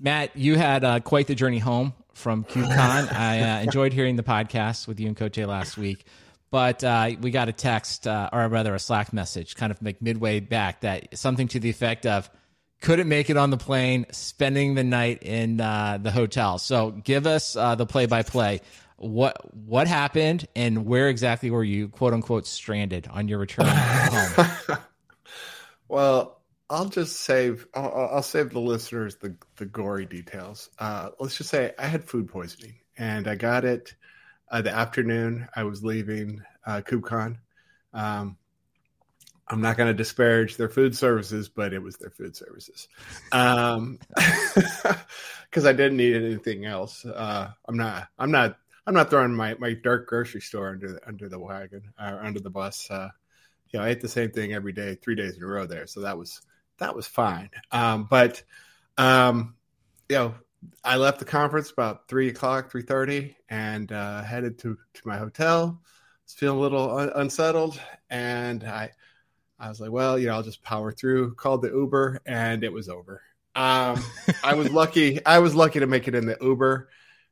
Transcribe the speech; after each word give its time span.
Matt, 0.00 0.36
you 0.36 0.56
had 0.56 0.84
uh, 0.84 1.00
quite 1.00 1.26
the 1.26 1.34
journey 1.34 1.58
home 1.58 1.92
from 2.12 2.44
KubeCon. 2.44 3.12
I 3.16 3.40
uh, 3.40 3.62
enjoyed 3.62 3.92
hearing 3.92 4.16
the 4.16 4.22
podcast 4.22 4.86
with 4.88 5.00
you 5.00 5.08
and 5.08 5.16
Coté 5.16 5.46
last 5.46 5.76
week, 5.76 6.04
but 6.50 6.82
uh, 6.82 7.10
we 7.20 7.30
got 7.30 7.48
a 7.48 7.52
text, 7.52 8.06
uh, 8.06 8.30
or 8.32 8.48
rather 8.48 8.74
a 8.74 8.78
Slack 8.78 9.12
message, 9.12 9.54
kind 9.56 9.70
of 9.70 9.80
like 9.82 10.02
midway 10.02 10.40
back, 10.40 10.80
that 10.80 11.16
something 11.16 11.48
to 11.48 11.60
the 11.60 11.70
effect 11.70 12.06
of 12.06 12.30
couldn't 12.80 13.08
make 13.08 13.30
it 13.30 13.36
on 13.36 13.50
the 13.50 13.56
plane, 13.56 14.06
spending 14.12 14.74
the 14.74 14.84
night 14.84 15.22
in 15.22 15.60
uh, 15.60 15.98
the 16.00 16.10
hotel. 16.10 16.58
So 16.58 16.90
give 16.90 17.26
us 17.26 17.56
uh, 17.56 17.74
the 17.74 17.86
play 17.86 18.06
by 18.06 18.22
play. 18.22 18.60
What 18.96 19.54
what 19.54 19.88
happened, 19.88 20.46
and 20.54 20.86
where 20.86 21.08
exactly 21.08 21.50
were 21.50 21.64
you, 21.64 21.88
quote 21.88 22.12
unquote, 22.12 22.46
stranded 22.46 23.08
on 23.08 23.26
your 23.26 23.38
return 23.38 23.66
home? 23.66 24.48
well, 25.88 26.40
I'll 26.74 26.88
just 26.88 27.20
save. 27.20 27.68
I'll, 27.72 28.10
I'll, 28.12 28.22
save 28.22 28.50
the 28.50 28.60
listeners 28.60 29.14
the 29.16 29.36
the 29.56 29.66
gory 29.66 30.06
details. 30.06 30.70
Uh, 30.78 31.10
let's 31.20 31.36
just 31.36 31.50
say 31.50 31.72
I 31.78 31.86
had 31.86 32.04
food 32.04 32.28
poisoning, 32.28 32.74
and 32.98 33.28
I 33.28 33.36
got 33.36 33.64
it 33.64 33.94
uh, 34.50 34.60
the 34.60 34.74
afternoon 34.74 35.48
I 35.54 35.62
was 35.62 35.84
leaving 35.84 36.42
uh, 36.66 36.80
KubeCon. 36.84 37.36
Um, 37.92 38.36
I'm 39.46 39.60
not 39.60 39.76
going 39.76 39.88
to 39.88 39.94
disparage 39.94 40.56
their 40.56 40.68
food 40.68 40.96
services, 40.96 41.48
but 41.48 41.72
it 41.72 41.78
was 41.78 41.96
their 41.96 42.10
food 42.10 42.34
services. 42.34 42.88
Um, 43.30 44.00
because 44.16 45.66
I 45.66 45.72
didn't 45.72 45.96
need 45.96 46.16
anything 46.16 46.64
else. 46.64 47.04
Uh, 47.04 47.50
I'm 47.68 47.76
not. 47.76 48.08
I'm 48.18 48.32
not. 48.32 48.56
I'm 48.86 48.94
not 48.94 49.10
throwing 49.10 49.34
my, 49.34 49.54
my 49.60 49.74
dark 49.74 50.08
grocery 50.08 50.40
store 50.40 50.70
under 50.70 50.92
the, 50.94 51.08
under 51.08 51.28
the 51.28 51.38
wagon 51.38 51.92
or 51.98 52.22
under 52.22 52.40
the 52.40 52.50
bus. 52.50 52.90
Uh, 52.90 53.10
you 53.70 53.78
know, 53.78 53.84
I 53.84 53.90
ate 53.90 54.00
the 54.00 54.08
same 54.08 54.30
thing 54.30 54.52
every 54.52 54.72
day, 54.72 54.96
three 54.96 55.14
days 55.14 55.36
in 55.36 55.42
a 55.42 55.46
row 55.46 55.66
there. 55.66 55.86
So 55.86 56.00
that 56.00 56.18
was 56.18 56.42
that 56.78 56.94
was 56.94 57.06
fine. 57.06 57.50
Um, 57.70 58.06
but 58.08 58.42
um, 58.98 59.54
you 60.08 60.16
know, 60.16 60.34
I 60.82 60.96
left 60.96 61.18
the 61.18 61.24
conference 61.24 61.70
about 61.70 62.08
three 62.08 62.28
o'clock, 62.28 62.70
three 62.70 62.82
thirty, 62.82 63.36
and 63.48 63.90
uh, 63.90 64.22
headed 64.22 64.58
to 64.60 64.78
to 64.94 65.08
my 65.08 65.16
hotel. 65.18 65.80
I 65.80 65.86
was 66.26 66.34
feeling 66.34 66.58
a 66.58 66.60
little 66.60 66.98
un- 66.98 67.12
unsettled, 67.14 67.80
and 68.10 68.64
I 68.64 68.90
I 69.58 69.68
was 69.68 69.80
like, 69.80 69.90
well, 69.90 70.18
you 70.18 70.26
know, 70.26 70.34
I'll 70.34 70.42
just 70.42 70.62
power 70.62 70.92
through. 70.92 71.34
Called 71.34 71.62
the 71.62 71.70
Uber, 71.70 72.20
and 72.26 72.64
it 72.64 72.72
was 72.72 72.88
over. 72.88 73.22
Um, 73.54 74.02
I 74.42 74.54
was 74.54 74.70
lucky. 74.72 75.24
I 75.24 75.38
was 75.38 75.54
lucky 75.54 75.80
to 75.80 75.86
make 75.86 76.08
it 76.08 76.14
in 76.14 76.26
the 76.26 76.36
Uber. 76.40 76.88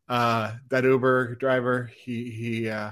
Uh, 0.09 0.53
that 0.69 0.85
Uber 0.85 1.37
driver, 1.37 1.91
he 1.95 2.31
he 2.31 2.69
uh, 2.69 2.91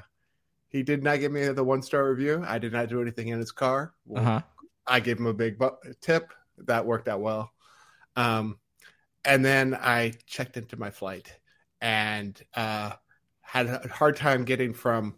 he 0.68 0.82
did 0.82 1.02
not 1.02 1.20
give 1.20 1.32
me 1.32 1.46
the 1.48 1.64
one 1.64 1.82
star 1.82 2.08
review. 2.08 2.42
I 2.46 2.58
did 2.58 2.72
not 2.72 2.88
do 2.88 3.02
anything 3.02 3.28
in 3.28 3.38
his 3.38 3.52
car. 3.52 3.92
Uh-huh. 4.14 4.40
I 4.86 5.00
gave 5.00 5.18
him 5.18 5.26
a 5.26 5.34
big 5.34 5.58
bu- 5.58 5.76
tip 6.00 6.32
that 6.66 6.86
worked 6.86 7.08
out 7.08 7.20
well. 7.20 7.52
Um, 8.16 8.58
and 9.24 9.44
then 9.44 9.74
I 9.74 10.14
checked 10.26 10.56
into 10.56 10.78
my 10.78 10.90
flight 10.90 11.32
and 11.80 12.40
uh, 12.54 12.92
had 13.40 13.66
a 13.66 13.88
hard 13.88 14.16
time 14.16 14.44
getting 14.44 14.72
from 14.72 15.16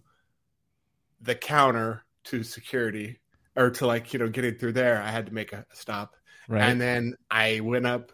the 1.20 1.34
counter 1.34 2.04
to 2.24 2.42
security 2.42 3.20
or 3.56 3.70
to 3.70 3.86
like 3.86 4.12
you 4.12 4.18
know 4.18 4.28
getting 4.28 4.56
through 4.56 4.72
there. 4.72 5.00
I 5.00 5.10
had 5.10 5.26
to 5.26 5.34
make 5.34 5.52
a, 5.52 5.66
stop, 5.72 6.16
right. 6.48 6.62
and 6.62 6.80
then 6.80 7.16
I 7.30 7.60
went 7.60 7.86
up 7.86 8.12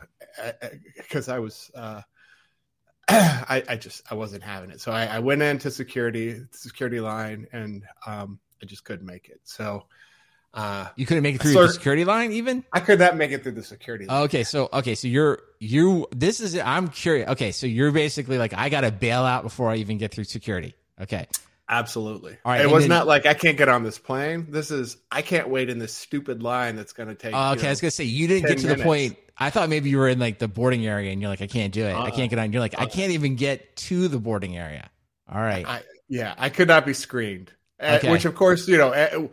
because 0.96 1.28
uh, 1.28 1.32
uh 1.32 1.36
I 1.36 1.38
was. 1.38 1.70
Uh, 1.74 2.02
I, 3.10 3.62
I, 3.66 3.76
just 3.76 4.02
I 4.10 4.14
wasn't 4.14 4.42
having 4.42 4.68
it, 4.68 4.82
so 4.82 4.92
I, 4.92 5.06
I 5.06 5.18
went 5.18 5.40
into 5.40 5.70
security, 5.70 6.42
security 6.50 7.00
line, 7.00 7.46
and 7.52 7.82
um, 8.06 8.38
I 8.62 8.66
just 8.66 8.84
couldn't 8.84 9.06
make 9.06 9.30
it. 9.30 9.40
So 9.44 9.86
uh, 10.54 10.88
you 10.96 11.06
couldn't 11.06 11.22
make 11.22 11.34
it 11.34 11.42
through 11.42 11.52
the 11.52 11.68
security 11.68 12.04
line, 12.04 12.32
even. 12.32 12.64
I 12.72 12.80
could 12.80 12.98
not 12.98 13.16
make 13.16 13.32
it 13.32 13.42
through 13.42 13.52
the 13.52 13.62
security 13.62 14.06
line. 14.06 14.24
Okay, 14.24 14.44
so 14.44 14.68
okay, 14.72 14.94
so 14.94 15.06
you're 15.06 15.40
you. 15.60 16.06
This 16.14 16.40
is 16.40 16.58
I'm 16.58 16.88
curious. 16.88 17.28
Okay, 17.30 17.52
so 17.52 17.66
you're 17.66 17.92
basically 17.92 18.38
like 18.38 18.54
I 18.54 18.68
got 18.68 18.80
to 18.80 18.90
bail 18.90 19.22
out 19.22 19.42
before 19.42 19.70
I 19.70 19.76
even 19.76 19.98
get 19.98 20.12
through 20.12 20.24
security. 20.24 20.74
Okay, 21.00 21.26
absolutely. 21.68 22.38
All 22.44 22.52
right, 22.52 22.62
it 22.62 22.70
was 22.70 22.84
then, 22.84 22.88
not 22.88 23.06
like 23.06 23.26
I 23.26 23.34
can't 23.34 23.58
get 23.58 23.68
on 23.68 23.82
this 23.82 23.98
plane. 23.98 24.46
This 24.48 24.70
is 24.70 24.96
I 25.12 25.22
can't 25.22 25.48
wait 25.48 25.68
in 25.68 25.78
this 25.78 25.94
stupid 25.94 26.42
line 26.42 26.76
that's 26.76 26.92
going 26.92 27.08
to 27.08 27.14
take. 27.14 27.34
Uh, 27.34 27.52
okay, 27.52 27.62
know, 27.62 27.68
I 27.68 27.70
was 27.72 27.80
gonna 27.80 27.90
say 27.90 28.04
you 28.04 28.26
didn't 28.26 28.48
get 28.48 28.58
to 28.58 28.64
minutes. 28.64 28.80
the 28.80 28.84
point. 28.84 29.16
I 29.36 29.50
thought 29.50 29.68
maybe 29.68 29.90
you 29.90 29.98
were 29.98 30.08
in 30.08 30.18
like 30.18 30.38
the 30.38 30.48
boarding 30.48 30.86
area 30.86 31.12
and 31.12 31.20
you're 31.20 31.30
like 31.30 31.42
I 31.42 31.46
can't 31.46 31.72
do 31.72 31.84
it. 31.84 31.92
uh 31.92 32.02
I 32.02 32.10
can't 32.10 32.30
get 32.30 32.38
on. 32.38 32.52
You're 32.52 32.60
like 32.62 32.74
uh 32.74 32.82
I 32.82 32.86
can't 32.86 33.12
even 33.12 33.36
get 33.36 33.76
to 33.76 34.08
the 34.08 34.18
boarding 34.18 34.56
area. 34.56 34.90
All 35.30 35.40
right. 35.40 35.64
I, 35.66 35.82
yeah, 36.08 36.34
I 36.38 36.48
could 36.48 36.68
not 36.68 36.86
be 36.86 36.94
screened. 36.94 37.52
Okay. 37.80 38.08
Uh, 38.08 38.10
which 38.12 38.24
of 38.24 38.34
course 38.34 38.66
you 38.66 38.76
know 38.76 38.88
uh, 38.88 39.28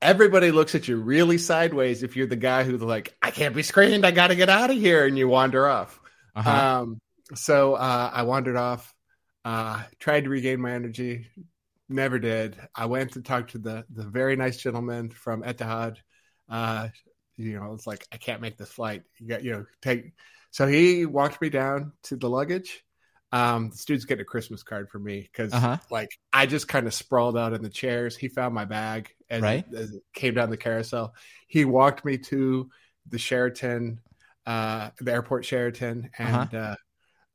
everybody 0.00 0.50
looks 0.50 0.74
at 0.74 0.88
you 0.88 0.96
really 0.96 1.38
sideways 1.38 2.02
if 2.02 2.16
you're 2.16 2.26
the 2.26 2.36
guy 2.36 2.64
who's 2.64 2.80
like, 2.80 3.16
I 3.20 3.30
can't 3.30 3.54
be 3.54 3.62
screened. 3.62 4.06
I 4.06 4.10
got 4.10 4.28
to 4.28 4.36
get 4.36 4.48
out 4.48 4.70
of 4.70 4.76
here. 4.76 5.06
And 5.06 5.18
you 5.18 5.28
wander 5.28 5.68
off. 5.68 6.00
Uh-huh. 6.36 6.50
Um, 6.50 7.00
so 7.34 7.74
uh, 7.74 8.10
I 8.12 8.22
wandered 8.22 8.56
off, 8.56 8.94
uh, 9.44 9.82
tried 9.98 10.24
to 10.24 10.30
regain 10.30 10.60
my 10.60 10.72
energy, 10.72 11.26
never 11.88 12.18
did. 12.18 12.56
I 12.74 12.86
went 12.86 13.12
to 13.12 13.22
talk 13.22 13.48
to 13.48 13.58
the, 13.58 13.84
the 13.90 14.04
very 14.04 14.36
nice 14.36 14.56
gentleman 14.56 15.10
from 15.10 15.42
Etihad. 15.42 15.96
Uh, 16.48 16.88
you 17.36 17.58
know, 17.58 17.72
it's 17.74 17.86
like, 17.86 18.06
I 18.12 18.16
can't 18.16 18.40
make 18.40 18.56
this 18.56 18.70
flight. 18.70 19.02
You 19.18 19.28
got, 19.28 19.44
you 19.44 19.52
know, 19.52 19.66
take. 19.82 20.12
So 20.50 20.66
he 20.66 21.06
walked 21.06 21.40
me 21.40 21.50
down 21.50 21.92
to 22.04 22.16
the 22.16 22.28
luggage 22.28 22.82
um, 23.32 23.70
this 23.70 23.84
dude's 23.84 24.04
getting 24.04 24.22
a 24.22 24.24
Christmas 24.24 24.62
card 24.62 24.88
for 24.88 24.98
me 24.98 25.20
because 25.20 25.52
uh-huh. 25.52 25.78
like 25.90 26.18
I 26.32 26.46
just 26.46 26.68
kind 26.68 26.86
of 26.86 26.94
sprawled 26.94 27.36
out 27.36 27.52
in 27.52 27.62
the 27.62 27.68
chairs. 27.68 28.16
He 28.16 28.28
found 28.28 28.54
my 28.54 28.64
bag 28.64 29.10
and 29.28 29.42
right. 29.42 29.64
it, 29.70 29.76
as, 29.76 29.94
it, 29.94 30.02
came 30.14 30.34
down 30.34 30.50
the 30.50 30.56
carousel. 30.56 31.14
He 31.46 31.64
walked 31.64 32.04
me 32.04 32.16
to 32.18 32.70
the 33.08 33.18
Sheraton, 33.18 34.00
uh, 34.46 34.90
the 34.98 35.12
airport 35.12 35.44
Sheraton, 35.44 36.10
and 36.18 36.54
uh-huh. 36.54 36.56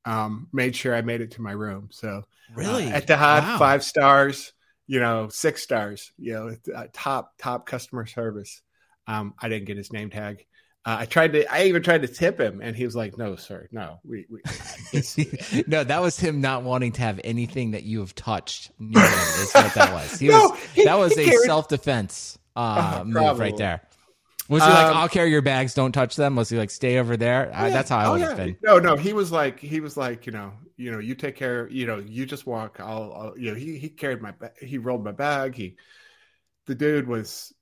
uh, 0.05 0.09
um, 0.09 0.47
made 0.51 0.75
sure 0.75 0.95
I 0.95 1.01
made 1.01 1.21
it 1.21 1.31
to 1.31 1.41
my 1.41 1.51
room. 1.51 1.89
So 1.91 2.23
really, 2.55 2.91
uh, 2.91 2.99
Etihad 2.99 3.43
wow. 3.43 3.57
five 3.59 3.83
stars, 3.83 4.53
you 4.87 4.99
know, 4.99 5.29
six 5.29 5.61
stars, 5.61 6.11
you 6.17 6.33
know, 6.33 6.55
uh, 6.75 6.87
top 6.91 7.33
top 7.37 7.67
customer 7.67 8.05
service. 8.07 8.61
Um, 9.05 9.35
I 9.39 9.49
didn't 9.49 9.67
get 9.67 9.77
his 9.77 9.93
name 9.93 10.09
tag. 10.09 10.45
Uh, 10.85 10.97
I 10.99 11.05
tried 11.05 11.31
to. 11.33 11.53
I 11.53 11.63
even 11.65 11.81
tried 11.81 12.01
to 12.01 12.09
tip 12.09 12.37
him, 12.37 12.59
and 12.61 12.75
he 12.75 12.83
was 12.83 12.93
like, 12.93 13.17
"No, 13.17 13.37
sir, 13.37 13.69
no, 13.71 13.99
we." 14.03 14.25
we 14.29 14.41
no, 15.67 15.83
that 15.85 16.01
was 16.01 16.19
him 16.19 16.41
not 16.41 16.63
wanting 16.63 16.91
to 16.93 17.01
have 17.01 17.21
anything 17.23 17.71
that 17.71 17.83
you 17.83 17.99
have 17.99 18.13
touched. 18.15 18.69
is 18.79 19.51
what 19.53 19.73
that 19.75 19.93
was. 19.93 20.19
He 20.19 20.27
no, 20.29 20.49
was. 20.49 20.59
He, 20.73 20.83
that 20.83 20.95
was 20.95 21.17
a 21.17 21.31
self 21.45 21.69
defense 21.69 22.37
uh, 22.57 22.99
uh, 22.99 23.03
move 23.05 23.39
right 23.39 23.55
there. 23.55 23.81
Was 24.49 24.61
he 24.61 24.69
like, 24.69 24.87
um, 24.87 24.97
"I'll 24.97 25.09
carry 25.09 25.31
your 25.31 25.41
bags, 25.41 25.73
don't 25.73 25.93
touch 25.93 26.17
them"? 26.17 26.35
Was 26.35 26.49
he 26.49 26.57
like, 26.57 26.69
"Stay 26.69 26.97
over 26.97 27.15
there"? 27.15 27.49
Yeah. 27.49 27.69
that's 27.69 27.89
how 27.89 27.99
I 27.99 28.05
oh, 28.07 28.11
would 28.11 28.21
yeah. 28.21 28.33
been. 28.33 28.57
No, 28.61 28.77
no, 28.77 28.97
he 28.97 29.13
was 29.13 29.31
like, 29.31 29.59
he 29.59 29.79
was 29.79 29.95
like, 29.95 30.25
you 30.25 30.33
know, 30.33 30.51
you 30.75 30.91
know, 30.91 30.99
you 30.99 31.15
take 31.15 31.37
care, 31.37 31.69
you 31.69 31.87
know, 31.87 31.99
you 31.99 32.25
just 32.25 32.45
walk. 32.45 32.81
I'll, 32.81 33.13
I'll 33.13 33.37
you 33.37 33.51
know, 33.51 33.55
he 33.55 33.77
he 33.77 33.87
carried 33.87 34.21
my, 34.21 34.31
bag, 34.31 34.57
he 34.59 34.79
rolled 34.79 35.05
my 35.05 35.13
bag. 35.13 35.55
He, 35.55 35.77
the 36.65 36.75
dude 36.75 37.07
was 37.07 37.53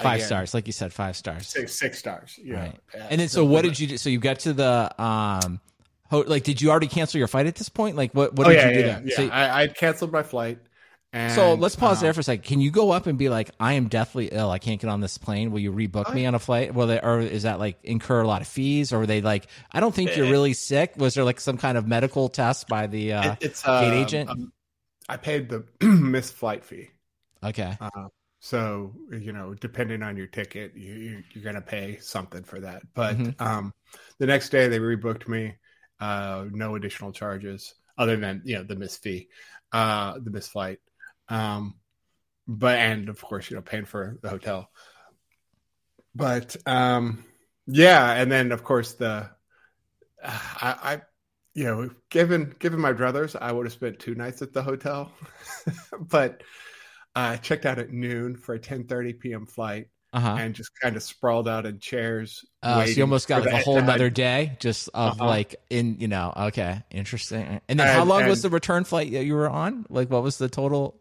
Five 0.00 0.16
Again, 0.16 0.26
stars, 0.26 0.54
like 0.54 0.66
you 0.66 0.72
said, 0.72 0.92
five 0.92 1.16
stars. 1.16 1.48
Six, 1.48 1.78
six 1.78 1.98
stars. 1.98 2.38
Yeah. 2.42 2.60
Right. 2.60 2.80
And 2.94 3.20
then, 3.20 3.28
so 3.28 3.44
what 3.44 3.62
did 3.62 3.78
you 3.78 3.86
do? 3.88 3.98
So 3.98 4.08
you 4.08 4.18
got 4.18 4.40
to 4.40 4.52
the 4.52 5.02
um, 5.02 5.60
ho- 6.08 6.24
like, 6.26 6.42
did 6.42 6.60
you 6.60 6.70
already 6.70 6.88
cancel 6.88 7.18
your 7.18 7.28
flight 7.28 7.46
at 7.46 7.54
this 7.54 7.68
point? 7.68 7.96
Like, 7.96 8.12
what 8.12 8.34
what 8.34 8.46
oh, 8.46 8.50
did 8.50 8.56
yeah, 8.56 8.68
you 8.68 8.72
do 8.72 8.80
yeah, 8.80 8.86
there? 8.86 9.02
Yeah, 9.04 9.16
so, 9.16 9.28
I, 9.28 9.62
I 9.62 9.66
canceled 9.68 10.12
my 10.12 10.22
flight. 10.22 10.58
And, 11.12 11.32
so 11.32 11.54
let's 11.54 11.74
pause 11.74 11.98
um, 11.98 12.04
there 12.04 12.14
for 12.14 12.20
a 12.20 12.22
second. 12.22 12.44
Can 12.44 12.60
you 12.60 12.70
go 12.70 12.92
up 12.92 13.08
and 13.08 13.18
be 13.18 13.28
like, 13.28 13.50
I 13.58 13.72
am 13.72 13.88
deathly 13.88 14.28
ill. 14.30 14.48
I 14.50 14.60
can't 14.60 14.80
get 14.80 14.88
on 14.88 15.00
this 15.00 15.18
plane. 15.18 15.50
Will 15.50 15.58
you 15.58 15.72
rebook 15.72 16.10
I, 16.10 16.14
me 16.14 16.24
on 16.24 16.36
a 16.36 16.38
flight? 16.38 16.72
Will 16.72 16.86
they, 16.86 17.00
or 17.00 17.18
is 17.18 17.42
that 17.42 17.58
like 17.58 17.78
incur 17.82 18.20
a 18.20 18.26
lot 18.28 18.42
of 18.42 18.48
fees? 18.48 18.92
Or 18.92 19.00
were 19.00 19.06
they 19.06 19.20
like, 19.20 19.48
I 19.72 19.80
don't 19.80 19.92
think 19.92 20.16
you're 20.16 20.26
eh. 20.26 20.30
really 20.30 20.52
sick? 20.52 20.94
Was 20.96 21.14
there 21.14 21.24
like 21.24 21.40
some 21.40 21.58
kind 21.58 21.76
of 21.76 21.86
medical 21.86 22.28
test 22.28 22.68
by 22.68 22.86
the 22.86 23.14
uh, 23.14 23.34
it's, 23.40 23.62
gate 23.64 23.68
um, 23.68 23.92
agent? 23.92 24.30
Um, 24.30 24.52
I 25.08 25.16
paid 25.16 25.48
the 25.48 25.64
missed 25.84 26.34
flight 26.34 26.64
fee. 26.64 26.90
Okay. 27.42 27.76
Uh, 27.80 28.08
so 28.40 28.94
you 29.10 29.32
know, 29.32 29.54
depending 29.54 30.02
on 30.02 30.16
your 30.16 30.26
ticket, 30.26 30.74
you, 30.74 31.22
you're 31.32 31.44
going 31.44 31.54
to 31.54 31.60
pay 31.60 31.98
something 31.98 32.42
for 32.42 32.58
that. 32.60 32.82
But 32.94 33.16
mm-hmm. 33.16 33.46
um, 33.46 33.74
the 34.18 34.26
next 34.26 34.48
day 34.48 34.66
they 34.66 34.78
rebooked 34.78 35.28
me, 35.28 35.56
uh, 36.00 36.46
no 36.50 36.74
additional 36.74 37.12
charges 37.12 37.74
other 37.98 38.16
than 38.16 38.40
you 38.46 38.56
know 38.56 38.64
the 38.64 38.76
missed 38.76 39.02
fee, 39.02 39.28
uh, 39.72 40.18
the 40.18 40.30
missed 40.30 40.52
flight. 40.52 40.78
Um, 41.28 41.74
but 42.48 42.78
and 42.78 43.10
of 43.10 43.20
course 43.20 43.50
you 43.50 43.56
know 43.56 43.62
paying 43.62 43.84
for 43.84 44.18
the 44.22 44.30
hotel. 44.30 44.70
But 46.14 46.56
um, 46.64 47.24
yeah, 47.66 48.12
and 48.14 48.32
then 48.32 48.52
of 48.52 48.64
course 48.64 48.94
the 48.94 49.28
I, 50.24 50.76
I 50.82 51.02
you 51.52 51.64
know 51.64 51.90
given 52.08 52.54
given 52.58 52.80
my 52.80 52.94
brothers, 52.94 53.36
I 53.36 53.52
would 53.52 53.66
have 53.66 53.72
spent 53.74 53.98
two 53.98 54.14
nights 54.14 54.40
at 54.40 54.54
the 54.54 54.62
hotel, 54.62 55.12
but 56.00 56.42
uh, 57.14 57.36
checked 57.38 57.66
out 57.66 57.78
at 57.78 57.90
noon 57.90 58.36
for 58.36 58.54
a 58.54 58.58
10:30 58.58 59.18
p.m. 59.18 59.46
flight. 59.46 59.88
Uh-huh. 60.12 60.38
and 60.40 60.56
just 60.56 60.70
kind 60.82 60.96
of 60.96 61.04
sprawled 61.04 61.46
out 61.46 61.66
in 61.66 61.78
chairs. 61.78 62.44
Uh, 62.64 62.84
so 62.84 62.90
you 62.90 63.02
almost 63.04 63.28
got 63.28 63.44
like 63.44 63.54
a 63.54 63.58
whole 63.58 63.78
another 63.78 64.10
day 64.10 64.56
just 64.58 64.88
of 64.88 65.12
uh-huh. 65.12 65.24
like 65.24 65.54
in 65.70 65.98
you 66.00 66.08
know 66.08 66.32
okay 66.36 66.82
interesting. 66.90 67.60
And 67.68 67.78
then 67.78 67.86
and, 67.86 67.96
how 67.96 68.04
long 68.04 68.22
and, 68.22 68.28
was 68.28 68.42
the 68.42 68.50
return 68.50 68.82
flight 68.82 69.12
that 69.12 69.24
you 69.24 69.34
were 69.34 69.48
on? 69.48 69.86
Like 69.88 70.10
what 70.10 70.24
was 70.24 70.36
the 70.36 70.48
total? 70.48 71.00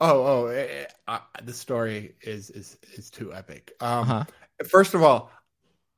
Oh 0.00 0.24
oh, 0.24 0.46
it, 0.46 0.70
it, 0.70 0.94
uh, 1.06 1.18
the 1.42 1.52
story 1.52 2.14
is 2.22 2.48
is 2.48 2.78
is 2.94 3.10
too 3.10 3.34
epic. 3.34 3.72
Um, 3.80 3.90
uh-huh. 3.90 4.24
First 4.70 4.94
of 4.94 5.02
all, 5.02 5.30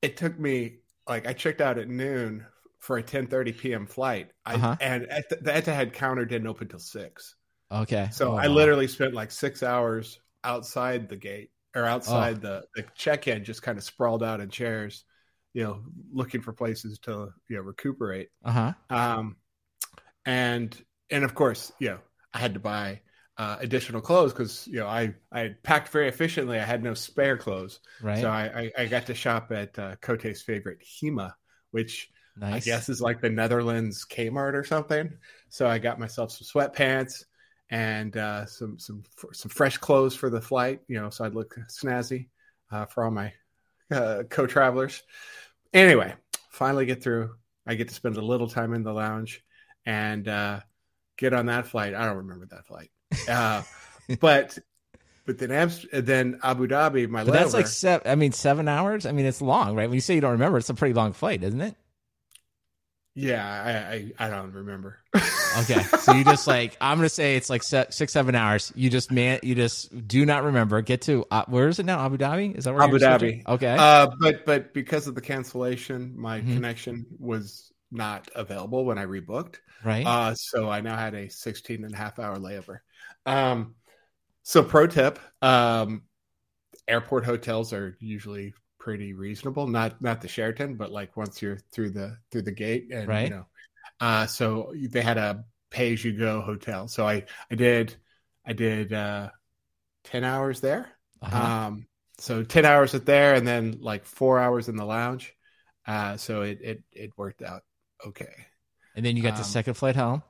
it 0.03 0.17
took 0.17 0.37
me 0.37 0.79
like 1.09 1.29
I 1.29 1.35
checked 1.35 1.61
out 1.61 1.79
at 1.79 1.89
noon 1.89 2.45
for 2.79 2.99
a 2.99 3.03
10:30 3.03 3.57
p.m. 3.59 3.87
flight. 3.87 4.31
I, 4.45 4.55
Uh-huh. 4.55 4.77
And 4.81 5.07
at 5.07 5.29
the, 5.29 5.37
the 5.37 5.53
Etihad 5.53 5.93
counter 5.93 6.25
didn't 6.25 6.49
open 6.49 6.69
till 6.69 6.79
six. 6.79 7.35
Okay. 7.71 8.11
So 8.11 8.33
Oh, 8.33 8.39
I 8.39 8.47
wow. 8.47 8.49
literally 8.49 8.89
spent 8.89 9.15
like 9.15 9.31
six 9.31 9.63
hours 9.63 10.19
outside 10.45 11.09
the 11.09 11.17
gate 11.17 11.51
or 11.75 11.85
Oh. 12.07 12.31
outside 12.31 12.41
the, 12.41 12.65
the 12.75 12.85
check-in, 12.95 13.45
just 13.45 13.63
kind 13.63 13.79
of 13.79 13.85
sprawled 13.85 14.23
out 14.23 14.41
in 14.41 14.49
chairs, 14.51 15.05
you 15.53 15.63
know, 15.65 15.83
looking 16.13 16.41
for 16.43 16.53
places 16.53 16.99
to 17.01 17.31
you 17.49 17.57
know 17.57 17.63
recuperate. 17.63 18.29
Uh 18.45 18.53
huh. 18.53 18.75
Um, 18.91 19.37
and 20.27 20.77
and 21.11 21.25
of 21.25 21.35
course, 21.35 21.73
you 21.81 21.91
know, 21.91 22.01
I 22.35 22.39
had 22.39 22.55
to 22.55 22.61
buy 22.61 23.01
uh, 23.39 23.57
additional 23.61 24.01
clothes 24.01 24.33
because 24.33 24.67
you 24.69 24.81
know 24.81 24.87
I 24.87 25.15
I 25.33 25.41
had 25.41 25.63
packed 25.63 25.89
very 25.91 26.09
efficiently. 26.09 26.59
I 26.59 26.65
had 26.65 26.83
no 26.83 26.95
spare 26.95 27.37
clothes, 27.39 27.81
Right. 28.01 28.19
so 28.21 28.31
I, 28.31 28.71
I 28.79 28.83
I 28.85 28.87
got 28.87 29.07
to 29.07 29.15
shop 29.15 29.53
at 29.53 29.79
uh, 29.79 29.97
Coté's 29.97 30.43
favorite 30.43 30.81
Hema, 30.83 31.33
which 31.73 32.11
nice. 32.37 32.49
I 32.51 32.61
guess 32.61 32.89
is 32.89 33.01
like 33.01 33.21
the 33.21 33.31
Netherlands 33.31 34.07
Kmart 34.11 34.55
or 34.55 34.65
something. 34.65 35.11
So 35.51 35.67
I 35.69 35.79
got 35.79 36.01
myself 36.01 36.33
some 36.33 36.47
sweatpants 36.63 37.25
and 37.71 38.17
uh, 38.17 38.47
some 38.47 38.79
some 38.79 39.03
some 39.33 39.51
fresh 39.51 39.77
clothes 39.79 40.15
for 40.15 40.31
the 40.31 40.41
flight. 40.41 40.81
You 40.89 41.01
know, 41.01 41.11
so 41.11 41.25
I'd 41.25 41.35
look 41.35 41.57
snazzy 41.69 42.29
uh, 42.71 42.87
for 42.87 43.05
all 43.05 43.11
my 43.11 43.33
uh, 43.91 44.25
co-travelers. 44.29 45.03
Anyway, 45.73 46.15
finally 46.51 46.87
get 46.87 47.03
through. 47.03 47.35
I 47.67 47.75
get 47.75 47.89
to 47.89 47.95
spend 47.95 48.17
a 48.17 48.23
little 48.23 48.49
time 48.49 48.73
in 48.73 48.83
the 48.83 48.93
lounge 48.93 49.45
and 49.85 50.27
uh, 50.27 50.61
get 51.17 51.35
on 51.35 51.47
that 51.47 51.67
flight. 51.67 51.95
I 51.95 52.07
don't 52.07 52.19
remember 52.19 52.47
that 52.47 52.67
flight, 52.67 52.91
uh, 53.29 53.63
but 54.21 54.59
but 55.27 55.37
then 55.37 55.51
Amst- 55.51 55.87
then 55.93 56.41
Abu 56.43 56.67
Dhabi. 56.67 57.09
My 57.09 57.25
But 57.25 57.35
that's 57.35 57.53
like 57.53 57.67
seven. 57.67 58.11
I 58.11 58.15
mean, 58.15 58.33
seven 58.33 58.67
hours. 58.69 59.05
I 59.05 59.13
mean, 59.13 59.27
it's 59.27 59.43
long, 59.43 59.75
right? 59.77 59.89
When 59.89 59.95
you 59.95 60.01
say 60.01 60.15
you 60.15 60.23
don't 60.23 60.33
remember, 60.33 60.57
it's 60.57 60.71
a 60.71 60.75
pretty 60.75 60.95
long 60.95 61.13
flight, 61.13 61.43
isn't 61.43 61.61
it? 61.61 61.77
Yeah. 63.21 64.13
I, 64.19 64.23
I 64.23 64.27
I 64.27 64.31
don't 64.31 64.53
remember. 64.53 64.99
Okay, 65.61 65.83
so 66.01 66.13
you 66.13 66.25
just 66.25 66.47
like 66.47 66.77
I'm 66.81 66.99
gonna 66.99 67.09
say 67.09 67.37
it's 67.37 67.51
like 67.51 67.63
six, 67.63 67.97
seven 68.13 68.35
hours. 68.35 68.73
You 68.77 68.91
just 68.91 69.11
man, 69.11 69.41
you 69.43 69.55
just 69.55 70.07
do 70.07 70.25
not 70.27 70.45
remember. 70.45 70.81
Get 70.83 71.03
to 71.03 71.25
uh, 71.31 71.45
where 71.49 71.69
is 71.69 71.79
it 71.79 71.87
now? 71.87 72.05
Abu 72.05 72.17
Dhabi? 72.19 72.57
Is 72.57 72.65
that 72.65 72.75
where 72.75 72.83
Abu 72.83 72.99
Dhabi. 72.99 73.19
switching? 73.19 73.43
Okay, 73.47 73.77
Uh, 73.79 74.09
but 74.21 74.45
but 74.47 74.73
because 74.75 75.07
of 75.07 75.15
the 75.15 75.21
cancellation, 75.21 76.15
my 76.17 76.41
Mhm. 76.41 76.55
connection 76.55 77.07
was 77.19 77.73
not 77.91 78.29
available 78.37 78.85
when 78.85 78.99
I 78.99 79.07
rebooked. 79.07 79.57
right. 79.85 80.07
Uh, 80.07 80.35
so 80.35 80.71
I 80.71 80.81
now 80.83 80.97
had 80.97 81.15
a 81.15 81.29
16 81.31 81.85
and 81.85 81.95
a 81.95 81.97
half 81.97 82.19
hour 82.19 82.37
layover. 82.37 82.81
Um, 83.25 83.75
so 84.43 84.63
pro 84.63 84.87
tip, 84.87 85.19
um, 85.43 86.03
airport 86.87 87.25
hotels 87.25 87.73
are 87.73 87.97
usually 88.01 88.53
pretty 88.89 89.13
reasonable. 89.13 89.67
Not 89.67 90.01
not 90.01 90.21
the 90.23 90.29
Sheraton, 90.29 90.77
but 90.77 90.91
like 90.91 91.17
once 91.17 91.43
you're 91.43 91.59
through 91.73 91.91
the 91.91 92.17
through 92.31 92.43
the 92.43 92.53
gate, 92.53 92.89
and 92.93 93.07
Right. 93.07 93.25
you 93.25 93.31
know, 93.31 93.47
uh, 94.01 94.27
so 94.27 94.73
they 94.77 95.03
had 95.03 95.19
a 95.19 95.45
pay 95.71 95.93
as 95.93 96.05
you 96.05 96.13
go 96.19 96.41
hotel. 96.41 96.89
So 96.89 97.07
I 97.07 97.25
I 97.51 97.55
did 97.55 97.95
I 98.47 98.55
did 98.55 98.93
uh, 98.93 99.31
10 100.05 100.25
hours 100.25 100.61
there. 100.61 100.89
Uh-huh. 101.23 101.37
Um, 101.37 101.87
so 102.19 102.43
10 102.45 102.65
hours 102.65 102.95
at 102.95 103.07
there 103.07 103.35
and 103.35 103.47
then 103.47 103.79
like 103.81 104.05
four 104.07 104.39
hours 104.41 104.69
in 104.69 104.77
the 104.77 104.85
lounge. 104.87 105.35
Uh, 105.87 106.17
so 106.17 106.43
it, 106.43 106.59
it, 106.63 106.83
it 106.93 107.11
worked 107.17 107.43
out 107.43 107.63
okay, 108.07 108.47
and 108.95 109.05
then 109.05 109.17
you 109.17 109.23
got 109.23 109.37
the 109.37 109.43
um, 109.43 109.45
second 109.45 109.75
flight 109.75 109.97
home. 109.97 110.23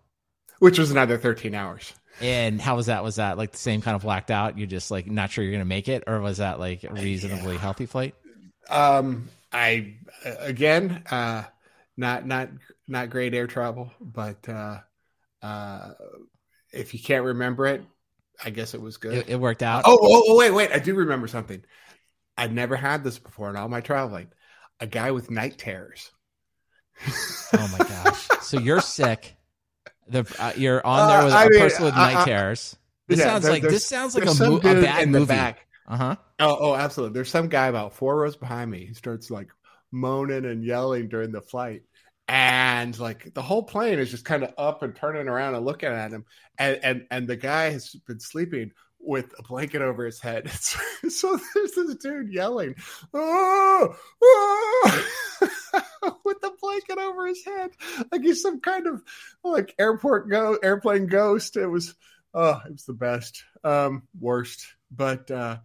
which 0.60 0.78
was 0.78 0.90
another 0.90 1.18
13 1.18 1.54
hours. 1.54 1.94
And 2.20 2.60
how 2.60 2.76
was 2.76 2.86
that? 2.86 3.04
Was 3.04 3.16
that 3.16 3.38
like 3.38 3.52
the 3.52 3.58
same 3.58 3.80
kind 3.80 3.94
of 3.94 4.02
blacked 4.02 4.30
out? 4.30 4.58
You're 4.58 4.66
just 4.66 4.90
like 4.90 5.06
not 5.06 5.30
sure 5.30 5.44
you're 5.44 5.52
gonna 5.52 5.64
make 5.64 5.88
it, 5.88 6.04
or 6.06 6.20
was 6.20 6.38
that 6.38 6.58
like 6.58 6.84
a 6.84 6.94
reasonably 6.94 7.56
Yeah. 7.56 7.58
healthy 7.58 7.86
flight? 7.86 8.14
Um, 8.68 9.28
I, 9.52 9.94
again, 10.24 11.02
uh, 11.10 11.44
not, 11.96 12.26
not, 12.26 12.50
not 12.86 13.10
great 13.10 13.34
air 13.34 13.46
travel, 13.46 13.90
but, 14.00 14.48
uh, 14.48 14.78
uh, 15.42 15.90
if 16.72 16.92
you 16.94 17.00
can't 17.00 17.24
remember 17.24 17.66
it, 17.66 17.82
I 18.44 18.50
guess 18.50 18.74
it 18.74 18.80
was 18.80 18.98
good. 18.98 19.14
It, 19.14 19.28
it 19.30 19.36
worked 19.40 19.62
out. 19.62 19.82
Oh, 19.86 19.98
oh, 20.00 20.22
oh, 20.28 20.36
wait, 20.36 20.50
wait. 20.52 20.70
I 20.72 20.78
do 20.78 20.94
remember 20.94 21.26
something. 21.28 21.62
I've 22.36 22.52
never 22.52 22.76
had 22.76 23.02
this 23.02 23.18
before 23.18 23.50
in 23.50 23.56
all 23.56 23.68
my 23.68 23.80
traveling. 23.80 24.28
A 24.80 24.86
guy 24.86 25.10
with 25.10 25.30
night 25.30 25.58
terrors. 25.58 26.12
Oh 27.52 27.68
my 27.76 27.78
gosh! 27.78 28.28
So 28.42 28.60
you're 28.60 28.80
sick. 28.80 29.34
The 30.08 30.24
uh, 30.38 30.52
you're 30.56 30.84
on 30.86 31.08
there 31.08 31.18
Uh, 31.20 31.24
with 31.24 31.32
I 31.34 31.44
a 31.46 31.48
mean, 31.50 31.60
person 31.60 31.84
with 31.84 31.94
I- 31.94 32.14
night 32.14 32.24
terrors. 32.26 32.76
This 33.08 33.18
Yeah, 33.18 33.24
sounds 33.24 33.42
there- 33.44 33.52
like 33.52 33.62
this 33.62 33.86
sounds 33.86 34.14
like 34.14 34.26
a, 34.26 34.34
mo- 34.34 34.56
a 34.58 34.60
bad 34.60 35.02
in 35.02 35.12
the 35.12 35.20
movie. 35.20 35.28
back. 35.28 35.66
Uh 35.88 35.96
huh. 35.96 36.16
Oh, 36.38 36.56
oh, 36.60 36.74
absolutely. 36.74 37.14
There's 37.14 37.30
some 37.30 37.48
guy 37.48 37.68
about 37.68 37.94
four 37.94 38.18
rows 38.18 38.36
behind 38.36 38.70
me. 38.70 38.84
He 38.86 38.94
starts 38.94 39.30
like 39.30 39.48
moaning 39.90 40.44
and 40.44 40.62
yelling 40.62 41.08
during 41.08 41.32
the 41.32 41.40
flight. 41.40 41.82
And 42.28 42.96
like 42.98 43.32
the 43.32 43.40
whole 43.40 43.62
plane 43.62 43.98
is 43.98 44.10
just 44.10 44.26
kind 44.26 44.42
of 44.42 44.52
up 44.58 44.82
and 44.82 44.94
turning 44.94 45.28
around 45.28 45.54
and 45.54 45.64
looking 45.64 45.88
at 45.88 46.12
him. 46.12 46.26
And 46.58 46.78
and, 46.82 47.06
and 47.10 47.26
the 47.26 47.36
guy 47.36 47.70
has 47.70 47.94
been 48.06 48.20
sleeping 48.20 48.72
with 49.00 49.32
a 49.38 49.42
blanket 49.42 49.80
over 49.80 50.04
his 50.04 50.20
head. 50.20 50.50
so 51.08 51.38
there's 51.54 51.72
this 51.72 51.94
dude 51.96 52.30
yelling, 52.30 52.74
oh, 53.14 53.96
oh," 54.22 55.06
with 56.24 56.40
the 56.42 56.52
blanket 56.60 56.98
over 56.98 57.26
his 57.26 57.42
head, 57.46 57.70
like 58.12 58.20
he's 58.20 58.42
some 58.42 58.60
kind 58.60 58.86
of 58.86 59.02
like 59.42 59.74
airport 59.78 60.28
go 60.28 60.58
airplane 60.62 61.06
ghost. 61.06 61.56
It 61.56 61.66
was 61.66 61.94
oh, 62.34 62.60
it 62.66 62.72
was 62.72 62.84
the 62.84 62.92
best. 62.92 63.42
Um, 63.64 64.02
worst, 64.20 64.66
but 64.90 65.30
uh, 65.30 65.58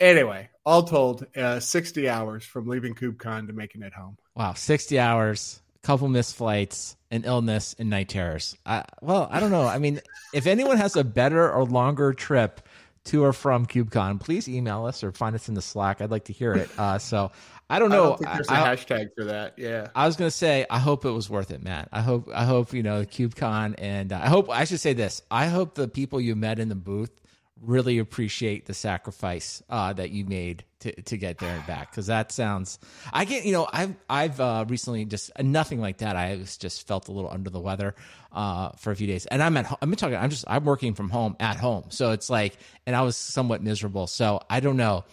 anyway, 0.00 0.48
all 0.64 0.82
told, 0.84 1.26
uh, 1.36 1.60
sixty 1.60 2.08
hours 2.08 2.44
from 2.44 2.66
leaving 2.68 2.94
KubeCon 2.94 3.46
to 3.48 3.52
making 3.52 3.82
it 3.82 3.92
home. 3.92 4.16
Wow, 4.34 4.54
sixty 4.54 4.98
hours, 4.98 5.60
a 5.82 5.86
couple 5.86 6.08
missed 6.08 6.36
flights, 6.36 6.96
an 7.10 7.24
illness, 7.24 7.74
and 7.78 7.90
night 7.90 8.08
terrors. 8.08 8.56
I, 8.66 8.84
well, 9.00 9.28
I 9.30 9.40
don't 9.40 9.50
know. 9.50 9.66
I 9.66 9.78
mean, 9.78 10.00
if 10.34 10.46
anyone 10.46 10.76
has 10.78 10.96
a 10.96 11.04
better 11.04 11.50
or 11.50 11.64
longer 11.64 12.12
trip 12.12 12.60
to 13.06 13.22
or 13.22 13.32
from 13.34 13.66
KubeCon, 13.66 14.18
please 14.20 14.48
email 14.48 14.86
us 14.86 15.04
or 15.04 15.12
find 15.12 15.34
us 15.34 15.48
in 15.48 15.54
the 15.54 15.60
Slack. 15.62 16.00
I'd 16.00 16.10
like 16.10 16.24
to 16.26 16.32
hear 16.32 16.54
it. 16.54 16.70
Uh, 16.78 16.96
so 16.98 17.32
I 17.68 17.78
don't 17.78 17.92
I 17.92 17.96
know. 17.96 18.02
don't 18.04 18.18
think 18.18 18.32
there's 18.32 18.48
a 18.48 18.52
I- 18.54 18.70
I- 18.72 18.76
hashtag 18.76 19.08
for 19.14 19.24
that. 19.24 19.58
Yeah. 19.58 19.88
I 19.94 20.06
was 20.06 20.16
gonna 20.16 20.30
say, 20.30 20.64
I 20.70 20.78
hope 20.78 21.04
it 21.04 21.10
was 21.10 21.28
worth 21.28 21.50
it, 21.50 21.62
Matt. 21.62 21.90
I 21.92 22.00
hope, 22.00 22.30
I 22.34 22.44
hope 22.44 22.72
you 22.72 22.82
know 22.82 23.04
KubeCon, 23.04 23.74
and 23.76 24.10
uh, 24.12 24.20
I 24.22 24.28
hope 24.28 24.48
I 24.48 24.64
should 24.64 24.80
say 24.80 24.94
this. 24.94 25.20
I 25.30 25.46
hope 25.48 25.74
the 25.74 25.86
people 25.86 26.18
you 26.20 26.34
met 26.34 26.58
in 26.58 26.70
the 26.70 26.74
booth 26.74 27.10
really 27.60 27.98
appreciate 27.98 28.66
the 28.66 28.74
sacrifice 28.74 29.62
uh, 29.70 29.92
that 29.92 30.10
you 30.10 30.24
made 30.24 30.64
to, 30.80 30.92
to 31.02 31.16
get 31.16 31.38
there 31.38 31.54
and 31.54 31.66
back. 31.66 31.90
Because 31.90 32.06
that 32.08 32.32
sounds, 32.32 32.78
I 33.12 33.24
get, 33.24 33.44
you 33.44 33.52
know, 33.52 33.66
I've 33.72 33.94
I've 34.08 34.40
uh, 34.40 34.64
recently 34.68 35.04
just 35.04 35.30
uh, 35.36 35.42
nothing 35.42 35.80
like 35.80 35.98
that. 35.98 36.16
I 36.16 36.36
was 36.36 36.56
just 36.56 36.86
felt 36.86 37.08
a 37.08 37.12
little 37.12 37.30
under 37.30 37.50
the 37.50 37.60
weather 37.60 37.94
uh, 38.32 38.70
for 38.76 38.90
a 38.90 38.96
few 38.96 39.06
days, 39.06 39.26
and 39.26 39.42
I'm 39.42 39.56
at, 39.56 39.66
ho- 39.66 39.78
I'm 39.80 39.94
talking, 39.94 40.16
I'm 40.16 40.30
just, 40.30 40.44
I'm 40.48 40.64
working 40.64 40.94
from 40.94 41.10
home 41.10 41.36
at 41.40 41.56
home, 41.56 41.84
so 41.90 42.10
it's 42.10 42.28
like, 42.28 42.56
and 42.86 42.96
I 42.96 43.02
was 43.02 43.16
somewhat 43.16 43.62
miserable. 43.62 44.06
So 44.06 44.40
I 44.50 44.60
don't 44.60 44.76
know, 44.76 45.04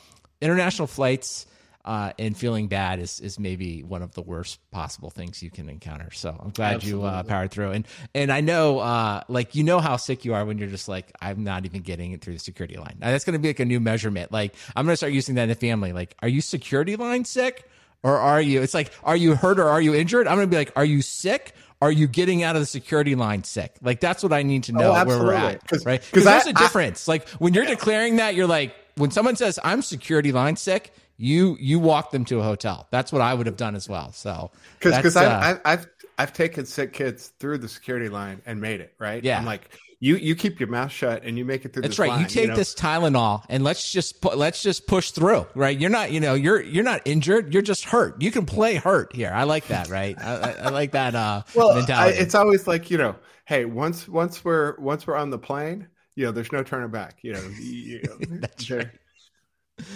international 0.42 0.88
flights 0.88 1.46
uh, 1.86 2.14
and 2.20 2.38
feeling 2.38 2.68
bad 2.68 3.00
is 3.00 3.20
is 3.20 3.40
maybe 3.40 3.84
one 3.84 4.02
of 4.02 4.14
the 4.14 4.22
worst 4.22 4.60
possible 4.72 5.10
things 5.10 5.42
you 5.42 5.50
can 5.50 5.70
encounter. 5.70 6.10
So 6.12 6.36
I'm 6.40 6.52
glad 6.52 6.84
you 6.84 7.04
uh, 7.04 7.24
powered 7.24 7.52
through. 7.52 7.72
And 7.72 7.88
and 8.14 8.32
I 8.32 8.42
know, 8.42 8.80
uh, 8.80 9.24
like 9.28 9.56
you 9.56 9.64
know 9.64 9.80
how 9.80 9.98
sick 9.98 10.24
you 10.26 10.34
are 10.34 10.46
when 10.46 10.58
you're 10.58 10.68
just 10.70 10.88
like, 10.88 11.12
I'm 11.22 11.44
not 11.44 11.66
even 11.66 11.82
getting 11.82 12.12
it 12.12 12.22
through 12.22 12.34
the 12.34 12.40
security 12.40 12.78
line. 12.78 12.98
Now, 13.00 13.12
that's 13.12 13.26
going 13.26 13.34
to 13.34 13.40
be 13.40 13.50
like 13.50 13.60
a 13.60 13.66
new 13.66 13.80
measurement. 13.80 14.32
Like 14.32 14.56
I'm 14.76 14.86
going 14.86 14.94
to 14.94 14.98
start 14.98 15.14
using 15.14 15.36
that 15.36 15.44
in 15.44 15.50
the 15.50 15.56
family. 15.56 15.94
Like, 15.94 16.16
are 16.22 16.28
you 16.30 16.42
security 16.42 16.96
line 16.96 17.26
sick? 17.26 17.68
Or 18.04 18.18
are 18.18 18.42
you? 18.42 18.64
It's 18.64 18.74
like, 18.74 18.92
are 19.04 19.16
you 19.16 19.36
hurt 19.36 19.60
or 19.60 19.70
are 19.70 19.80
you 19.82 19.94
injured? 19.94 20.28
I'm 20.28 20.36
gonna 20.38 20.48
be 20.48 20.56
like, 20.58 20.72
are 20.76 20.84
you 20.86 21.04
sick? 21.04 21.54
Are 21.84 21.92
you 21.92 22.08
getting 22.08 22.42
out 22.42 22.56
of 22.56 22.62
the 22.64 22.66
security 22.66 23.14
line 23.14 23.44
sick? 23.44 23.74
Like 23.82 24.00
that's 24.00 24.24
what 24.24 24.34
I 24.34 24.42
need 24.42 24.64
to 24.64 24.72
know 24.72 24.90
Oh, 24.92 25.06
where 25.06 25.18
we're 25.20 25.34
absolutely. 25.34 25.38
at, 25.56 25.68
'Cause- 25.68 25.86
right? 25.86 26.02
'cause 26.02 26.10
Because 26.10 26.24
there's 26.26 26.48
I- 26.48 26.50
a 26.50 26.54
difference. 26.54 27.08
like 27.08 27.28
when 27.38 27.54
you're 27.54 27.66
declaring 27.66 28.16
that, 28.16 28.34
you're 28.34 28.48
like, 28.48 28.74
when 28.96 29.12
someone 29.12 29.36
says 29.36 29.60
I'm 29.64 29.84
security 29.84 30.32
line 30.32 30.56
sick, 30.56 30.94
you 31.22 31.56
you 31.60 31.80
walk 31.80 32.12
them 32.12 32.26
to 32.26 32.40
a 32.40 32.44
hotel. 32.44 32.88
That's 32.92 33.12
what 33.12 33.22
I 33.22 33.34
would 33.34 33.46
have 33.46 33.58
done 33.58 33.76
as 33.76 33.88
well. 33.88 34.12
So 34.12 34.52
Because 34.80 34.98
because 34.98 35.16
uh, 35.16 35.40
I've, 35.42 35.62
I've 35.64 35.88
I've 36.18 36.34
taken 36.34 36.66
sick 36.66 36.94
kids 36.94 37.32
through 37.40 37.60
the 37.60 37.68
security 37.68 38.10
line 38.10 38.42
and 38.46 38.60
made 38.60 38.82
it 38.82 38.94
right. 39.00 39.24
Yeah. 39.24 39.38
I'm 39.38 39.46
like 39.46 39.70
you 40.00 40.16
you 40.16 40.36
keep 40.36 40.60
your 40.60 40.68
mouth 40.68 40.92
shut 40.92 41.24
and 41.24 41.38
you 41.38 41.46
make 41.46 41.64
it 41.64 41.74
through. 41.74 41.84
That's 41.84 41.94
this 41.94 42.00
right. 42.00 42.10
line, 42.10 42.22
you 42.22 42.28
take 42.28 42.50
know? 42.50 42.56
this 42.56 42.74
Tylenol 42.74 43.46
and 43.50 43.64
let's 43.64 43.92
just 43.92 44.20
pu- 44.20 44.36
let's 44.36 44.64
just 44.64 44.88
push 44.88 45.12
through. 45.12 45.46
Right. 45.54 45.80
You're 45.80 45.92
not. 45.92 46.12
You 46.12 46.20
know. 46.20 46.34
You're 46.34 46.62
you're 46.62 46.84
not 46.84 47.02
injured. 47.06 47.54
You're 47.54 47.62
just 47.62 47.86
hurt. 47.86 48.20
You 48.20 48.32
can 48.32 48.48
play 48.48 48.76
hurt 48.76 49.16
here. 49.16 49.32
I 49.32 49.44
like 49.44 49.68
that. 49.68 49.90
Right. 49.90 50.18
I, 50.20 50.36
I, 50.36 50.52
I 50.52 50.70
like 50.70 50.92
that 50.94 51.14
uh, 51.14 51.44
well, 51.56 51.86
I, 51.92 52.10
it's 52.10 52.34
always 52.34 52.68
like 52.68 52.90
you 52.90 52.98
know, 52.98 53.16
hey, 53.46 53.66
once 53.66 54.08
once 54.08 54.44
we're 54.44 54.76
once 54.80 55.06
we're 55.06 55.18
on 55.18 55.30
the 55.30 55.38
plane, 55.38 55.88
you 56.16 56.26
know, 56.26 56.32
there's 56.32 56.52
no 56.52 56.64
turning 56.64 56.90
back. 56.90 57.20
You 57.22 57.34
know, 57.34 57.42
you, 57.62 57.72
you 57.72 58.02
know, 58.04 58.38
That's 58.40 58.72
right. 58.72 58.90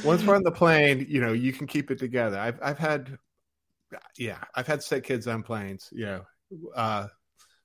Once 0.03 0.23
we're 0.23 0.35
on 0.35 0.43
the 0.43 0.51
plane, 0.51 1.05
you 1.09 1.21
know, 1.21 1.33
you 1.33 1.53
can 1.53 1.67
keep 1.67 1.91
it 1.91 1.99
together. 1.99 2.37
I've 2.37 2.59
I've 2.61 2.77
had, 2.77 3.17
yeah, 4.17 4.37
I've 4.55 4.67
had 4.67 4.83
sick 4.83 5.03
kids 5.03 5.27
on 5.27 5.43
planes. 5.43 5.89
You 5.91 6.05
know, 6.05 6.21
uh, 6.75 7.07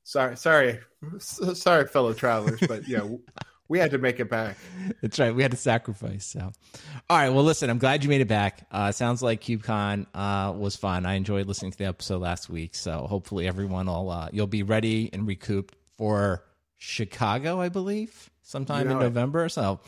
sorry, 0.02 0.36
sorry, 0.36 0.80
sorry, 1.18 1.86
fellow 1.86 2.12
travelers, 2.12 2.60
but 2.66 2.88
yeah. 2.88 3.06
we 3.68 3.78
had 3.78 3.92
to 3.92 3.98
make 3.98 4.18
it 4.18 4.28
back. 4.28 4.56
That's 5.00 5.18
right. 5.18 5.34
We 5.34 5.42
had 5.42 5.52
to 5.52 5.56
sacrifice. 5.56 6.26
So, 6.26 6.50
all 7.08 7.16
right. 7.16 7.30
Well, 7.30 7.44
listen, 7.44 7.70
I'm 7.70 7.78
glad 7.78 8.02
you 8.02 8.10
made 8.10 8.20
it 8.20 8.28
back. 8.28 8.66
Uh, 8.70 8.90
sounds 8.90 9.22
like 9.22 9.40
KubeCon 9.40 10.06
uh, 10.12 10.52
was 10.52 10.74
fun. 10.74 11.06
I 11.06 11.14
enjoyed 11.14 11.46
listening 11.46 11.70
to 11.70 11.78
the 11.78 11.84
episode 11.84 12.20
last 12.20 12.50
week. 12.50 12.74
So 12.74 13.06
hopefully 13.06 13.46
everyone 13.46 13.86
will 13.86 14.10
uh, 14.10 14.28
you'll 14.32 14.48
be 14.48 14.64
ready 14.64 15.08
and 15.12 15.26
recouped 15.26 15.76
for 15.96 16.42
Chicago, 16.80 17.60
I 17.60 17.68
believe, 17.68 18.30
sometime 18.42 18.88
you 18.88 18.94
know 18.94 18.96
in 18.96 19.02
November. 19.02 19.48
So 19.50 19.80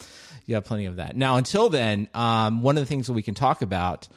you 0.44 0.54
have 0.56 0.64
plenty 0.64 0.84
of 0.84 0.96
that. 0.96 1.16
Now, 1.16 1.36
until 1.36 1.70
then, 1.70 2.06
um, 2.12 2.62
one 2.62 2.76
of 2.76 2.82
the 2.82 2.86
things 2.86 3.06
that 3.06 3.14
we 3.14 3.22
can 3.22 3.34
talk 3.34 3.62
about 3.62 4.08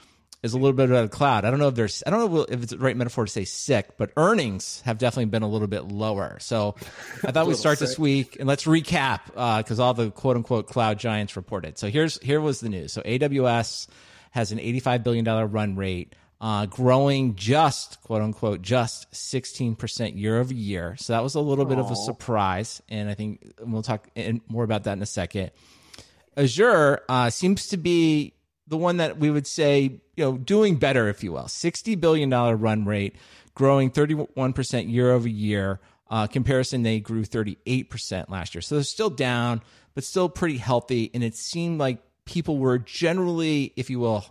is 0.44 0.54
a 0.54 0.58
little 0.58 0.74
bit 0.74 0.92
of 0.92 1.06
a 1.06 1.08
cloud. 1.08 1.46
I 1.46 1.52
don't 1.52 1.60
know 1.60 1.70
if 1.70 1.76
there's, 1.76 2.04
I 2.06 2.10
don't 2.10 2.32
know 2.32 2.46
if 2.48 2.64
it's 2.64 2.72
the 2.74 2.78
right 2.78 2.96
metaphor 2.96 3.26
to 3.26 3.32
say 3.32 3.46
sick, 3.46 3.98
but 3.98 4.12
earnings 4.18 4.82
have 4.82 4.98
definitely 4.98 5.26
been 5.26 5.42
a 5.42 5.48
little 5.48 5.70
bit 5.70 5.86
lower. 5.86 6.38
So 6.42 6.76
I 7.24 7.32
thought 7.32 7.48
we'd 7.48 7.56
start 7.56 7.80
sick. 7.80 7.88
this 7.88 7.98
week 7.98 8.36
and 8.40 8.48
let's 8.48 8.66
recap 8.66 9.26
because 9.28 9.80
uh, 9.80 9.84
all 9.84 9.94
the 9.94 10.12
quote 10.12 10.36
unquote 10.36 10.68
cloud 10.68 11.00
giants 11.00 11.38
reported. 11.38 11.78
So 11.78 11.88
here's 11.90 12.22
here 12.22 12.42
was 12.42 12.60
the 12.60 12.70
news. 12.70 12.92
So 12.92 13.02
AWS 13.04 13.88
has 14.32 14.52
an 14.52 14.60
85 14.60 15.04
billion 15.04 15.24
dollar 15.24 15.48
run 15.48 15.78
rate. 15.78 16.14
Uh, 16.46 16.68
growing 16.68 17.34
just 17.34 18.00
quote 18.04 18.22
unquote 18.22 18.62
just 18.62 19.12
16% 19.14 20.16
year 20.16 20.38
over 20.38 20.54
year. 20.54 20.96
So 21.00 21.14
that 21.14 21.24
was 21.24 21.34
a 21.34 21.40
little 21.40 21.66
Aww. 21.66 21.70
bit 21.70 21.80
of 21.80 21.90
a 21.90 21.96
surprise. 21.96 22.84
And 22.88 23.10
I 23.10 23.16
think 23.16 23.52
we'll 23.62 23.82
talk 23.82 24.08
more 24.48 24.64
about 24.64 24.84
that 24.84 24.94
in 24.94 25.02
a 25.02 25.08
second. 25.08 25.50
Azure 26.38 27.02
uh, 27.10 27.32
seems 27.32 27.70
to 27.70 27.78
be 27.78 28.36
the 28.68 28.78
one 28.78 28.98
that 28.98 29.18
we 29.18 29.32
would 29.32 29.48
say, 29.48 30.00
you 30.16 30.24
know, 30.24 30.38
doing 30.38 30.76
better, 30.76 31.10
if 31.10 31.24
you 31.24 31.32
will. 31.32 31.46
$60 31.46 32.00
billion 32.00 32.30
run 32.30 32.86
rate, 32.86 33.16
growing 33.56 33.90
31% 33.90 34.92
year 34.92 35.14
over 35.14 35.28
year. 35.28 35.80
Uh, 36.12 36.28
comparison, 36.28 36.84
they 36.84 37.00
grew 37.00 37.24
38% 37.24 38.30
last 38.30 38.54
year. 38.54 38.62
So 38.62 38.76
they're 38.76 38.84
still 38.84 39.10
down, 39.10 39.64
but 39.96 40.04
still 40.04 40.30
pretty 40.30 40.58
healthy. 40.58 41.10
And 41.12 41.24
it 41.24 41.36
seemed 41.36 41.80
like 41.80 42.04
people 42.26 42.60
were 42.60 42.78
generally, 42.78 43.74
if 43.76 43.90
you 43.90 44.00
will, 44.00 44.26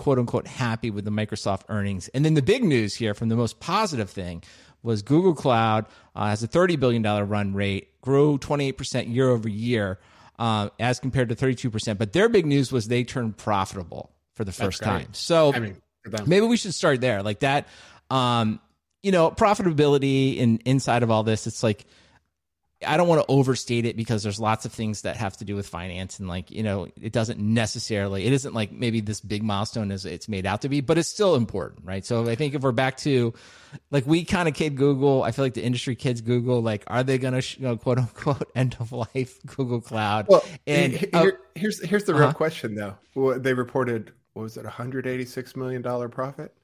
quote 0.00 0.18
unquote, 0.18 0.46
happy 0.46 0.90
with 0.90 1.04
the 1.04 1.10
Microsoft 1.10 1.64
earnings. 1.68 2.08
And 2.08 2.24
then 2.24 2.32
the 2.32 2.40
big 2.40 2.64
news 2.64 2.94
here 2.94 3.12
from 3.12 3.28
the 3.28 3.36
most 3.36 3.60
positive 3.60 4.08
thing 4.08 4.42
was 4.82 5.02
Google 5.02 5.34
Cloud 5.34 5.84
uh, 6.16 6.28
has 6.28 6.42
a 6.42 6.48
$30 6.48 6.80
billion 6.80 7.02
run 7.02 7.52
rate, 7.52 8.00
grew 8.00 8.38
28% 8.38 9.14
year 9.14 9.28
over 9.28 9.46
year 9.46 9.98
uh, 10.38 10.70
as 10.80 10.98
compared 11.00 11.28
to 11.28 11.34
32%. 11.34 11.98
But 11.98 12.14
their 12.14 12.30
big 12.30 12.46
news 12.46 12.72
was 12.72 12.88
they 12.88 13.04
turned 13.04 13.36
profitable 13.36 14.10
for 14.36 14.44
the 14.44 14.52
first 14.52 14.82
time. 14.82 15.08
So 15.12 15.52
I 15.52 15.58
mean, 15.58 15.76
maybe 16.26 16.46
we 16.46 16.56
should 16.56 16.72
start 16.72 17.02
there. 17.02 17.22
Like 17.22 17.40
that, 17.40 17.68
um, 18.08 18.58
you 19.02 19.12
know, 19.12 19.30
profitability 19.30 20.42
and 20.42 20.62
inside 20.64 21.02
of 21.02 21.10
all 21.10 21.24
this, 21.24 21.46
it's 21.46 21.62
like, 21.62 21.84
I 22.86 22.96
don't 22.96 23.08
want 23.08 23.20
to 23.20 23.26
overstate 23.30 23.84
it 23.84 23.94
because 23.94 24.22
there's 24.22 24.40
lots 24.40 24.64
of 24.64 24.72
things 24.72 25.02
that 25.02 25.16
have 25.16 25.36
to 25.38 25.44
do 25.44 25.54
with 25.54 25.66
finance 25.66 26.18
and 26.18 26.28
like, 26.28 26.50
you 26.50 26.62
know, 26.62 26.88
it 27.00 27.12
doesn't 27.12 27.38
necessarily, 27.38 28.24
it 28.24 28.32
isn't 28.32 28.54
like 28.54 28.72
maybe 28.72 29.00
this 29.00 29.20
big 29.20 29.42
milestone 29.42 29.92
as 29.92 30.06
it's 30.06 30.28
made 30.28 30.46
out 30.46 30.62
to 30.62 30.70
be, 30.70 30.80
but 30.80 30.96
it's 30.96 31.08
still 31.08 31.34
important, 31.34 31.84
right? 31.84 32.06
So 32.06 32.26
I 32.26 32.36
think 32.36 32.54
if 32.54 32.62
we're 32.62 32.72
back 32.72 32.96
to 32.98 33.34
like 33.90 34.06
we 34.06 34.24
kind 34.24 34.48
of 34.48 34.54
kid 34.54 34.76
Google, 34.76 35.22
I 35.22 35.30
feel 35.32 35.44
like 35.44 35.54
the 35.54 35.62
industry 35.62 35.94
kids 35.94 36.22
Google, 36.22 36.62
like, 36.62 36.84
are 36.86 37.02
they 37.02 37.18
going 37.18 37.38
to, 37.38 37.60
you 37.60 37.66
know, 37.66 37.76
quote 37.76 37.98
unquote 37.98 38.50
end 38.54 38.76
of 38.80 38.92
life 38.92 39.38
Google 39.44 39.82
Cloud? 39.82 40.26
Well, 40.28 40.42
and 40.66 40.94
here, 40.94 41.10
uh, 41.12 41.26
here's, 41.54 41.84
here's 41.84 42.04
the 42.04 42.14
real 42.14 42.24
uh-huh. 42.24 42.32
question 42.32 42.74
though. 42.74 42.96
Well, 43.14 43.38
they 43.38 43.52
reported, 43.52 44.12
what 44.32 44.44
was 44.44 44.56
it, 44.56 44.64
$186 44.64 45.56
million 45.56 45.82
profit? 46.10 46.54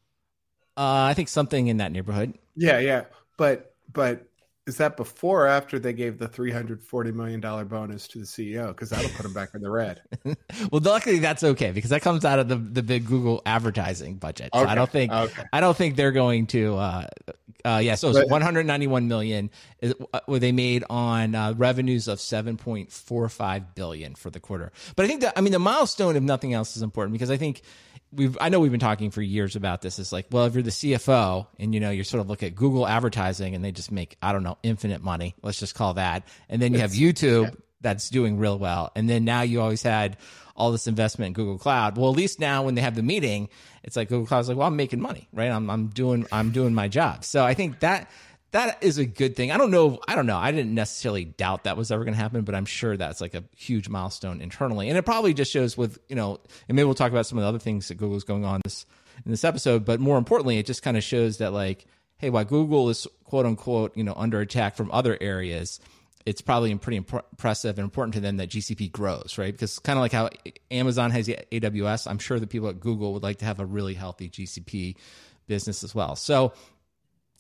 Uh, 0.79 1.05
I 1.11 1.15
think 1.15 1.29
something 1.29 1.67
in 1.67 1.77
that 1.77 1.93
neighborhood. 1.93 2.39
Yeah. 2.55 2.79
Yeah. 2.79 3.05
But, 3.37 3.75
but 3.93 4.27
is 4.67 4.79
that 4.79 4.97
before 4.97 5.45
or 5.45 5.47
after 5.47 5.79
they 5.79 5.93
gave 5.93 6.19
the 6.19 6.27
three 6.27 6.51
hundred 6.51 6.83
forty 6.83 7.13
million 7.13 7.41
dollar 7.41 7.65
bonus 7.65 8.09
to 8.09 8.19
the 8.19 8.25
CEO? 8.25 8.69
Because 8.69 8.91
that'll 8.91 9.11
put 9.11 9.23
them 9.23 9.33
back 9.33 9.51
in 9.55 9.63
the 9.63 9.71
red. 9.71 10.03
well, 10.25 10.81
luckily 10.83 11.21
that's 11.21 11.45
okay 11.45 11.71
because 11.71 11.91
that 11.91 12.03
comes 12.03 12.25
out 12.25 12.39
of 12.39 12.49
the 12.49 12.57
the 12.57 12.83
big 12.83 13.07
Google 13.07 13.43
advertising 13.47 14.17
budget. 14.17 14.51
So. 14.53 14.61
I 14.61 14.75
don't 14.75 14.91
think 14.91 15.13
okay. 15.13 15.45
I 15.53 15.61
don't 15.61 15.77
think 15.77 15.97
they're 15.97 16.13
going 16.13 16.47
to. 16.49 16.77
Uh, 16.77 17.07
uh, 17.65 17.81
yeah, 17.83 17.95
so 17.95 18.11
it's 18.11 18.31
one 18.31 18.43
hundred 18.43 18.67
ninety 18.67 18.87
one 18.87 19.09
million. 19.09 19.51
Is, 19.81 19.95
uh, 20.13 20.21
what 20.27 20.41
they 20.41 20.53
made 20.53 20.85
on 20.91 21.35
uh, 21.35 21.55
revenues 21.57 22.09
of 22.09 22.21
seven 22.21 22.57
point 22.57 22.91
four 22.93 23.29
five 23.29 23.75
billion 23.75 24.15
for 24.15 24.31
the 24.31 24.41
quarter. 24.41 24.73
But 24.97 25.05
I 25.05 25.09
think 25.09 25.21
that 25.21 25.35
I 25.37 25.41
mean 25.43 25.53
the 25.53 25.59
milestone, 25.59 26.17
if 26.17 26.23
nothing 26.23 26.55
else, 26.55 26.77
is 26.77 26.83
important 26.83 27.13
because 27.13 27.31
I 27.31 27.37
think 27.37 27.63
we've 28.13 28.37
I 28.41 28.49
know 28.49 28.61
we've 28.61 28.71
been 28.71 28.81
talking 28.81 29.11
for 29.11 29.23
years 29.23 29.57
about 29.57 29.83
this. 29.83 29.99
It's 29.99 30.13
like, 30.13 30.27
well, 30.31 30.47
if 30.47 30.55
you're 30.55 30.63
the 30.63 30.71
CFO 30.71 31.47
and 31.59 31.75
you 31.75 31.81
know 31.81 31.91
you 31.91 32.05
sort 32.05 32.21
of 32.21 32.29
look 32.29 32.43
at 32.43 32.55
Google 32.55 32.87
advertising 32.87 33.55
and 33.55 33.65
they 33.65 33.73
just 33.73 33.93
make 33.93 34.17
I 34.23 34.33
don't 34.33 34.43
know 34.43 34.56
infinite 34.63 35.03
money. 35.03 35.35
Let's 35.43 35.59
just 35.59 35.75
call 35.75 35.95
that. 35.95 36.27
And 36.49 36.61
then 36.61 36.73
you 36.73 36.81
have 36.81 36.93
YouTube 36.93 37.45
yeah. 37.45 37.51
that's 37.81 38.11
doing 38.11 38.39
real 38.39 38.59
well. 38.59 38.93
And 38.95 39.09
then 39.09 39.25
now 39.25 39.43
you 39.43 39.61
always 39.61 39.83
had 39.83 40.17
all 40.57 40.73
this 40.73 40.87
investment 40.87 41.29
in 41.29 41.33
Google 41.35 41.59
Cloud. 41.59 41.97
Well, 41.97 42.11
at 42.11 42.17
least 42.17 42.41
now 42.41 42.63
when 42.65 42.75
they 42.75 42.81
have 42.81 42.95
the 42.95 43.03
meeting, 43.03 43.49
it's 43.83 43.97
like 43.97 44.09
Google 44.09 44.27
Cloud's 44.27 44.49
like, 44.49 44.57
well, 44.57 44.69
I'm 44.69 44.77
making 44.77 45.01
money, 45.01 45.29
right? 45.33 45.51
I'm 45.51 45.69
I'm 45.71 45.89
doing 45.89 46.27
I'm 46.33 46.51
doing 46.51 46.75
my 46.75 46.89
job. 46.89 47.25
So 47.25 47.45
I 47.45 47.55
think 47.55 47.81
that 47.81 48.11
that 48.53 48.83
is 48.83 48.97
a 48.99 49.05
good 49.05 49.37
thing. 49.37 49.51
I 49.51 49.59
don't 49.59 49.71
know. 49.71 49.99
I 50.09 50.15
don't 50.15 50.27
know. 50.27 50.39
I 50.39 50.51
didn't 50.51 50.75
necessarily 50.75 51.25
doubt 51.25 51.65
that 51.65 51.77
was 51.77 51.91
ever 51.91 52.05
going 52.05 52.15
to 52.15 52.21
happen, 52.21 52.43
but 52.43 52.55
I'm 52.55 52.65
sure 52.65 52.97
that's 52.97 53.21
like 53.21 53.35
a 53.35 53.45
huge 53.55 53.89
milestone 53.89 54.41
internally. 54.41 54.89
And 54.89 54.97
it 54.97 55.03
probably 55.03 55.35
just 55.35 55.53
shows 55.53 55.77
with, 55.77 55.99
you 56.09 56.17
know, 56.17 56.41
and 56.69 56.77
maybe 56.77 56.85
we'll 56.85 56.95
talk 56.95 57.13
about 57.13 57.27
some 57.27 57.39
of 57.39 57.43
the 57.43 57.49
other 57.49 57.59
things 57.59 57.89
that 57.89 57.97
Google's 57.97 58.25
going 58.25 58.45
on 58.45 58.63
this 58.65 58.87
in 59.25 59.31
this 59.31 59.45
episode, 59.45 59.85
but 59.85 60.01
more 60.01 60.17
importantly, 60.19 60.59
it 60.59 60.67
just 60.67 60.83
kind 60.83 60.97
of 60.97 61.03
shows 61.03 61.39
that 61.39 61.53
like, 61.53 61.87
hey, 62.19 62.31
while 62.31 62.45
Google 62.45 62.89
is 62.89 63.07
quote 63.25 63.47
unquote, 63.47 63.97
you 63.97 64.05
know, 64.05 64.15
under 64.17 64.41
attack 64.41 64.77
from 64.77 64.91
other 64.91 65.17
areas, 65.21 65.81
it's 66.25 66.41
probably 66.41 66.75
pretty 66.77 66.97
imp- 66.97 67.13
impressive 67.33 67.79
and 67.79 67.85
important 67.85 68.15
to 68.15 68.21
them 68.21 68.39
that 68.39 68.51
GCP 68.51 68.91
grows, 68.91 69.37
right? 69.39 69.53
Because 69.53 69.79
kind 69.79 69.97
of 69.97 70.03
like 70.03 70.13
how 70.13 70.29
Amazon 70.71 71.13
has 71.13 71.29
AWS, 71.29 72.09
I'm 72.11 72.19
sure 72.19 72.41
the 72.41 72.47
people 72.49 72.69
at 72.69 72.81
Google 72.81 73.13
would 73.13 73.23
like 73.23 73.39
to 73.39 73.45
have 73.45 73.61
a 73.61 73.67
really 73.67 73.95
healthy 73.95 74.29
GCP 74.29 74.97
business 75.47 75.85
as 75.85 75.95
well. 75.95 76.17
So 76.17 76.53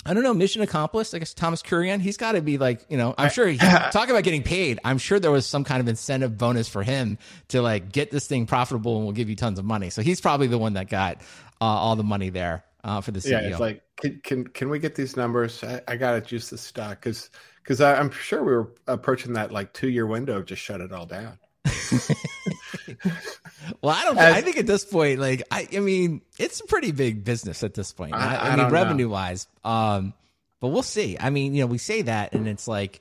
I 0.04 0.14
don't 0.14 0.22
know, 0.22 0.34
mission 0.34 0.62
accomplished. 0.62 1.14
I 1.14 1.18
guess 1.18 1.34
Thomas 1.34 1.62
Kurian, 1.62 2.00
he's 2.00 2.16
got 2.16 2.32
to 2.32 2.40
be 2.40 2.58
like, 2.58 2.86
you 2.88 2.96
know, 2.96 3.12
I'm 3.18 3.28
sure 3.28 3.48
he 3.48 3.58
talk 3.58 4.08
about 4.08 4.22
getting 4.22 4.44
paid. 4.44 4.78
I'm 4.84 4.98
sure 4.98 5.18
there 5.18 5.32
was 5.32 5.46
some 5.46 5.64
kind 5.64 5.80
of 5.80 5.88
incentive 5.88 6.38
bonus 6.38 6.68
for 6.68 6.84
him 6.84 7.18
to 7.48 7.60
like 7.60 7.90
get 7.90 8.12
this 8.12 8.28
thing 8.28 8.46
profitable 8.46 8.96
and 8.96 9.04
we'll 9.04 9.14
give 9.14 9.28
you 9.28 9.34
tons 9.34 9.58
of 9.58 9.64
money. 9.64 9.90
So 9.90 10.02
he's 10.02 10.20
probably 10.20 10.46
the 10.46 10.58
one 10.58 10.74
that 10.74 10.88
got 10.88 11.22
uh, 11.60 11.64
all 11.64 11.96
the 11.96 12.04
money 12.04 12.30
there 12.30 12.62
uh, 12.86 13.00
for 13.00 13.10
the 13.10 13.18
CEO. 13.18 13.32
Yeah, 13.32 13.40
it's 13.40 13.60
like, 13.60 13.82
can, 13.96 14.20
can, 14.22 14.46
can 14.46 14.68
we 14.70 14.78
get 14.78 14.94
these 14.94 15.16
numbers? 15.16 15.62
I, 15.62 15.82
I 15.88 15.96
got 15.96 16.12
to 16.12 16.20
juice 16.20 16.48
the 16.48 16.56
stock 16.56 17.00
because 17.00 17.30
because 17.62 17.80
I'm 17.80 18.12
sure 18.12 18.44
we 18.44 18.52
were 18.52 18.72
approaching 18.86 19.32
that 19.32 19.50
like 19.50 19.72
two 19.72 19.88
year 19.88 20.06
window 20.06 20.38
of 20.38 20.46
just 20.46 20.62
shut 20.62 20.80
it 20.80 20.92
all 20.92 21.04
down. 21.04 21.36
well, 23.82 23.94
I 23.94 24.04
don't. 24.04 24.16
As, 24.16 24.34
I 24.34 24.40
think 24.40 24.56
at 24.56 24.68
this 24.68 24.84
point, 24.84 25.18
like 25.18 25.42
I, 25.50 25.66
I 25.74 25.80
mean, 25.80 26.22
it's 26.38 26.60
a 26.60 26.66
pretty 26.66 26.92
big 26.92 27.24
business 27.24 27.64
at 27.64 27.74
this 27.74 27.92
point. 27.92 28.14
I, 28.14 28.36
I, 28.36 28.52
I 28.52 28.56
mean, 28.56 28.68
revenue 28.68 29.06
know. 29.06 29.12
wise, 29.12 29.48
um, 29.64 30.14
but 30.60 30.68
we'll 30.68 30.84
see. 30.84 31.16
I 31.18 31.30
mean, 31.30 31.54
you 31.54 31.62
know, 31.62 31.66
we 31.66 31.78
say 31.78 32.02
that, 32.02 32.34
and 32.34 32.46
it's 32.46 32.68
like 32.68 33.00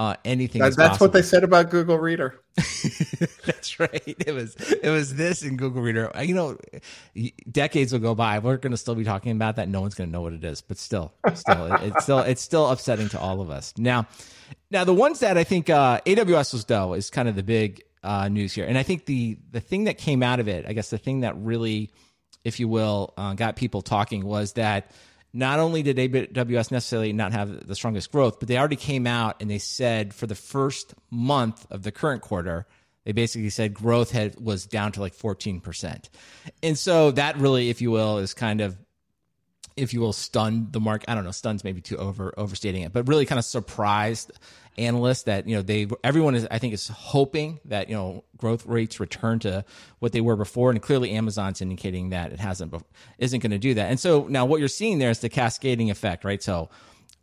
uh, 0.00 0.14
anything. 0.24 0.62
That, 0.62 0.76
that's 0.76 0.98
what 0.98 1.12
they 1.12 1.20
said 1.20 1.44
about 1.44 1.68
Google 1.68 1.98
Reader. 1.98 2.40
that's 3.44 3.78
right. 3.78 4.02
It 4.06 4.34
was 4.34 4.54
it 4.54 4.88
was 4.88 5.14
this 5.14 5.42
in 5.42 5.58
Google 5.58 5.82
Reader. 5.82 6.10
You 6.22 6.34
know, 6.34 6.56
decades 7.50 7.92
will 7.92 8.00
go 8.00 8.14
by. 8.14 8.38
We're 8.38 8.56
going 8.56 8.70
to 8.70 8.78
still 8.78 8.94
be 8.94 9.04
talking 9.04 9.32
about 9.32 9.56
that. 9.56 9.68
No 9.68 9.82
one's 9.82 9.94
going 9.94 10.08
to 10.08 10.12
know 10.12 10.22
what 10.22 10.32
it 10.32 10.42
is, 10.42 10.62
but 10.62 10.78
still, 10.78 11.12
still, 11.34 11.74
it, 11.74 11.82
it's 11.82 12.04
still 12.04 12.20
it's 12.20 12.40
still 12.40 12.70
upsetting 12.70 13.10
to 13.10 13.20
all 13.20 13.42
of 13.42 13.50
us. 13.50 13.74
Now, 13.76 14.06
now 14.70 14.84
the 14.84 14.94
ones 14.94 15.20
that 15.20 15.36
I 15.36 15.44
think 15.44 15.68
uh, 15.68 16.00
AWS 16.06 16.54
was 16.54 16.64
though 16.64 16.94
is 16.94 17.10
kind 17.10 17.28
of 17.28 17.36
the 17.36 17.42
big 17.42 17.82
uh, 18.02 18.28
news 18.28 18.54
here. 18.54 18.64
And 18.64 18.78
I 18.78 18.82
think 18.82 19.04
the 19.04 19.36
the 19.50 19.60
thing 19.60 19.84
that 19.84 19.98
came 19.98 20.22
out 20.22 20.40
of 20.40 20.48
it, 20.48 20.64
I 20.66 20.72
guess 20.72 20.88
the 20.88 20.96
thing 20.96 21.20
that 21.20 21.36
really, 21.36 21.90
if 22.42 22.58
you 22.58 22.68
will, 22.68 23.12
uh, 23.18 23.34
got 23.34 23.54
people 23.54 23.82
talking 23.82 24.24
was 24.24 24.54
that 24.54 24.92
not 25.32 25.58
only 25.58 25.82
did 25.82 25.96
AWS 25.96 26.70
necessarily 26.70 27.12
not 27.12 27.32
have 27.32 27.66
the 27.66 27.74
strongest 27.74 28.10
growth, 28.10 28.38
but 28.38 28.48
they 28.48 28.58
already 28.58 28.76
came 28.76 29.06
out 29.06 29.36
and 29.40 29.50
they 29.50 29.58
said 29.58 30.12
for 30.12 30.26
the 30.26 30.34
first 30.34 30.94
month 31.10 31.66
of 31.70 31.82
the 31.82 31.92
current 31.92 32.22
quarter, 32.22 32.66
they 33.04 33.12
basically 33.12 33.50
said 33.50 33.72
growth 33.72 34.10
had 34.10 34.38
was 34.40 34.66
down 34.66 34.92
to 34.92 35.00
like 35.00 35.14
14%. 35.14 36.08
And 36.62 36.78
so 36.78 37.12
that 37.12 37.36
really, 37.38 37.70
if 37.70 37.80
you 37.80 37.90
will, 37.90 38.18
is 38.18 38.34
kind 38.34 38.60
of 38.60 38.76
if 39.76 39.92
you 39.94 40.00
will, 40.00 40.12
stunned 40.12 40.72
the 40.72 40.80
market. 40.80 41.08
I 41.10 41.14
don't 41.14 41.24
know, 41.24 41.30
stuns 41.30 41.64
maybe 41.64 41.80
too 41.80 41.96
over 41.96 42.34
overstating 42.36 42.82
it, 42.82 42.92
but 42.92 43.08
really 43.08 43.26
kind 43.26 43.38
of 43.38 43.44
surprised 43.44 44.32
analysts 44.78 45.24
that 45.24 45.46
you 45.46 45.56
know 45.56 45.62
they 45.62 45.86
everyone 46.02 46.34
is 46.34 46.46
I 46.50 46.58
think 46.58 46.74
is 46.74 46.88
hoping 46.88 47.60
that 47.66 47.88
you 47.88 47.94
know 47.94 48.24
growth 48.36 48.66
rates 48.66 49.00
return 49.00 49.38
to 49.40 49.64
what 49.98 50.12
they 50.12 50.20
were 50.20 50.36
before, 50.36 50.70
and 50.70 50.80
clearly 50.80 51.10
Amazon's 51.12 51.60
indicating 51.60 52.10
that 52.10 52.32
it 52.32 52.40
hasn't 52.40 52.74
isn't 53.18 53.40
going 53.40 53.50
to 53.50 53.58
do 53.58 53.74
that. 53.74 53.90
And 53.90 54.00
so 54.00 54.26
now 54.28 54.44
what 54.46 54.60
you're 54.60 54.68
seeing 54.68 54.98
there 54.98 55.10
is 55.10 55.20
the 55.20 55.28
cascading 55.28 55.90
effect, 55.90 56.24
right? 56.24 56.42
So 56.42 56.70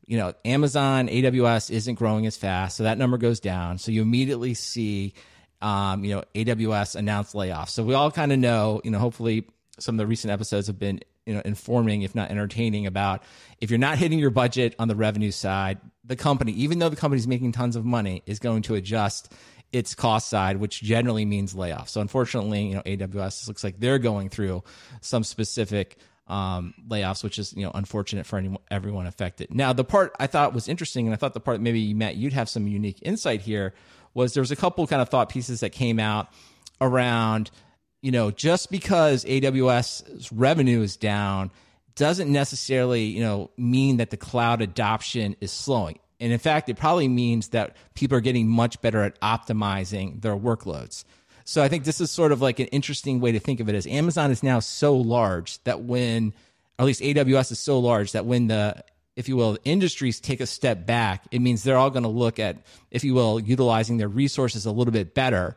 you 0.05 0.17
know 0.17 0.33
Amazon 0.45 1.07
AWS 1.07 1.71
isn't 1.71 1.95
growing 1.95 2.25
as 2.25 2.37
fast, 2.37 2.77
so 2.77 2.83
that 2.83 2.97
number 2.97 3.17
goes 3.17 3.39
down. 3.39 3.77
So 3.77 3.91
you 3.91 4.01
immediately 4.01 4.53
see 4.53 5.13
um, 5.61 6.03
you 6.03 6.15
know 6.15 6.23
AWS 6.35 6.95
announce 6.95 7.33
layoffs. 7.33 7.69
So 7.69 7.83
we 7.83 7.93
all 7.93 8.11
kind 8.11 8.31
of 8.31 8.39
know 8.39 8.81
you 8.83 8.91
know 8.91 8.99
hopefully 8.99 9.47
some 9.79 9.95
of 9.95 9.99
the 9.99 10.07
recent 10.07 10.31
episodes 10.31 10.67
have 10.67 10.79
been 10.79 11.01
you 11.27 11.33
know 11.33 11.41
informing 11.45 12.01
if 12.01 12.15
not 12.15 12.31
entertaining 12.31 12.87
about 12.87 13.21
if 13.61 13.69
you're 13.69 13.77
not 13.77 13.97
hitting 13.97 14.17
your 14.17 14.29
budget 14.29 14.73
on 14.79 14.87
the 14.87 14.95
revenue 14.95 15.31
side 15.31 15.77
the 16.03 16.15
company 16.15 16.51
even 16.53 16.79
though 16.79 16.89
the 16.89 16.95
company's 16.95 17.27
making 17.27 17.51
tons 17.51 17.75
of 17.75 17.85
money 17.85 18.23
is 18.25 18.39
going 18.39 18.61
to 18.63 18.75
adjust 18.75 19.31
its 19.71 19.95
cost 19.95 20.29
side, 20.29 20.57
which 20.57 20.81
generally 20.81 21.25
means 21.25 21.53
layoffs. 21.53 21.89
So 21.89 22.01
unfortunately, 22.01 22.67
you 22.67 22.75
know, 22.75 22.81
AWS 22.81 23.47
looks 23.47 23.63
like 23.63 23.79
they're 23.79 23.99
going 23.99 24.29
through 24.29 24.63
some 25.01 25.23
specific 25.23 25.97
um, 26.27 26.73
layoffs, 26.87 27.23
which 27.23 27.39
is 27.39 27.53
you 27.53 27.63
know 27.63 27.71
unfortunate 27.73 28.25
for 28.25 28.37
anyone, 28.37 28.61
everyone 28.69 29.07
affected. 29.07 29.53
Now, 29.53 29.73
the 29.73 29.83
part 29.83 30.15
I 30.19 30.27
thought 30.27 30.53
was 30.53 30.67
interesting, 30.67 31.07
and 31.07 31.13
I 31.13 31.17
thought 31.17 31.33
the 31.33 31.39
part 31.39 31.61
maybe 31.61 31.93
Matt 31.93 32.15
you'd 32.15 32.33
have 32.33 32.49
some 32.49 32.67
unique 32.67 32.99
insight 33.01 33.41
here 33.41 33.73
was 34.13 34.33
there 34.33 34.41
was 34.41 34.51
a 34.51 34.55
couple 34.55 34.85
kind 34.87 35.01
of 35.01 35.09
thought 35.09 35.29
pieces 35.29 35.61
that 35.61 35.71
came 35.71 35.99
out 35.99 36.27
around 36.81 37.49
you 38.01 38.11
know 38.11 38.31
just 38.31 38.71
because 38.71 39.25
AWS 39.25 40.29
revenue 40.33 40.81
is 40.81 40.97
down 40.97 41.51
doesn't 41.95 42.31
necessarily 42.31 43.05
you 43.05 43.21
know 43.21 43.51
mean 43.57 43.97
that 43.97 44.09
the 44.09 44.17
cloud 44.17 44.61
adoption 44.61 45.35
is 45.41 45.51
slowing. 45.51 45.99
And 46.19 46.33
in 46.33 46.39
fact, 46.39 46.67
it 46.69 46.77
probably 46.77 47.07
means 47.07 47.49
that 47.49 47.75
people 47.93 48.17
are 48.17 48.21
getting 48.21 48.47
much 48.47 48.81
better 48.81 49.03
at 49.03 49.19
optimizing 49.21 50.21
their 50.21 50.35
workloads. 50.35 51.03
So 51.45 51.63
I 51.63 51.69
think 51.69 51.85
this 51.85 52.01
is 52.01 52.11
sort 52.11 52.31
of 52.31 52.41
like 52.41 52.59
an 52.59 52.67
interesting 52.67 53.21
way 53.21 53.31
to 53.31 53.39
think 53.39 53.59
of 53.59 53.69
it 53.69 53.75
as 53.75 53.87
Amazon 53.87 54.31
is 54.31 54.43
now 54.43 54.59
so 54.59 54.97
large 54.97 55.63
that 55.63 55.83
when, 55.83 56.33
or 56.77 56.83
at 56.83 56.85
least 56.85 57.01
AWS 57.01 57.51
is 57.51 57.59
so 57.59 57.79
large 57.79 58.11
that 58.11 58.25
when 58.25 58.47
the, 58.47 58.83
if 59.15 59.29
you 59.29 59.37
will, 59.37 59.57
industries 59.63 60.19
take 60.19 60.41
a 60.41 60.45
step 60.45 60.85
back, 60.85 61.23
it 61.31 61.39
means 61.39 61.63
they're 61.63 61.77
all 61.77 61.89
going 61.89 62.03
to 62.03 62.09
look 62.09 62.37
at, 62.37 62.57
if 62.91 63.05
you 63.05 63.13
will, 63.13 63.39
utilizing 63.39 63.95
their 63.95 64.09
resources 64.09 64.65
a 64.65 64.71
little 64.71 64.91
bit 64.91 65.13
better 65.13 65.55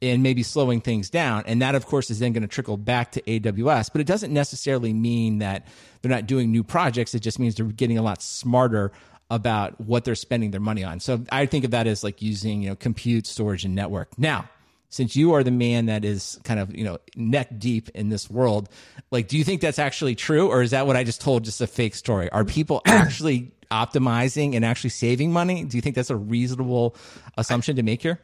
and 0.00 0.22
maybe 0.22 0.42
slowing 0.42 0.80
things 0.80 1.10
down. 1.10 1.44
And 1.46 1.60
that, 1.62 1.74
of 1.74 1.86
course, 1.86 2.10
is 2.10 2.18
then 2.18 2.32
going 2.32 2.42
to 2.42 2.48
trickle 2.48 2.76
back 2.76 3.12
to 3.12 3.22
AWS. 3.22 3.90
But 3.90 4.00
it 4.00 4.06
doesn't 4.06 4.32
necessarily 4.32 4.92
mean 4.92 5.38
that 5.38 5.66
they're 6.02 6.10
not 6.10 6.26
doing 6.26 6.52
new 6.52 6.62
projects. 6.62 7.14
It 7.14 7.20
just 7.20 7.38
means 7.38 7.56
they're 7.56 7.66
getting 7.66 7.98
a 7.98 8.02
lot 8.02 8.22
smarter 8.22 8.92
about 9.30 9.80
what 9.80 10.04
they're 10.04 10.14
spending 10.14 10.52
their 10.52 10.60
money 10.60 10.84
on. 10.84 11.00
So 11.00 11.24
I 11.30 11.46
think 11.46 11.64
of 11.64 11.72
that 11.72 11.86
as 11.86 12.02
like 12.02 12.22
using, 12.22 12.62
you 12.62 12.70
know, 12.70 12.76
compute, 12.76 13.26
storage, 13.26 13.64
and 13.64 13.74
network. 13.74 14.18
Now, 14.18 14.48
since 14.90 15.16
you 15.16 15.34
are 15.34 15.42
the 15.42 15.50
man 15.50 15.86
that 15.86 16.04
is 16.04 16.38
kind 16.44 16.58
of 16.58 16.74
you 16.74 16.84
know 16.84 16.98
neck 17.14 17.48
deep 17.58 17.90
in 17.90 18.08
this 18.08 18.30
world 18.30 18.68
like 19.10 19.28
do 19.28 19.36
you 19.36 19.44
think 19.44 19.60
that's 19.60 19.78
actually 19.78 20.14
true 20.14 20.48
or 20.48 20.62
is 20.62 20.70
that 20.70 20.86
what 20.86 20.96
i 20.96 21.04
just 21.04 21.20
told 21.20 21.44
just 21.44 21.60
a 21.60 21.66
fake 21.66 21.94
story 21.94 22.30
are 22.30 22.44
people 22.44 22.80
actually 22.86 23.52
optimizing 23.70 24.54
and 24.54 24.64
actually 24.64 24.90
saving 24.90 25.30
money 25.30 25.64
do 25.64 25.76
you 25.76 25.82
think 25.82 25.94
that's 25.94 26.10
a 26.10 26.16
reasonable 26.16 26.96
assumption 27.36 27.76
to 27.76 27.82
make 27.82 28.00
here 28.00 28.18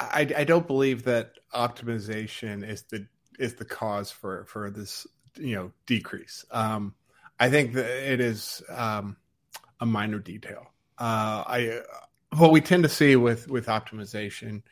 i, 0.00 0.32
I 0.36 0.44
don't 0.44 0.66
believe 0.66 1.04
that 1.04 1.32
optimization 1.54 2.68
is 2.68 2.82
the 2.84 3.06
is 3.38 3.54
the 3.54 3.64
cause 3.64 4.10
for 4.10 4.44
for 4.46 4.70
this 4.70 5.06
you 5.36 5.54
know 5.54 5.72
decrease 5.86 6.44
um 6.50 6.94
i 7.38 7.48
think 7.50 7.74
that 7.74 8.12
it 8.12 8.20
is 8.20 8.62
um 8.68 9.16
a 9.80 9.86
minor 9.86 10.18
detail 10.18 10.66
uh 10.98 11.44
i 11.46 11.80
what 12.36 12.52
we 12.52 12.60
tend 12.60 12.82
to 12.82 12.88
see 12.88 13.16
with 13.16 13.48
with 13.48 13.66
optimization 13.66 14.62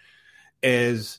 is 0.63 1.19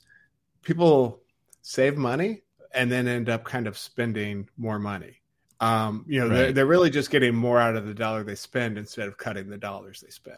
people 0.62 1.22
save 1.62 1.98
money 1.98 2.42
and 2.74 2.92
then 2.92 3.08
end 3.08 3.30
up 3.30 3.44
kind 3.44 3.68
of 3.68 3.78
spending 3.78 4.48
more 4.58 4.80
money. 4.80 5.22
Um, 5.60 6.06
you 6.08 6.20
know, 6.20 6.28
right. 6.28 6.36
they're, 6.36 6.51
they're 6.54 6.66
really 6.66 6.89
just 6.89 7.12
getting 7.12 7.36
more 7.36 7.60
out 7.60 7.75
of 7.75 7.86
the 7.86 7.94
dollar 7.94 8.24
they 8.24 8.36
spend 8.36 8.78
instead 8.78 9.08
of 9.08 9.18
cutting 9.18 9.50
the 9.50 9.58
dollars 9.58 10.01
they 10.01 10.10
spend. 10.10 10.38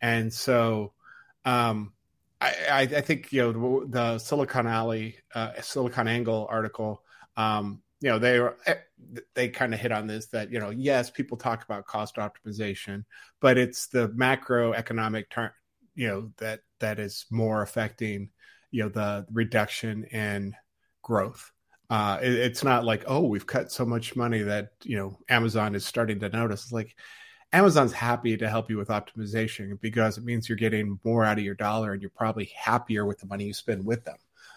And 0.00 0.32
so, 0.32 0.92
um, 1.44 1.92
I, 2.40 2.82
I, 2.82 3.00
think 3.00 3.32
you 3.32 3.52
know 3.52 3.84
the 3.84 4.18
Silicon 4.18 4.68
Alley, 4.68 5.16
uh, 5.34 5.52
SiliconANGLE 5.58 6.46
article. 6.48 7.02
Um, 7.36 7.82
you 8.00 8.10
know, 8.10 8.18
they 8.20 8.40
eh, 8.66 8.74
they 9.34 9.48
kind 9.48 9.74
of 9.74 9.80
hit 9.80 9.90
on 9.90 10.06
this 10.06 10.26
that 10.28 10.52
you 10.52 10.60
know, 10.60 10.70
yes, 10.70 11.10
people 11.10 11.36
talk 11.36 11.64
about 11.64 11.86
cost 11.86 12.14
optimization, 12.14 13.04
but 13.40 13.58
it's 13.58 13.88
the 13.88 14.08
macroeconomic 14.10 15.30
term, 15.30 15.50
you 15.98 16.06
know 16.06 16.30
that 16.38 16.60
that 16.78 17.00
is 17.00 17.26
more 17.28 17.60
affecting 17.60 18.30
you 18.70 18.84
know 18.84 18.88
the 18.88 19.26
reduction 19.32 20.04
in 20.04 20.54
growth 21.02 21.50
uh, 21.90 22.18
it, 22.22 22.32
it's 22.32 22.62
not 22.62 22.84
like 22.84 23.02
oh 23.08 23.22
we've 23.22 23.46
cut 23.46 23.72
so 23.72 23.84
much 23.84 24.14
money 24.14 24.42
that 24.42 24.68
you 24.84 24.96
know 24.96 25.18
amazon 25.28 25.74
is 25.74 25.84
starting 25.84 26.20
to 26.20 26.28
notice 26.28 26.62
it's 26.62 26.72
like 26.72 26.94
amazon's 27.52 27.92
happy 27.92 28.36
to 28.36 28.48
help 28.48 28.68
you 28.70 28.76
with 28.76 28.88
optimization 28.88 29.80
because 29.80 30.18
it 30.18 30.24
means 30.24 30.48
you're 30.48 30.56
getting 30.56 30.98
more 31.04 31.24
out 31.24 31.38
of 31.38 31.44
your 31.44 31.54
dollar 31.54 31.92
and 31.92 32.02
you're 32.02 32.10
probably 32.10 32.50
happier 32.56 33.04
with 33.06 33.18
the 33.18 33.26
money 33.26 33.44
you 33.44 33.54
spend 33.54 33.84
with 33.84 34.04
them. 34.04 34.16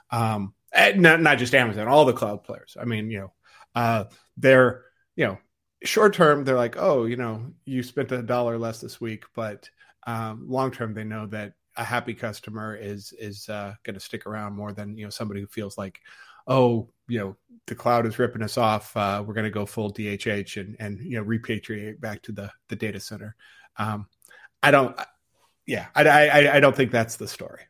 Um, 0.10 0.54
not, 0.96 1.22
not 1.22 1.38
just 1.38 1.56
amazon 1.56 1.88
all 1.88 2.06
the 2.06 2.14
cloud 2.14 2.44
players. 2.44 2.76
I 2.80 2.86
mean 2.86 3.10
you 3.10 3.20
know 3.20 3.34
uh, 3.76 4.06
they're 4.38 4.84
you 5.16 5.26
know 5.26 5.38
short 5.84 6.14
term 6.14 6.44
they're 6.44 6.56
like 6.56 6.76
oh 6.78 7.06
you 7.06 7.16
know 7.16 7.54
you 7.66 7.82
spent 7.84 8.12
a 8.12 8.22
dollar 8.22 8.58
less 8.58 8.82
this 8.82 9.02
week 9.02 9.24
but 9.36 9.70
um, 10.06 10.46
long 10.48 10.72
term 10.72 10.94
they 10.94 11.04
know 11.04 11.28
that 11.28 11.54
a 11.78 11.84
happy 11.84 12.14
customer 12.14 12.76
is 12.76 13.14
is 13.18 13.48
uh, 13.50 13.74
going 13.84 13.94
to 13.94 14.00
stick 14.00 14.26
around 14.26 14.54
more 14.54 14.74
than 14.74 14.98
you 14.98 15.06
know 15.06 15.10
somebody 15.10 15.40
who 15.40 15.48
feels 15.48 15.78
like 15.78 16.00
oh 16.48 16.90
you 17.08 17.20
know 17.20 17.36
the 17.68 17.76
cloud 17.76 18.06
is 18.06 18.20
ripping 18.20 18.42
us 18.42 18.58
off 18.58 18.96
uh, 18.98 19.24
we're 19.26 19.34
going 19.34 19.46
to 19.46 19.52
go 19.52 19.66
full 19.66 19.92
dhh 19.94 20.60
and 20.60 20.76
and 20.80 21.00
you 21.00 21.18
know 21.18 21.24
repatriate 21.24 22.00
back 22.00 22.22
to 22.22 22.32
the 22.32 22.52
the 22.70 22.76
data 22.76 23.00
center 23.00 23.36
um, 23.78 24.08
i 24.64 24.72
don't 24.72 24.98
yeah 25.66 25.88
I, 25.96 26.04
I 26.04 26.56
i 26.56 26.60
don't 26.60 26.76
think 26.76 26.92
that's 26.92 27.18
the 27.18 27.28
story 27.28 27.62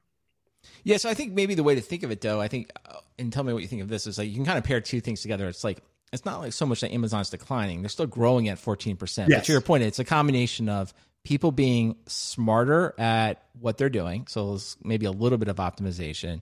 yeah 0.84 0.98
so 0.98 1.10
i 1.10 1.14
think 1.14 1.34
maybe 1.34 1.56
the 1.56 1.64
way 1.64 1.76
to 1.76 1.82
think 1.82 2.04
of 2.04 2.12
it 2.12 2.22
though 2.22 2.40
i 2.42 2.48
think 2.48 2.72
uh, 2.90 2.98
and 3.20 3.32
tell 3.32 3.44
me 3.44 3.54
what 3.54 3.62
you 3.62 3.68
think 3.68 3.82
of 3.82 3.90
this 3.90 4.08
is 4.08 4.18
like 4.18 4.30
you 4.30 4.36
can 4.36 4.46
kind 4.46 4.58
of 4.58 4.64
pair 4.64 4.82
two 4.82 5.02
things 5.02 5.22
together 5.22 5.48
it's 5.48 5.64
like 5.64 5.80
it's 6.14 6.26
not 6.26 6.40
like 6.40 6.54
so 6.54 6.66
much 6.66 6.82
that 6.82 6.92
amazon's 6.92 7.30
declining 7.30 7.82
they're 7.82 7.90
still 7.90 8.08
growing 8.08 8.50
at 8.50 8.58
14% 8.58 9.00
yes. 9.00 9.28
but 9.28 9.44
to 9.46 9.52
your 9.52 9.62
point 9.62 9.84
it's 9.84 10.00
a 10.00 10.06
combination 10.06 10.70
of 10.70 10.94
people 11.24 11.52
being 11.52 11.96
smarter 12.08 12.96
at 12.98 13.44
what 13.60 13.78
they're 13.78 13.90
doing. 13.90 14.26
So 14.28 14.58
maybe 14.84 15.06
a 15.06 15.12
little 15.12 15.38
bit 15.38 15.48
of 15.48 15.58
optimization. 15.58 16.42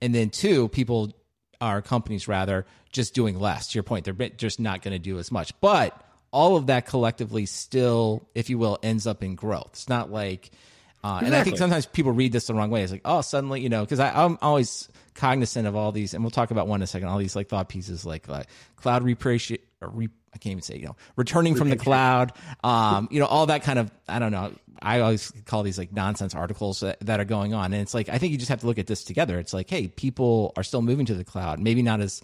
And 0.00 0.14
then 0.14 0.30
two, 0.30 0.68
people 0.68 1.12
are 1.64 1.80
companies 1.80 2.28
rather 2.28 2.66
just 2.92 3.14
doing 3.14 3.40
less. 3.40 3.68
To 3.68 3.76
your 3.76 3.82
point, 3.82 4.04
they're 4.04 4.28
just 4.28 4.60
not 4.60 4.82
going 4.82 4.92
to 4.92 4.98
do 4.98 5.18
as 5.18 5.32
much. 5.32 5.58
But 5.62 5.98
all 6.30 6.56
of 6.56 6.66
that 6.66 6.86
collectively 6.86 7.46
still, 7.46 8.28
if 8.34 8.50
you 8.50 8.58
will, 8.58 8.78
ends 8.82 9.06
up 9.06 9.22
in 9.22 9.34
growth. 9.34 9.70
It's 9.72 9.88
not 9.88 10.12
like, 10.12 10.50
uh, 11.02 11.20
exactly. 11.22 11.26
and 11.26 11.36
I 11.36 11.44
think 11.44 11.56
sometimes 11.56 11.86
people 11.86 12.12
read 12.12 12.32
this 12.32 12.46
the 12.48 12.54
wrong 12.54 12.70
way. 12.70 12.82
It's 12.82 12.92
like, 12.92 13.00
oh, 13.06 13.22
suddenly, 13.22 13.62
you 13.62 13.70
know, 13.70 13.82
because 13.82 13.98
I'm 13.98 14.38
always 14.42 14.88
cognizant 15.14 15.66
of 15.66 15.74
all 15.74 15.90
these, 15.90 16.12
and 16.12 16.22
we'll 16.22 16.30
talk 16.30 16.50
about 16.50 16.68
one 16.68 16.80
in 16.80 16.82
a 16.84 16.86
second. 16.86 17.08
All 17.08 17.18
these 17.18 17.34
like 17.34 17.48
thought 17.48 17.68
pieces, 17.68 18.04
like 18.04 18.28
uh, 18.28 18.42
cloud 18.76 19.02
repatriation, 19.02 19.64
re- 19.88 20.08
I 20.34 20.38
can't 20.38 20.52
even 20.52 20.62
say, 20.62 20.76
you 20.76 20.86
know, 20.86 20.96
returning 21.16 21.54
from 21.54 21.70
the 21.70 21.76
cloud, 21.76 22.32
um, 22.64 23.08
you 23.10 23.20
know, 23.20 23.26
all 23.26 23.46
that 23.46 23.62
kind 23.62 23.78
of, 23.78 23.90
I 24.08 24.18
don't 24.18 24.32
know. 24.32 24.52
I 24.82 25.00
always 25.00 25.30
call 25.46 25.62
these 25.62 25.78
like 25.78 25.92
nonsense 25.92 26.34
articles 26.34 26.80
that, 26.80 26.98
that, 27.00 27.20
are 27.20 27.24
going 27.24 27.54
on. 27.54 27.72
And 27.72 27.80
it's 27.80 27.94
like, 27.94 28.08
I 28.08 28.18
think 28.18 28.32
you 28.32 28.38
just 28.38 28.48
have 28.48 28.60
to 28.60 28.66
look 28.66 28.78
at 28.78 28.86
this 28.86 29.04
together. 29.04 29.38
It's 29.38 29.54
like, 29.54 29.70
hey, 29.70 29.88
people 29.88 30.52
are 30.56 30.64
still 30.64 30.82
moving 30.82 31.06
to 31.06 31.14
the 31.14 31.24
cloud, 31.24 31.60
maybe 31.60 31.82
not 31.82 32.00
as 32.00 32.22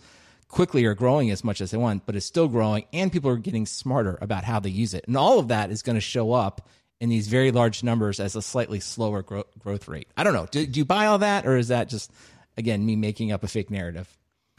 quickly 0.49 0.85
or 0.85 0.95
growing 0.95 1.31
as 1.31 1.45
much 1.45 1.61
as 1.61 1.71
they 1.71 1.79
want, 1.79 2.05
but 2.05 2.17
it's 2.17 2.27
still 2.27 2.49
growing 2.49 2.85
and 2.93 3.13
people 3.13 3.31
are 3.31 3.37
getting 3.37 3.67
smarter 3.67 4.19
about 4.21 4.45
how 4.45 4.59
they 4.59 4.71
use 4.71 4.95
it. 4.95 5.05
And 5.07 5.17
all 5.17 5.39
of 5.39 5.49
that 5.49 5.71
is 5.71 5.83
going 5.83 5.95
to 5.95 6.01
show 6.01 6.33
up 6.33 6.69
in 7.01 7.09
these 7.09 7.29
very 7.29 7.53
large 7.53 7.83
numbers 7.83 8.21
as 8.21 8.37
a 8.37 8.43
slightly 8.43 8.81
slower 8.81 9.23
gro- 9.23 9.47
growth 9.59 9.89
rate. 9.89 10.09
I 10.17 10.25
don't 10.25 10.35
know. 10.35 10.47
Do, 10.51 10.67
do 10.67 10.81
you 10.81 10.85
buy 10.85 11.07
all 11.07 11.19
that 11.19 11.47
or 11.47 11.57
is 11.57 11.69
that 11.69 11.89
just, 11.89 12.13
again, 12.57 12.85
me 12.85 12.97
making 12.97 13.33
up 13.33 13.45
a 13.45 13.49
fake 13.49 13.71
narrative? 13.71 14.09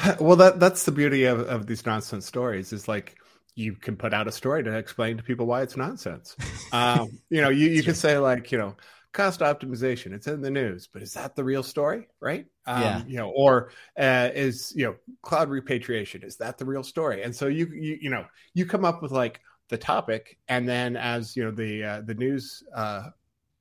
Well, 0.20 0.36
that 0.38 0.60
that's 0.60 0.86
the 0.86 0.92
beauty 0.92 1.26
of, 1.26 1.40
of 1.42 1.68
these 1.68 1.86
nonsense 1.86 2.26
stories 2.26 2.74
is 2.74 2.88
like 2.88 3.16
you 3.56 3.74
can 3.74 3.96
put 3.98 4.14
out 4.14 4.28
a 4.28 4.32
story 4.32 4.64
to 4.64 4.78
explain 4.78 5.18
to 5.18 5.24
people 5.24 5.46
why 5.46 5.62
it's 5.62 5.78
nonsense. 5.78 6.36
um, 6.72 7.20
you 7.30 7.42
know, 7.42 7.50
you, 7.50 7.70
you 7.70 7.84
can 7.84 7.96
say 7.96 8.18
like, 8.18 8.52
you 8.52 8.58
know, 8.58 8.76
cost 9.12 9.42
optimization, 9.42 10.14
it's 10.14 10.28
in 10.28 10.42
the 10.42 10.50
news, 10.50 10.88
but 10.92 11.02
is 11.02 11.14
that 11.14 11.36
the 11.36 11.44
real 11.44 11.64
story? 11.64 12.08
Right. 12.20 12.46
Um, 12.66 12.82
yeah. 12.82 13.04
you 13.06 13.18
know, 13.18 13.30
or 13.30 13.72
uh, 13.98 14.30
is, 14.34 14.74
you 14.76 14.86
know, 14.86 14.96
cloud 15.22 15.50
repatriation, 15.50 16.24
is 16.24 16.38
that 16.38 16.58
the 16.58 16.66
real 16.66 16.84
story? 16.84 17.24
And 17.24 17.36
so 17.36 17.48
you, 17.48 17.68
you, 17.74 17.98
you 18.04 18.10
know, 18.10 18.26
you 18.54 18.66
come 18.66 18.86
up 18.86 19.02
with 19.02 19.12
like 19.12 19.42
the 19.70 19.78
topic 19.78 20.38
and 20.48 20.68
then 20.68 20.96
as, 20.96 21.36
you 21.36 21.44
know, 21.44 21.52
the, 21.52 21.84
uh, 21.84 22.02
the 22.02 22.16
news, 22.16 22.64
uh, 22.74 23.10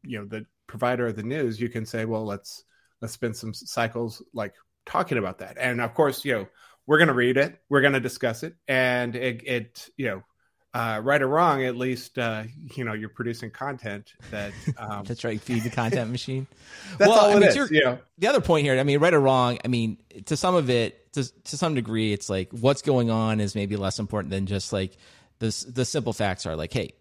you 0.05 0.19
know, 0.19 0.25
the 0.25 0.47
provider 0.69 1.09
of 1.09 1.17
the 1.17 1.23
news, 1.23 1.61
you 1.61 1.69
can 1.69 1.85
say, 1.85 2.05
well, 2.05 2.25
let's, 2.25 2.65
let's 3.01 3.15
spend 3.15 3.37
some 3.37 3.53
cycles 3.53 4.23
like 4.33 4.55
talking 4.91 5.19
about 5.19 5.39
that. 5.39 5.57
And 5.59 5.81
of 5.81 5.95
course, 5.95 6.25
you 6.25 6.33
know, 6.33 6.49
we're 6.87 6.99
going 6.99 7.09
to 7.09 7.15
read 7.15 7.37
it, 7.37 7.61
we're 7.69 7.81
going 7.83 7.93
to 7.93 8.01
discuss 8.01 8.43
it, 8.43 8.55
and 8.67 9.15
it, 9.15 9.43
it 9.47 9.89
you 9.97 10.07
know, 10.07 10.23
uh, 10.73 11.01
right 11.03 11.21
or 11.21 11.27
wrong, 11.27 11.65
at 11.65 11.77
least 11.77 12.19
uh, 12.19 12.45
you 12.77 12.85
know 12.85 12.93
you're 12.93 13.09
producing 13.09 13.51
content 13.51 14.13
that. 14.31 14.53
Um, 14.79 15.05
that's 15.07 15.25
right. 15.25 15.41
Feed 15.41 15.65
the 15.65 15.71
content 15.71 16.11
machine. 16.13 16.47
that's 16.97 17.09
well, 17.09 17.19
all 17.19 17.31
I 17.31 17.35
mean, 17.35 17.49
is. 17.49 17.71
Know, 17.71 17.99
the 18.19 18.29
other 18.29 18.41
point 18.41 18.65
here. 18.65 18.79
I 18.79 18.85
mean, 18.85 19.01
right 19.01 19.13
or 19.13 19.21
wrong. 19.21 19.59
I 19.65 19.69
mean, 19.69 19.99
to 20.27 20.37
some 20.37 20.55
of 20.55 20.71
it, 20.71 21.13
to 21.15 21.25
to 21.43 21.57
some 21.57 21.75
degree, 21.75 22.13
it's 22.13 22.31
like 22.31 22.51
what's 22.53 22.83
going 22.83 23.11
on 23.11 23.41
is 23.41 23.55
maybe 23.55 23.77
less 23.77 23.99
important 23.99 24.31
than 24.31 24.47
just 24.47 24.73
like 24.73 24.97
the 25.41 25.65
the 25.69 25.85
simple 25.85 26.13
facts 26.13 26.47
are 26.47 26.55
like, 26.55 26.73
hey, 26.73 26.93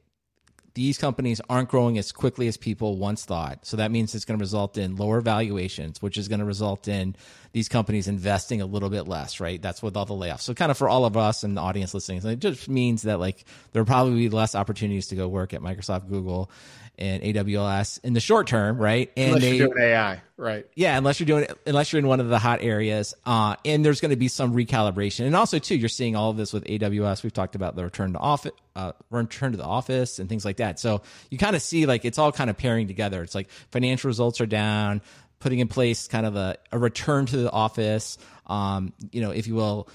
these 0.73 0.97
companies 0.97 1.41
aren't 1.49 1.69
growing 1.69 1.97
as 1.97 2.11
quickly 2.11 2.47
as 2.47 2.57
people 2.57 2.97
once 2.97 3.25
thought. 3.25 3.65
So 3.65 3.77
that 3.77 3.91
means 3.91 4.13
it's 4.13 4.25
going 4.25 4.37
to 4.37 4.43
result 4.43 4.77
in 4.77 4.95
lower 4.95 5.21
valuations, 5.21 6.01
which 6.01 6.17
is 6.17 6.27
going 6.27 6.39
to 6.39 6.45
result 6.45 6.87
in 6.87 7.15
these 7.51 7.67
companies 7.67 8.07
investing 8.07 8.61
a 8.61 8.65
little 8.65 8.89
bit 8.89 9.07
less, 9.07 9.39
right? 9.39 9.61
That's 9.61 9.81
with 9.81 9.97
all 9.97 10.05
the 10.05 10.13
layoffs. 10.13 10.41
So 10.41 10.53
kind 10.53 10.71
of 10.71 10.77
for 10.77 10.87
all 10.87 11.05
of 11.05 11.17
us 11.17 11.43
and 11.43 11.57
the 11.57 11.61
audience 11.61 11.93
listening, 11.93 12.25
it 12.25 12.39
just 12.39 12.69
means 12.69 13.03
that 13.03 13.19
like 13.19 13.45
there 13.71 13.81
will 13.81 13.87
probably 13.87 14.15
be 14.15 14.29
less 14.29 14.55
opportunities 14.55 15.07
to 15.07 15.15
go 15.15 15.27
work 15.27 15.53
at 15.53 15.61
Microsoft, 15.61 16.09
Google, 16.09 16.51
and 16.99 17.23
AWS 17.23 18.01
in 18.03 18.13
the 18.13 18.19
short 18.19 18.45
term, 18.47 18.77
right? 18.77 19.09
And 19.17 19.29
Unless 19.29 19.41
they, 19.41 19.55
you're 19.55 19.67
doing 19.69 19.81
AI. 19.81 20.21
right. 20.37 20.65
Yeah, 20.75 20.97
unless 20.97 21.19
you're 21.19 21.25
doing 21.27 21.47
unless 21.65 21.91
you're 21.91 21.99
in 21.99 22.07
one 22.07 22.19
of 22.19 22.27
the 22.27 22.37
hot 22.37 22.61
areas, 22.61 23.15
uh, 23.25 23.55
and 23.65 23.83
there's 23.83 24.01
going 24.01 24.11
to 24.11 24.17
be 24.17 24.27
some 24.27 24.53
recalibration, 24.53 25.25
and 25.25 25.35
also 25.35 25.57
too, 25.59 25.75
you're 25.75 25.89
seeing 25.89 26.15
all 26.15 26.29
of 26.29 26.37
this 26.37 26.53
with 26.53 26.65
AWS. 26.65 27.23
We've 27.23 27.33
talked 27.33 27.55
about 27.55 27.75
the 27.75 27.83
return 27.83 28.13
to 28.13 28.19
office, 28.19 28.51
uh, 28.75 28.91
return 29.09 29.53
to 29.53 29.57
the 29.57 29.63
office, 29.63 30.19
and 30.19 30.27
things 30.29 30.45
like 30.45 30.57
that. 30.57 30.79
So 30.79 31.01
you 31.31 31.37
kind 31.37 31.55
of 31.55 31.61
see 31.61 31.85
like 31.85 32.05
it's 32.05 32.17
all 32.19 32.31
kind 32.31 32.49
of 32.49 32.57
pairing 32.57 32.87
together. 32.87 33.23
It's 33.23 33.33
like 33.33 33.49
financial 33.71 34.09
results 34.09 34.41
are 34.41 34.45
down, 34.45 35.01
putting 35.39 35.59
in 35.59 35.69
place 35.69 36.07
kind 36.07 36.25
of 36.25 36.35
a, 36.35 36.57
a 36.71 36.77
return 36.77 37.25
to 37.27 37.37
the 37.37 37.49
office, 37.51 38.17
um, 38.47 38.93
you 39.11 39.21
know, 39.21 39.31
if 39.31 39.47
you 39.47 39.55
will 39.55 39.87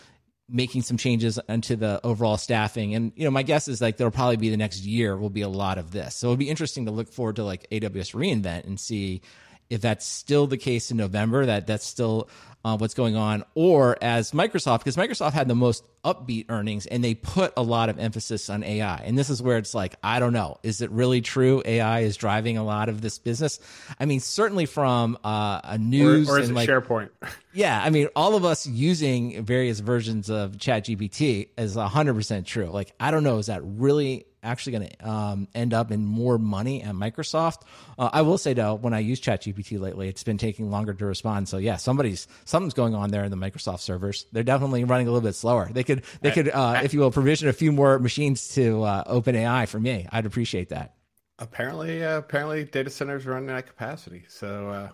making 0.49 0.83
some 0.83 0.97
changes 0.97 1.39
into 1.49 1.77
the 1.77 2.01
overall 2.05 2.37
staffing. 2.37 2.95
And, 2.95 3.13
you 3.17 3.25
know, 3.25 3.31
my 3.31 3.43
guess 3.43 3.67
is 3.69 3.81
like 3.81 3.97
there'll 3.97 4.11
probably 4.11 4.37
be 4.37 4.51
the 4.51 4.57
next 4.57 4.85
year 4.85 5.17
will 5.17 5.31
be 5.31 5.43
a 5.43 5.49
lot 5.49 5.79
of 5.79 5.91
this. 5.91 6.17
So 6.17 6.29
it'll 6.29 6.37
be 6.37 6.51
interesting 6.51 6.85
to 6.87 6.91
look 6.91 7.13
forward 7.13 7.37
to 7.37 7.45
like 7.45 7.69
AWS 7.71 8.15
reInvent 8.15 8.65
and 8.65 8.79
see 8.79 9.23
if 9.71 9.81
that's 9.81 10.05
still 10.05 10.47
the 10.47 10.59
case 10.59 10.91
in 10.91 10.97
November, 10.97 11.47
that 11.47 11.67
that's 11.67 11.87
still 11.87 12.29
uh, 12.65 12.77
what's 12.77 12.95
going 12.95 13.17
on, 13.17 13.45
or 13.55 13.97
as 14.03 14.33
Microsoft, 14.33 14.79
because 14.81 14.97
Microsoft 14.97 15.33
had 15.33 15.49
the 15.49 15.55
most 15.55 15.85
upbeat 16.05 16.47
earnings 16.49 16.87
and 16.87 17.03
they 17.03 17.15
put 17.15 17.53
a 17.57 17.63
lot 17.63 17.89
of 17.89 17.99
emphasis 17.99 18.49
on 18.49 18.63
AI. 18.63 18.97
And 18.97 19.19
this 19.19 19.31
is 19.31 19.43
where 19.43 19.59
it's 19.59 19.75
like, 19.75 19.97
I 20.03 20.19
don't 20.19 20.33
know, 20.33 20.59
is 20.63 20.81
it 20.81 20.91
really 20.91 21.21
true 21.21 21.63
AI 21.65 22.01
is 22.01 22.17
driving 22.17 22.57
a 22.57 22.65
lot 22.65 22.89
of 22.89 23.01
this 23.01 23.19
business? 23.19 23.59
I 23.99 24.05
mean, 24.05 24.21
certainly 24.21 24.67
from 24.67 25.19
uh, 25.25 25.61
a 25.65 25.79
news 25.79 26.29
or, 26.29 26.37
or 26.37 26.39
is 26.39 26.49
and 26.49 26.57
it 26.57 26.61
like, 26.61 26.69
SharePoint? 26.69 27.11
yeah, 27.55 27.81
I 27.83 27.91
mean, 27.91 28.09
all 28.17 28.35
of 28.35 28.45
us 28.45 28.67
using 28.67 29.45
various 29.45 29.81
versions 29.81 30.29
of 30.29 30.53
ChatGPT 30.53 31.49
is 31.57 31.77
100% 31.77 32.45
true. 32.45 32.67
Like, 32.67 32.93
I 32.99 33.11
don't 33.11 33.25
know, 33.25 33.39
is 33.39 33.47
that 33.47 33.63
really 33.65 34.27
actually 34.45 34.73
going 34.73 34.89
to 34.89 35.09
um, 35.09 35.49
end 35.55 35.73
up 35.73 35.91
in 35.91 36.05
more 36.05 36.37
money 36.39 36.83
at 36.83 36.95
Microsoft. 36.95 37.63
Uh, 37.99 38.11
I 38.13 38.23
will 38.23 38.39
say 38.39 38.53
though, 38.53 38.75
when 38.75 38.93
I 38.93 38.99
use 38.99 39.21
ChatGPT 39.21 39.81
lately, 39.81 40.09
it's 40.09 40.23
been 40.23 40.39
taking 40.39 40.71
longer 40.71 40.93
to 40.93 41.07
respond. 41.07 41.49
So 41.49 41.59
yeah, 41.59 41.77
somebody's 41.77 42.29
something's 42.45 42.75
going 42.75 42.95
on 42.95 43.11
there 43.11 43.25
in 43.25 43.31
the 43.31 43.37
Microsoft 43.37 43.81
servers. 43.81 44.27
They're 44.33 44.43
definitely 44.43 44.85
running 44.85 45.09
a 45.09 45.11
little 45.11 45.27
bit 45.27 45.35
slower. 45.35 45.71
They 45.73 45.85
could 45.85 46.05
they 46.21 46.31
could, 46.31 46.51
uh, 46.51 46.81
if 46.85 46.93
you 46.93 47.01
will, 47.01 47.11
provision 47.11 47.49
a 47.49 47.53
few 47.53 47.73
more 47.73 47.99
machines 47.99 48.49
to 48.55 48.83
uh, 48.83 49.05
OpenAI 49.05 49.67
for 49.67 49.81
me. 49.81 50.07
I'd 50.13 50.27
appreciate 50.27 50.69
that. 50.69 50.95
Apparently, 51.39 52.05
uh, 52.05 52.19
apparently, 52.19 52.65
data 52.65 52.91
centers 52.91 53.27
are 53.27 53.33
running 53.33 53.51
at 53.51 53.67
capacity. 53.67 54.25
So 54.29 54.69
uh, 54.69 54.89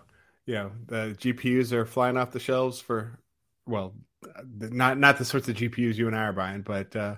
you 0.45 0.55
know 0.55 0.71
the 0.87 1.15
GPUs 1.19 1.71
are 1.71 1.85
flying 1.85 2.17
off 2.17 2.31
the 2.31 2.39
shelves 2.39 2.79
for 2.79 3.19
well, 3.65 3.93
not 4.45 4.97
not 4.97 5.17
the 5.17 5.25
sorts 5.25 5.47
of 5.47 5.55
GPUs 5.55 5.95
you 5.95 6.07
and 6.07 6.15
I 6.15 6.23
are 6.23 6.33
buying, 6.33 6.61
but 6.61 6.95
uh, 6.95 7.15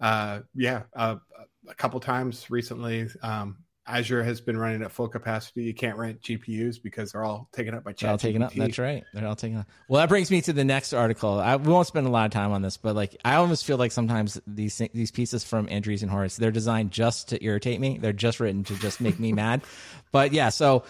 uh, 0.00 0.40
yeah, 0.54 0.82
uh, 0.94 1.16
a 1.68 1.74
couple 1.74 2.00
times 2.00 2.50
recently. 2.50 3.08
Um, 3.22 3.58
Azure 3.84 4.22
has 4.22 4.40
been 4.40 4.56
running 4.56 4.82
at 4.82 4.92
full 4.92 5.08
capacity. 5.08 5.64
You 5.64 5.74
can't 5.74 5.98
rent 5.98 6.22
GPUs 6.22 6.76
because 6.80 7.12
they're 7.12 7.24
all 7.24 7.48
taken 7.52 7.74
up 7.74 7.82
by 7.82 7.92
chat. 7.92 8.10
All 8.10 8.18
taken 8.18 8.40
up. 8.40 8.54
That's 8.54 8.78
right. 8.78 9.02
They're 9.12 9.26
all 9.26 9.34
taken 9.34 9.58
up. 9.58 9.66
Well, 9.88 10.00
that 10.00 10.08
brings 10.08 10.30
me 10.30 10.40
to 10.42 10.52
the 10.52 10.64
next 10.64 10.92
article. 10.92 11.40
I, 11.40 11.56
we 11.56 11.72
won't 11.72 11.88
spend 11.88 12.06
a 12.06 12.10
lot 12.10 12.26
of 12.26 12.30
time 12.30 12.52
on 12.52 12.62
this, 12.62 12.76
but 12.76 12.94
like 12.94 13.16
I 13.24 13.34
almost 13.36 13.64
feel 13.64 13.78
like 13.78 13.90
sometimes 13.90 14.40
these 14.46 14.80
these 14.94 15.10
pieces 15.10 15.42
from 15.42 15.66
Andreessen 15.66 16.08
Horowitz 16.08 16.36
they're 16.36 16.52
designed 16.52 16.92
just 16.92 17.30
to 17.30 17.44
irritate 17.44 17.80
me. 17.80 17.98
They're 17.98 18.12
just 18.12 18.38
written 18.38 18.62
to 18.64 18.76
just 18.76 19.00
make 19.00 19.18
me 19.18 19.32
mad. 19.32 19.62
But 20.12 20.32
yeah, 20.32 20.50
so 20.50 20.84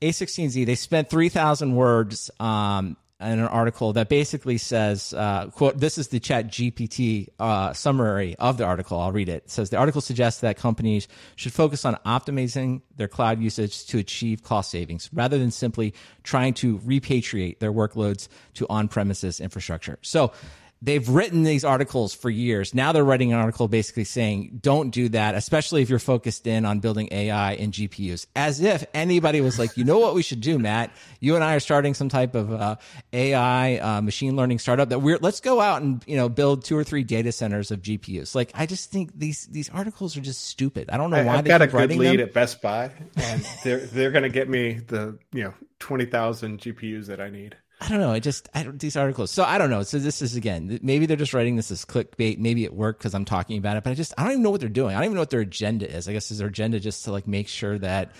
A16Z 0.00 0.66
they 0.66 0.74
spent 0.74 1.10
three 1.10 1.28
thousand 1.28 1.74
words 1.74 2.30
um, 2.40 2.96
in 3.20 3.40
an 3.40 3.40
article 3.40 3.92
that 3.94 4.08
basically 4.08 4.58
says, 4.58 5.12
uh, 5.12 5.48
quote, 5.48 5.76
this 5.78 5.98
is 5.98 6.08
the 6.08 6.20
chat 6.20 6.46
GPT 6.46 7.28
uh, 7.40 7.72
summary 7.72 8.36
of 8.36 8.58
the 8.58 8.64
article. 8.64 9.00
I'll 9.00 9.10
read 9.10 9.28
it. 9.28 9.44
It 9.44 9.50
says 9.50 9.70
the 9.70 9.76
article 9.76 10.00
suggests 10.00 10.40
that 10.42 10.56
companies 10.56 11.08
should 11.34 11.52
focus 11.52 11.84
on 11.84 11.96
optimizing 12.06 12.82
their 12.96 13.08
cloud 13.08 13.40
usage 13.40 13.86
to 13.86 13.98
achieve 13.98 14.44
cost 14.44 14.70
savings 14.70 15.10
rather 15.12 15.36
than 15.36 15.50
simply 15.50 15.94
trying 16.22 16.54
to 16.54 16.78
repatriate 16.78 17.58
their 17.58 17.72
workloads 17.72 18.28
to 18.54 18.66
on-premises 18.70 19.40
infrastructure. 19.40 19.98
So 20.02 20.32
they've 20.80 21.08
written 21.08 21.42
these 21.42 21.64
articles 21.64 22.14
for 22.14 22.30
years. 22.30 22.74
Now 22.74 22.92
they're 22.92 23.04
writing 23.04 23.32
an 23.32 23.38
article 23.38 23.68
basically 23.68 24.04
saying, 24.04 24.60
don't 24.62 24.90
do 24.90 25.08
that, 25.10 25.34
especially 25.34 25.82
if 25.82 25.90
you're 25.90 25.98
focused 25.98 26.46
in 26.46 26.64
on 26.64 26.80
building 26.80 27.08
AI 27.10 27.54
and 27.54 27.72
GPUs. 27.72 28.26
As 28.36 28.60
if 28.60 28.84
anybody 28.94 29.40
was 29.40 29.58
like, 29.58 29.76
you 29.76 29.84
know 29.84 29.98
what 29.98 30.14
we 30.14 30.22
should 30.22 30.40
do, 30.40 30.58
Matt? 30.58 30.90
You 31.20 31.34
and 31.34 31.42
I 31.42 31.54
are 31.54 31.60
starting 31.60 31.94
some 31.94 32.08
type 32.08 32.34
of 32.34 32.52
uh, 32.52 32.76
AI 33.12 33.78
uh, 33.78 34.00
machine 34.00 34.36
learning 34.36 34.60
startup 34.60 34.88
that 34.90 35.00
we're, 35.00 35.18
let's 35.20 35.40
go 35.40 35.60
out 35.60 35.82
and, 35.82 36.02
you 36.06 36.16
know, 36.16 36.28
build 36.28 36.64
two 36.64 36.76
or 36.76 36.84
three 36.84 37.02
data 37.02 37.32
centers 37.32 37.70
of 37.70 37.82
GPUs. 37.82 38.34
Like, 38.34 38.52
I 38.54 38.66
just 38.66 38.90
think 38.90 39.18
these, 39.18 39.46
these 39.46 39.68
articles 39.70 40.16
are 40.16 40.20
just 40.20 40.46
stupid. 40.46 40.90
I 40.90 40.96
don't 40.96 41.10
know 41.10 41.16
why 41.18 41.22
they're 41.22 41.32
writing 41.32 41.44
them. 41.44 41.62
I've 41.62 41.70
got 41.70 41.84
a 41.84 41.88
good 41.88 41.96
lead 41.98 42.20
them. 42.20 42.28
at 42.28 42.34
Best 42.34 42.62
Buy 42.62 42.90
and 43.16 43.46
they're, 43.64 43.80
they're 43.80 44.10
going 44.10 44.22
to 44.22 44.28
get 44.28 44.48
me 44.48 44.74
the, 44.74 45.18
you 45.32 45.44
know, 45.44 45.54
20,000 45.80 46.60
GPUs 46.60 47.06
that 47.06 47.20
I 47.20 47.30
need. 47.30 47.56
I 47.80 47.88
don't 47.88 48.00
know. 48.00 48.10
I 48.10 48.18
just 48.18 48.48
I 48.54 48.64
don't 48.64 48.78
these 48.80 48.96
articles. 48.96 49.30
So 49.30 49.44
I 49.44 49.56
don't 49.58 49.70
know. 49.70 49.82
So 49.82 49.98
this 49.98 50.20
is 50.20 50.34
again. 50.34 50.78
Maybe 50.82 51.06
they're 51.06 51.16
just 51.16 51.32
writing 51.32 51.56
this 51.56 51.70
as 51.70 51.84
clickbait. 51.84 52.38
Maybe 52.38 52.64
it 52.64 52.74
worked 52.74 52.98
because 53.00 53.14
I'm 53.14 53.24
talking 53.24 53.56
about 53.58 53.76
it. 53.76 53.84
But 53.84 53.90
I 53.90 53.94
just 53.94 54.12
I 54.18 54.24
don't 54.24 54.32
even 54.32 54.42
know 54.42 54.50
what 54.50 54.60
they're 54.60 54.68
doing. 54.68 54.94
I 54.96 54.98
don't 54.98 55.04
even 55.04 55.14
know 55.14 55.20
what 55.22 55.30
their 55.30 55.40
agenda 55.40 55.88
is. 55.88 56.08
I 56.08 56.12
guess 56.12 56.30
is 56.30 56.38
their 56.38 56.48
agenda 56.48 56.80
just 56.80 57.04
to 57.04 57.12
like 57.12 57.28
make 57.28 57.46
sure 57.46 57.78
that 57.78 58.12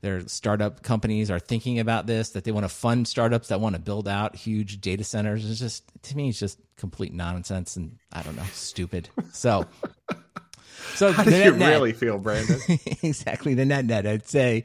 their 0.00 0.26
startup 0.28 0.82
companies 0.82 1.30
are 1.30 1.38
thinking 1.38 1.78
about 1.78 2.06
this. 2.06 2.30
That 2.30 2.44
they 2.44 2.50
want 2.50 2.64
to 2.64 2.68
fund 2.68 3.06
startups 3.06 3.48
that 3.48 3.60
want 3.60 3.76
to 3.76 3.80
build 3.80 4.08
out 4.08 4.34
huge 4.34 4.80
data 4.80 5.04
centers. 5.04 5.48
It's 5.48 5.60
just 5.60 5.84
to 6.04 6.16
me, 6.16 6.28
it's 6.30 6.40
just 6.40 6.58
complete 6.76 7.14
nonsense 7.14 7.76
and 7.76 7.98
I 8.12 8.22
don't 8.22 8.36
know, 8.36 8.44
stupid. 8.52 9.08
So. 9.32 9.66
So 10.94 11.12
How 11.12 11.24
do 11.24 11.30
you 11.30 11.52
net- 11.52 11.70
really 11.70 11.92
feel, 11.92 12.18
Brandon? 12.18 12.60
exactly 13.02 13.54
the 13.54 13.64
net 13.64 13.84
net. 13.84 14.06
I'd 14.06 14.26
say 14.28 14.64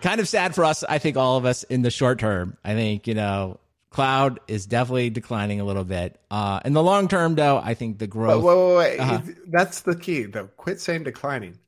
kind 0.00 0.20
of 0.20 0.28
sad 0.28 0.54
for 0.54 0.64
us. 0.64 0.84
I 0.84 0.98
think 0.98 1.16
all 1.16 1.36
of 1.36 1.44
us 1.44 1.62
in 1.64 1.82
the 1.82 1.90
short 1.90 2.18
term. 2.18 2.56
I 2.64 2.74
think 2.74 3.06
you 3.06 3.14
know 3.14 3.60
cloud 3.90 4.40
is 4.48 4.66
definitely 4.66 5.10
declining 5.10 5.60
a 5.60 5.64
little 5.64 5.84
bit. 5.84 6.18
Uh, 6.30 6.60
in 6.64 6.72
the 6.72 6.82
long 6.82 7.08
term, 7.08 7.34
though, 7.34 7.58
I 7.58 7.74
think 7.74 7.98
the 7.98 8.06
growth 8.06 8.42
wait, 8.42 8.56
wait, 8.56 8.76
wait. 8.76 8.98
Uh-huh. 8.98 9.20
That's 9.48 9.80
the 9.82 9.96
key, 9.96 10.22
though. 10.24 10.46
Quit 10.56 10.80
saying 10.80 11.04
declining. 11.04 11.58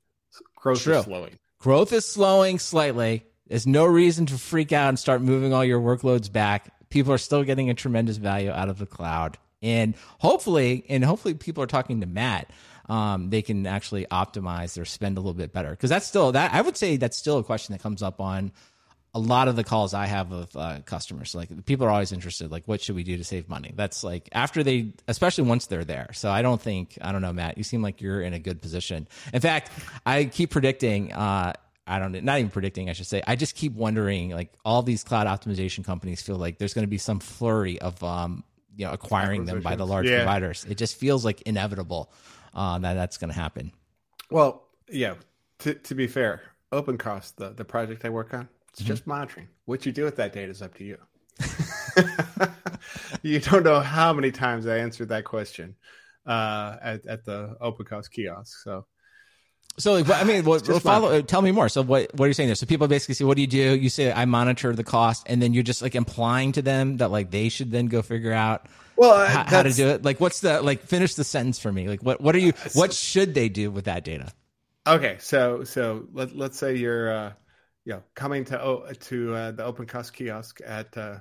Growth 0.57 0.83
True. 0.83 0.99
is 0.99 1.05
slowing. 1.05 1.39
growth 1.59 1.93
is 1.93 2.07
slowing 2.07 2.59
slightly. 2.59 3.25
There's 3.49 3.67
no 3.67 3.85
reason 3.85 4.27
to 4.27 4.39
freak 4.39 4.73
out 4.73 4.89
and 4.89 4.99
start 4.99 5.21
moving 5.21 5.53
all 5.53 5.65
your 5.65 5.81
workloads 5.81 6.33
back. 6.33 6.73
People 6.89 7.13
are 7.13 7.19
still 7.19 7.43
getting 7.43 7.69
a 7.69 7.75
tremendous 7.75 8.17
value 8.17 8.51
out 8.51 8.69
of 8.69 8.79
the 8.79 8.87
cloud, 8.87 9.39
and 9.63 9.95
hopefully, 10.19 10.85
and 10.89 11.05
hopefully, 11.05 11.35
people 11.35 11.63
are 11.63 11.69
talking 11.69 12.01
to 12.01 12.07
Matt. 12.07 12.51
Um, 12.89 13.31
they 13.31 13.43
can 13.43 13.67
actually 13.67 14.07
optimize 14.07 14.75
their 14.75 14.85
spend 14.85 15.17
a 15.17 15.21
little 15.21 15.35
bit 15.35 15.53
better 15.53 15.71
because 15.71 15.89
that's 15.89 16.07
still 16.07 16.33
that 16.33 16.53
I 16.53 16.61
would 16.61 16.77
say 16.77 16.97
that's 16.97 17.17
still 17.17 17.39
a 17.39 17.45
question 17.45 17.73
that 17.73 17.81
comes 17.81 18.03
up 18.03 18.21
on 18.21 18.53
a 19.15 19.19
lot 19.19 19.47
of 19.49 19.57
the 19.57 19.65
calls 19.65 19.93
I 19.93 20.07
have 20.07 20.33
of 20.33 20.57
uh, 20.57 20.81
customers. 20.85 21.35
Like 21.35 21.67
people 21.67 21.87
are 21.87 21.91
always 21.91 22.13
interested, 22.13 22.51
like 22.51 22.67
what 22.67 22.81
should 22.81 22.97
we 22.97 23.05
do 23.05 23.17
to 23.19 23.25
save 23.25 23.49
money? 23.49 23.73
That's 23.75 24.03
like 24.03 24.29
after 24.33 24.63
they, 24.63 24.95
especially 25.07 25.45
once 25.45 25.67
they're 25.67 25.85
there. 25.85 26.11
So 26.15 26.31
I 26.31 26.43
don't 26.43 26.61
think 26.61 26.99
I 27.01 27.13
don't 27.13 27.23
know, 27.23 27.33
Matt. 27.33 27.59
You 27.59 27.65
seem 27.65 27.83
like 27.83 28.01
you're 28.01 28.23
in 28.23 28.33
a 28.33 28.39
good 28.39 28.63
position. 28.63 29.07
In 29.33 29.41
fact, 29.41 29.71
I 30.07 30.25
keep 30.25 30.51
predicting. 30.51 31.13
Uh, 31.13 31.53
I 31.87 31.99
don't 31.99 32.13
not 32.25 32.39
even 32.39 32.51
predicting. 32.51 32.89
I 32.89 32.95
should 32.95 33.07
say. 33.07 33.23
I 33.27 33.37
just 33.37 33.55
keep 33.55 33.75
wondering. 33.75 34.31
Like 34.31 34.53
all 34.65 34.83
these 34.83 35.05
cloud 35.05 35.27
optimization 35.27 35.85
companies 35.85 36.23
feel 36.23 36.37
like 36.37 36.59
there's 36.59 36.75
going 36.75 36.85
to 36.85 36.91
be 36.91 36.99
some 36.99 37.21
flurry 37.21 37.81
of 37.81 38.03
um, 38.03 38.45
you 38.77 38.87
know 38.87 38.93
acquiring 38.93 39.45
them 39.45 39.61
by 39.61 39.77
the 39.77 39.87
large 39.87 40.07
Yeah. 40.09 40.19
providers. 40.19 40.65
It 40.69 40.77
just 40.79 40.97
feels 40.97 41.25
like 41.25 41.43
inevitable 41.43 42.13
uh, 42.55 42.79
that 42.79 42.95
that's 42.95 43.17
going 43.19 43.31
to 43.33 43.39
happen. 43.39 43.73
Well, 44.31 44.65
yeah. 44.89 45.15
To, 45.61 45.75
to 45.75 45.95
be 45.95 46.07
fair, 46.07 46.43
OpenCost, 46.73 47.37
the, 47.37 47.51
the 47.51 47.65
project 47.65 48.05
I 48.05 48.09
work 48.11 48.35
on, 48.35 48.49
it's 48.71 48.81
Mm-hmm. 48.81 48.89
just 48.89 49.07
monitoring. 49.07 49.49
What 49.67 49.87
you 49.87 49.93
do 49.93 50.05
with 50.05 50.17
that 50.17 50.33
data 50.33 50.51
is 50.51 50.63
up 50.63 50.75
to 50.77 50.85
you. 50.85 50.99
you 53.23 53.39
don't 53.41 53.63
know 53.65 53.81
how 53.81 54.13
many 54.13 54.31
times 54.33 54.67
I 54.67 54.79
answered 54.79 55.09
that 55.11 55.25
question 55.25 55.77
uh, 56.27 56.77
at, 56.83 57.07
at 57.07 57.25
the 57.25 57.57
OpenCost 57.61 58.11
kiosk. 58.11 58.63
So 58.65 58.87
So, 59.79 59.95
like, 59.95 60.09
I 60.11 60.25
mean, 60.25 60.45
what, 60.45 60.67
follow, 60.83 61.09
uh, 61.09 61.23
tell 61.23 61.43
me 61.43 61.51
more. 61.51 61.69
So, 61.69 61.83
what 61.83 62.15
what 62.15 62.27
are 62.27 62.29
you 62.29 62.35
saying 62.35 62.49
there? 62.49 62.55
So, 62.55 62.67
people 62.67 62.89
basically 62.89 63.15
say, 63.15 63.25
"What 63.25 63.37
do 63.37 63.41
you 63.41 63.47
do?" 63.47 63.77
You 63.77 63.89
say, 63.89 64.13
"I 64.13 64.25
monitor 64.27 64.75
the 64.75 64.85
cost," 64.85 65.25
and 65.27 65.41
then 65.41 65.55
you're 65.55 65.63
just 65.63 65.83
like 65.83 65.95
implying 65.95 66.53
to 66.53 66.63
them 66.63 66.99
that 66.99 67.11
like 67.11 67.31
they 67.31 67.49
should 67.49 67.71
then 67.71 67.87
go 67.87 68.03
figure 68.03 68.33
out 68.33 68.67
well, 68.97 69.13
uh, 69.15 69.29
how, 69.29 69.45
how 69.47 69.63
to 69.63 69.73
do 69.73 69.89
it. 69.89 70.05
Like, 70.05 70.21
what's 70.21 70.41
the 70.41 70.61
like? 70.63 70.83
Finish 70.83 71.15
the 71.15 71.25
sentence 71.25 71.59
for 71.59 71.73
me. 71.73 71.89
Like, 71.89 72.03
what 72.03 72.21
what 72.21 72.35
are 72.35 72.39
you? 72.39 72.53
What 72.75 72.93
should 72.93 73.35
they 73.35 73.49
do 73.49 73.71
with 73.71 73.87
that 73.87 74.05
data? 74.05 74.33
Okay, 74.87 75.17
so 75.21 75.65
so 75.65 76.09
let 76.13 76.35
let's 76.37 76.59
say 76.59 76.77
you're 76.77 77.11
uh, 77.13 77.33
you 77.85 77.95
know 77.95 78.03
coming 78.15 78.45
to 78.47 78.61
o- 78.61 78.93
to 78.93 79.35
uh, 79.35 79.51
the 79.53 79.65
open 79.65 79.87
cost 79.87 80.13
kiosk 80.13 80.61
at 80.65 80.97
uh, 80.97 81.19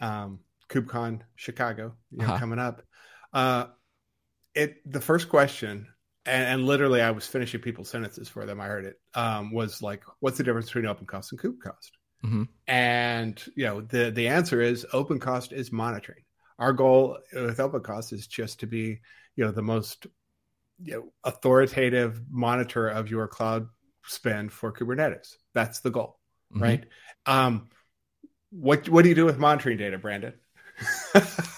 um, 0.00 0.40
KubeCon 0.68 1.22
Chicago, 1.36 1.96
you 2.10 2.26
know, 2.26 2.32
Uh-huh. 2.32 2.38
coming 2.38 2.58
up. 2.58 2.82
Uh, 3.32 3.66
it 4.54 4.80
the 4.90 5.00
first 5.00 5.28
question, 5.28 5.88
and, 6.26 6.44
and 6.44 6.66
literally 6.66 7.00
I 7.00 7.10
was 7.10 7.26
finishing 7.26 7.60
people's 7.60 7.88
sentences 7.90 8.28
for 8.28 8.46
them. 8.46 8.60
I 8.60 8.66
heard 8.66 8.84
it 8.84 9.00
um, 9.14 9.52
was 9.52 9.82
like, 9.82 10.04
"What's 10.20 10.38
the 10.38 10.44
difference 10.44 10.66
between 10.66 10.86
open 10.86 11.06
cost 11.06 11.32
and 11.32 11.40
KubeCost?" 11.40 11.90
Mhm. 12.24 12.48
And 12.66 13.42
you 13.56 13.64
know 13.64 13.80
the 13.80 14.10
the 14.10 14.28
answer 14.28 14.60
is 14.60 14.86
open 14.92 15.18
cost 15.18 15.52
is 15.52 15.72
monitoring. 15.72 16.24
Our 16.58 16.72
goal 16.72 17.18
with 17.32 17.60
open 17.60 17.82
cost 17.82 18.12
is 18.12 18.26
just 18.26 18.60
to 18.60 18.66
be 18.66 19.00
you 19.36 19.44
know 19.44 19.52
the 19.52 19.62
most 19.62 20.06
you 20.82 20.94
know, 20.94 21.12
authoritative 21.24 22.22
monitor 22.30 22.88
of 22.88 23.10
your 23.10 23.28
cloud 23.28 23.68
spend 24.04 24.52
for 24.52 24.72
Kubernetes. 24.72 25.36
That's 25.54 25.80
the 25.80 25.90
goal, 25.90 26.18
Mhm. 26.54 26.60
right? 26.60 26.84
Um, 27.26 27.68
what 28.50 28.88
what 28.88 29.02
do 29.02 29.08
you 29.08 29.14
do 29.14 29.24
with 29.24 29.38
monitoring 29.38 29.78
data, 29.78 29.98
Brandon? 29.98 30.34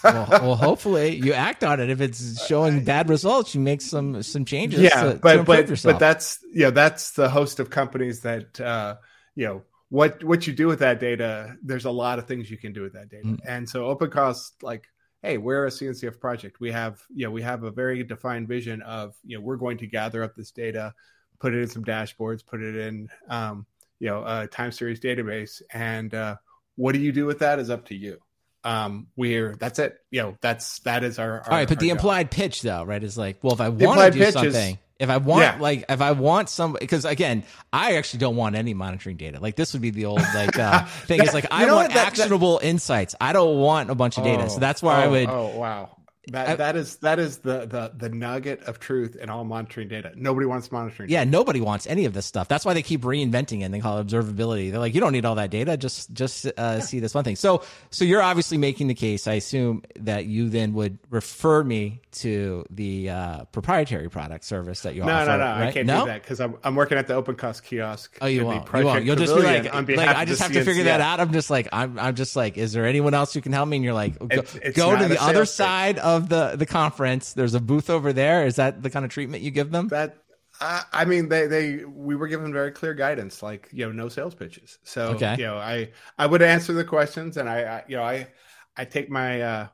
Well, 0.05 0.29
well, 0.31 0.57
hopefully 0.57 1.17
you 1.17 1.33
act 1.33 1.65
on 1.65 1.81
it. 1.81 1.91
If 1.91 2.01
it's 2.01 2.47
showing 2.47 2.85
bad 2.85 3.09
results, 3.09 3.55
you 3.55 3.61
make 3.61 3.81
some 3.81 4.23
some 4.23 4.45
changes. 4.45 4.81
Yeah, 4.81 5.13
to, 5.13 5.15
but 5.15 5.37
to 5.37 5.43
but 5.45 5.69
yourself. 5.69 5.95
but 5.95 5.99
that's 5.99 6.39
yeah, 6.53 6.71
that's 6.71 7.13
the 7.13 7.29
host 7.29 7.61
of 7.61 7.71
companies 7.71 8.21
that 8.21 8.61
uh, 8.61 8.97
you 9.35 9.47
know 9.47 9.63
what 9.89 10.23
what 10.25 10.47
you 10.47 10.53
do 10.53 10.67
with 10.67 10.81
that 10.81 11.01
data. 11.01 11.57
There's 11.63 11.85
a 11.85 11.91
lot 11.91 12.19
of 12.19 12.27
things 12.27 12.51
you 12.51 12.59
can 12.59 12.73
do 12.73 12.83
with 12.83 12.95
that 12.95 13.09
data, 13.09 13.27
mm. 13.27 13.41
and 13.47 13.69
so 13.69 13.95
OpenCost 13.95 14.63
like. 14.63 14.87
Hey, 15.23 15.39
we're 15.39 15.65
a 15.65 15.71
CNCF 15.71 16.21
project. 16.21 16.61
We 16.61 16.71
have, 16.73 17.01
you 17.09 17.25
know, 17.25 17.31
we 17.31 17.41
have 17.41 17.63
a 17.63 17.71
very 17.71 18.05
defined 18.05 18.47
vision 18.47 18.83
of, 18.83 19.15
you 19.25 19.39
know, 19.39 19.43
we're 19.43 19.57
going 19.57 19.79
to 19.79 19.87
gather 19.87 20.23
up 20.23 20.37
this 20.37 20.51
data, 20.51 20.93
put 21.41 21.55
it 21.55 21.63
in 21.63 21.67
some 21.67 21.83
dashboards, 21.83 22.45
put 22.45 22.63
it 22.63 22.77
in, 22.77 23.09
um, 23.31 23.65
you 24.01 24.09
know, 24.09 24.23
a 24.27 24.47
time 24.47 24.71
series 24.71 25.01
database, 25.01 25.63
and 25.73 26.13
uh, 26.13 26.37
what 26.77 26.93
do 26.93 26.99
you 26.99 27.11
do 27.11 27.25
with 27.25 27.39
that 27.39 27.59
is 27.59 27.71
up 27.71 27.87
to 27.87 27.95
you 27.95 28.19
um 28.65 29.07
we're 29.17 29.55
that's 29.57 29.79
it. 29.79 29.99
You 30.11 30.23
know 30.23 30.37
that's 30.41 30.81
that 30.81 31.05
is 31.05 31.19
our, 31.19 31.41
our 31.41 31.51
all 31.51 31.59
right 31.59 31.69
but 31.69 31.79
the 31.79 31.89
job. 31.89 31.97
implied 31.97 32.31
pitch 32.31 32.63
though 32.63 32.83
right 32.85 33.03
is 33.03 33.17
like 33.17 33.43
well 33.43 33.53
if 33.53 33.61
i 33.61 33.69
want 33.69 34.01
to 34.01 34.19
do 34.19 34.31
something 34.31 34.73
is, 34.75 34.79
if 34.99 35.11
i 35.11 35.19
want 35.19 35.43
yeah. 35.43 35.57
like 35.61 35.85
if 35.89 36.01
i 36.01 36.13
want 36.13 36.49
some 36.49 36.77
because 36.79 37.05
again 37.05 37.45
i 37.73 37.97
actually 37.97 38.21
don't 38.21 38.37
want 38.37 38.57
any 38.57 38.75
monitoring 38.75 39.17
data. 39.17 39.41
Like 39.41 39.57
this 39.57 39.73
would 39.73 39.83
be 39.83 39.91
the 39.91 40.07
old 40.07 40.21
like 40.21 40.59
uh 40.59 40.85
thing. 41.07 41.23
Is 41.23 41.35
like 41.35 41.47
i 41.51 41.71
want 41.71 41.93
that, 41.93 42.07
actionable 42.07 42.59
that, 42.59 42.67
insights. 42.67 43.15
I 43.21 43.33
don't 43.33 43.59
want 43.59 43.91
a 43.91 43.95
bunch 43.95 44.19
of 44.19 44.25
data. 44.25 44.45
Oh, 44.45 44.49
so 44.49 44.61
that's 44.61 44.83
where 44.83 44.97
oh, 44.97 45.01
i 45.01 45.07
would 45.07 45.29
oh 45.29 45.59
wow 45.59 45.97
that 46.29 46.49
I, 46.49 46.55
that 46.57 46.77
is 46.77 46.97
that 46.97 47.19
is 47.19 47.39
the 47.39 47.67
the 47.67 47.93
the 47.97 48.09
nugget 48.09 48.63
of 48.65 48.81
truth 48.81 49.17
in 49.17 49.29
all 49.29 49.45
monitoring 49.45 49.89
data. 49.89 50.13
Nobody 50.15 50.47
wants 50.47 50.73
monitoring. 50.73 51.11
Yeah, 51.11 51.21
data. 51.21 51.31
nobody 51.31 51.61
wants 51.61 51.87
any 51.87 52.05
of 52.05 52.15
this 52.15 52.27
stuff. 52.27 52.49
That's 52.49 52.65
why 52.65 52.75
they 52.75 52.83
keep 52.83 53.03
reinventing 53.03 53.61
it. 53.61 53.65
and 53.65 53.75
They 53.75 53.81
call 53.81 53.99
it 53.99 54.07
observability. 54.07 54.71
They're 54.71 54.81
like, 54.81 54.95
you 54.95 55.01
don't 55.01 55.13
need 55.13 55.25
all 55.25 55.35
that 55.37 55.51
data. 55.51 55.77
Just 55.77 56.13
just 56.13 56.47
uh, 56.47 56.51
yeah. 56.57 56.79
see 56.81 57.01
this 57.01 57.15
one 57.15 57.25
thing. 57.25 57.37
So 57.37 57.63
so 57.91 58.05
you're 58.05 58.23
obviously 58.23 58.59
making 58.59 58.89
the 58.89 58.95
case. 58.95 59.27
I 59.27 59.35
assume 59.35 59.83
that 59.97 60.27
you 60.27 60.49
then 60.49 60.73
would 60.75 60.99
refer 61.11 61.63
me 61.63 62.01
to 62.13 62.65
the 62.71 63.11
uh, 63.11 63.45
proprietary 63.47 64.09
product 64.09 64.45
service 64.45 64.83
that 64.83 64.95
you 64.95 65.05
no, 65.05 65.13
offer. 65.13 65.31
No, 65.31 65.39
no, 65.39 65.45
right? 65.45 65.63
I 65.63 65.73
can't 65.73 65.87
no? 65.87 66.01
do 66.01 66.07
that 66.07 66.23
because 66.23 66.41
I'm 66.41 66.57
I'm 66.63 66.75
working 66.75 66.97
at 66.97 67.07
the 67.07 67.21
OpenCost 67.21 67.65
kiosk. 67.65 68.17
Oh, 68.21 68.27
you 68.27 68.45
won't. 68.45 68.73
You 68.73 68.85
won't. 68.85 69.05
You'll 69.05 69.17
just 69.17 69.35
be 69.35 69.43
like, 69.43 69.73
like 69.73 69.99
I 69.99 70.25
just 70.25 70.41
have 70.41 70.53
to 70.53 70.65
figure 70.65 70.85
that 70.85 71.01
out. 71.01 71.21
I'm 71.21 71.33
just 71.33 71.51
like, 71.51 71.69
I'm 71.73 71.99
I'm 71.99 72.15
just 72.15 72.37
like, 72.37 72.57
is 72.57 72.73
there 72.73 72.87
anyone 72.87 73.15
else 73.15 73.35
who 73.35 73.41
can 73.41 73.53
help 73.53 73.69
me? 73.69 73.77
And 73.77 73.85
you're 73.85 73.95
like, 73.95 74.19
go, 74.19 74.27
it's, 74.31 74.55
it's 74.57 74.77
go 74.77 74.97
to 74.97 75.09
the 75.09 75.23
other 75.23 75.45
side 75.45 75.99
of 75.99 76.14
the 76.21 76.57
the 76.57 76.67
conference. 76.67 77.33
There's 77.33 77.55
a 77.55 77.61
booth 77.61 77.91
over 77.91 78.13
there. 78.13 78.47
Is 78.47 78.57
that 78.57 78.83
the 78.83 78.91
kind 78.91 79.05
of 79.05 79.11
treatment 79.11 79.43
you 79.43 79.51
give 79.51 79.71
them? 79.71 79.89
That 79.89 80.17
I, 80.61 80.85
I 80.93 81.05
mean, 81.05 81.29
they 81.29 81.47
they 81.47 81.85
we 81.85 82.15
were 82.15 82.29
given 82.29 82.53
very 82.53 82.71
clear 82.71 82.95
guidance, 82.95 83.43
like 83.43 83.69
you 83.73 83.87
know, 83.87 83.93
no 83.93 84.09
sales 84.09 84.35
pitches. 84.35 84.79
So 84.83 85.09
okay. 85.09 85.37
you 85.39 85.45
know, 85.45 85.57
I 85.57 85.91
I 86.19 86.27
would 86.27 86.43
answer 86.43 86.73
the 86.73 86.85
questions, 86.85 87.37
and 87.37 87.49
I, 87.49 87.63
I 87.63 87.85
you 87.89 87.97
know 87.97 88.05
I 88.05 88.29
I 88.77 88.85
take 88.85 89.11
my 89.11 89.43
uh, 89.43 89.67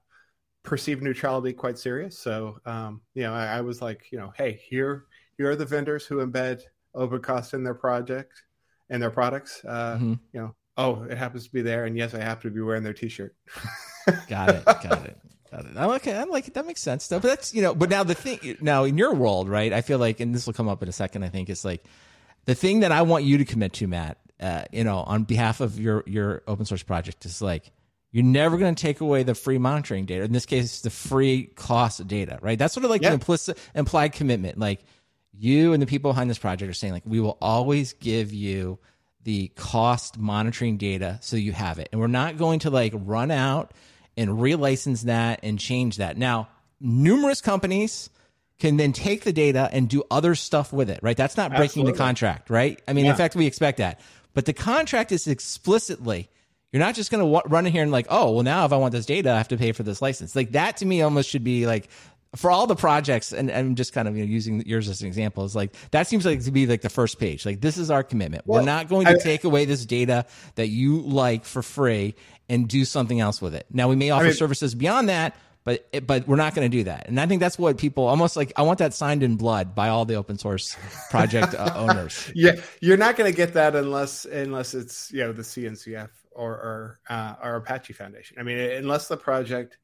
perceived 0.63 1.03
neutrality 1.03 1.53
quite 1.53 1.79
serious. 1.79 2.19
So 2.19 2.59
um, 2.65 3.03
you 3.15 3.23
know, 3.23 3.35
I, 3.35 3.59
I 3.59 3.61
was 3.61 3.83
like, 3.83 4.07
you 4.11 4.19
know, 4.19 4.33
hey, 4.37 4.61
here 4.69 5.05
here 5.37 5.51
are 5.51 5.57
the 5.57 5.67
vendors 5.67 6.07
who 6.07 6.27
embed 6.27 6.63
OpenCost 6.95 7.55
in 7.55 7.63
their 7.63 7.75
project 7.75 8.43
and 8.89 9.03
their 9.03 9.11
products. 9.11 9.63
Uh, 9.67 9.95
mm-hmm. 9.97 10.15
You 10.33 10.41
know, 10.41 10.55
oh, 10.77 11.03
it 11.05 11.19
happens 11.19 11.45
to 11.45 11.53
be 11.53 11.63
there, 11.63 11.85
and 11.85 11.97
yes, 11.97 12.15
I 12.15 12.23
have 12.23 12.41
to 12.41 12.51
be 12.51 12.61
wearing 12.63 12.83
their 12.83 12.95
T-shirt. 12.95 13.35
got 14.29 14.49
it. 14.49 14.65
Got 14.65 15.05
it. 15.05 15.19
I'm 15.53 15.91
okay. 15.91 16.17
I'm 16.17 16.31
like 16.31 16.53
that 16.55 16.67
makes 16.67 16.81
sense 16.81 17.09
though. 17.09 17.19
But 17.19 17.29
that's 17.29 17.55
you 17.55 17.63
know. 17.63 17.75
But 17.75 17.91
now 17.91 18.05
the 18.05 18.15
thing 18.15 18.57
now 18.61 18.85
in 18.85 18.97
your 18.97 19.15
world, 19.15 19.49
right? 19.49 19.73
I 19.73 19.81
feel 19.81 19.99
like, 19.99 20.21
and 20.21 20.35
this 20.35 20.47
will 20.47 20.53
come 20.53 20.69
up 20.69 20.83
in 20.83 20.89
a 20.89 20.93
second. 20.93 21.25
I 21.25 21.29
think 21.29 21.51
is 21.51 21.65
like 21.65 21.85
the 22.45 22.55
thing 22.55 22.81
that 22.81 22.93
I 22.93 23.03
want 23.03 23.25
you 23.25 23.39
to 23.39 23.45
commit 23.45 23.73
to, 23.75 23.87
Matt. 23.87 24.19
Uh, 24.41 24.65
you 24.73 24.85
know, 24.85 24.99
on 24.99 25.25
behalf 25.25 25.61
of 25.61 25.79
your 25.79 26.03
your 26.07 26.43
open 26.47 26.65
source 26.65 26.83
project 26.83 27.25
is 27.27 27.43
like 27.43 27.73
you're 28.13 28.25
never 28.25 28.59
going 28.59 28.75
to 28.75 28.81
take 28.81 29.01
away 29.01 29.23
the 29.23 29.35
free 29.35 29.59
monitoring 29.59 30.05
data. 30.05 30.25
In 30.25 30.33
this 30.33 30.47
case, 30.47 30.65
it's 30.65 30.81
the 30.81 30.91
free 30.91 31.45
cost 31.45 32.07
data, 32.07 32.39
right? 32.41 32.59
That's 32.59 32.75
sort 32.75 32.85
of 32.85 32.91
like 32.91 33.03
yeah. 33.03 33.11
the 33.11 33.15
implicit 33.15 33.59
implied 33.75 34.13
commitment. 34.13 34.59
Like 34.59 34.81
you 35.33 35.73
and 35.73 35.83
the 35.83 35.87
people 35.87 36.11
behind 36.11 36.31
this 36.31 36.39
project 36.39 36.71
are 36.71 36.75
saying, 36.75 36.93
like 36.93 37.05
we 37.07 37.21
will 37.21 37.39
always 37.41 37.93
give 37.93 38.33
you 38.33 38.79
the 39.23 39.49
cost 39.49 40.19
monitoring 40.19 40.77
data 40.77 41.19
so 41.21 41.37
you 41.37 41.53
have 41.53 41.79
it, 41.79 41.89
and 41.93 42.01
we're 42.01 42.07
not 42.07 42.37
going 42.37 42.61
to 42.61 42.71
like 42.71 42.93
run 42.97 43.31
out 43.31 43.73
and 44.21 44.31
relicense 44.39 45.03
that 45.05 45.41
and 45.43 45.59
change 45.59 45.97
that. 45.97 46.17
Now, 46.17 46.49
numerous 46.81 47.41
companies 47.41 48.11
can 48.59 48.77
then 48.77 48.93
take 48.93 49.25
the 49.25 49.33
data 49.33 49.69
and 49.73 49.89
do 49.89 50.03
other 50.11 50.35
stuff 50.35 50.73
with 50.73 50.91
it, 50.91 51.01
right? 51.03 51.17
That's 51.17 51.37
not 51.37 51.51
breaking 51.51 51.65
Absolutely. 51.83 51.93
the 51.93 51.99
contract, 51.99 52.51
right? 52.51 52.81
I 52.87 52.93
mean, 52.93 53.07
Yeah. 53.07 53.13
in 53.13 53.17
fact, 53.17 53.35
we 53.35 53.47
expect 53.47 53.79
that. 53.79 54.01
But 54.35 54.45
the 54.45 54.53
contract 54.53 55.13
is 55.13 55.27
explicitly, 55.27 56.29
you're 56.73 56.81
not 56.81 56.95
just 56.95 57.11
going 57.11 57.25
to 57.25 57.31
w- 57.33 57.43
run 57.53 57.67
in 57.67 57.73
here 57.73 57.83
and 57.83 57.91
like, 57.91 58.07
oh, 58.11 58.31
well, 58.33 58.43
now 58.45 58.65
if 58.67 58.73
I 58.73 58.77
want 58.77 58.93
this 58.93 59.07
data, 59.07 59.33
I 59.33 59.39
have 59.39 59.49
to 59.49 59.57
pay 59.57 59.73
for 59.73 59.83
this 59.83 60.01
license. 60.03 60.37
Like 60.37 60.53
that 60.53 60.77
to 60.79 60.87
me 60.87 61.03
almost 61.03 61.29
should 61.31 61.43
be 61.45 61.67
like, 61.67 61.89
for 62.37 62.49
all 62.49 62.69
the 62.69 62.77
projects, 62.77 63.33
and 63.33 63.51
I'm 63.51 63.75
just 63.75 63.93
kind 63.93 64.07
of 64.07 64.17
you 64.17 64.25
know, 64.25 64.31
using 64.31 64.63
yours 64.65 64.89
as 64.89 65.01
an 65.01 65.09
example, 65.09 65.45
is 65.45 65.57
like 65.57 65.75
that 65.91 66.07
seems 66.07 66.25
like 66.25 66.45
to 66.45 66.53
be 66.53 66.65
like 66.67 66.81
the 66.81 66.89
first 66.89 67.19
page. 67.19 67.45
Like 67.45 67.61
this 67.61 67.77
is 67.77 67.91
our 67.91 68.05
commitment. 68.05 68.47
We're 68.47 68.63
not 68.63 68.89
going 68.89 69.07
to 69.07 69.15
I- 69.15 69.19
take 69.19 69.43
away 69.43 69.65
this 69.65 69.85
data 69.85 70.27
that 70.55 70.69
you 70.69 71.01
like 71.01 71.45
for 71.45 71.61
free 71.61 72.15
and 72.51 72.69
do 72.69 72.85
something 72.85 73.21
else 73.21 73.41
with 73.41 73.55
it. 73.55 73.65
Now 73.71 73.89
we 73.89 73.97
may 73.97 74.11
offer 74.11 74.25
mean- 74.25 74.35
services 74.35 74.75
beyond 74.75 75.09
that, 75.09 75.35
but 75.65 75.89
but 76.07 76.27
we're 76.27 76.37
not 76.37 76.55
going 76.55 76.71
to 76.71 76.77
do 76.77 76.85
that. 76.85 77.09
And 77.09 77.19
I 77.21 77.27
think 77.27 77.41
that's 77.41 77.59
what 77.59 77.79
people 77.79 78.07
almost 78.07 78.37
like. 78.37 78.53
I 78.57 78.63
want 78.63 78.81
that 78.81 78.93
signed 78.93 79.23
in 79.23 79.37
blood 79.37 79.75
by 79.75 79.89
all 79.89 80.05
the 80.05 80.17
open 80.17 80.37
source 80.37 80.77
project 81.11 81.55
uh, 81.55 81.73
owners. 81.77 82.31
yeah, 82.35 82.57
you're 82.81 82.97
not 82.97 83.17
going 83.17 83.31
to 83.31 83.37
get 83.37 83.55
that 83.55 83.77
unless 83.77 84.25
unless 84.25 84.75
it's 84.75 85.11
you 85.13 85.21
know 85.21 85.33
the 85.33 85.43
CNCF 85.43 86.11
or 86.33 86.53
or, 86.53 87.01
uh, 87.09 87.35
or 87.43 87.57
Apache 87.57 87.93
Foundation. 87.93 88.39
I 88.41 88.43
mean, 88.43 88.59
unless 88.59 89.09
the 89.09 89.17
project 89.17 89.79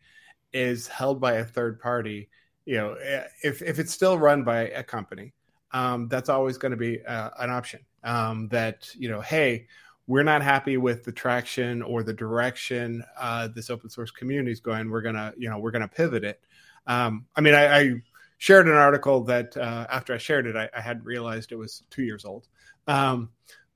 is 0.52 0.88
held 0.88 1.20
by 1.20 1.34
a 1.34 1.44
third 1.44 1.80
party, 1.80 2.30
you 2.64 2.76
know, 2.76 2.96
if 3.42 3.62
if 3.62 3.78
it's 3.78 3.92
still 3.92 4.18
run 4.18 4.42
by 4.42 4.68
a 4.68 4.82
company, 4.82 5.34
um, 5.72 6.08
that's 6.08 6.28
always 6.28 6.58
going 6.58 6.70
to 6.70 6.76
be 6.76 7.04
uh, 7.04 7.30
an 7.38 7.50
option. 7.50 7.80
Um, 8.02 8.48
that 8.48 8.88
you 8.96 9.08
know, 9.08 9.20
hey, 9.20 9.66
we're 10.06 10.22
not 10.22 10.42
happy 10.42 10.76
with 10.76 11.04
the 11.04 11.12
traction 11.12 11.82
or 11.82 12.02
the 12.02 12.12
direction 12.12 13.02
uh, 13.18 13.48
this 13.48 13.70
open 13.70 13.90
source 13.90 14.10
community 14.10 14.52
is 14.52 14.60
going. 14.60 14.90
We're 14.90 15.02
gonna, 15.02 15.34
you 15.36 15.50
know, 15.50 15.58
we're 15.58 15.72
gonna 15.72 15.88
pivot 15.88 16.24
it. 16.24 16.40
Um, 16.86 17.26
I 17.34 17.40
mean, 17.40 17.54
I, 17.54 17.78
I 17.78 17.94
shared 18.38 18.68
an 18.68 18.74
article 18.74 19.24
that 19.24 19.56
uh, 19.56 19.86
after 19.90 20.14
I 20.14 20.18
shared 20.18 20.46
it, 20.46 20.56
I, 20.56 20.68
I 20.76 20.80
hadn't 20.80 21.04
realized 21.04 21.50
it 21.50 21.56
was 21.56 21.82
two 21.90 22.02
years 22.02 22.24
old. 22.24 22.46
Um, 22.86 23.30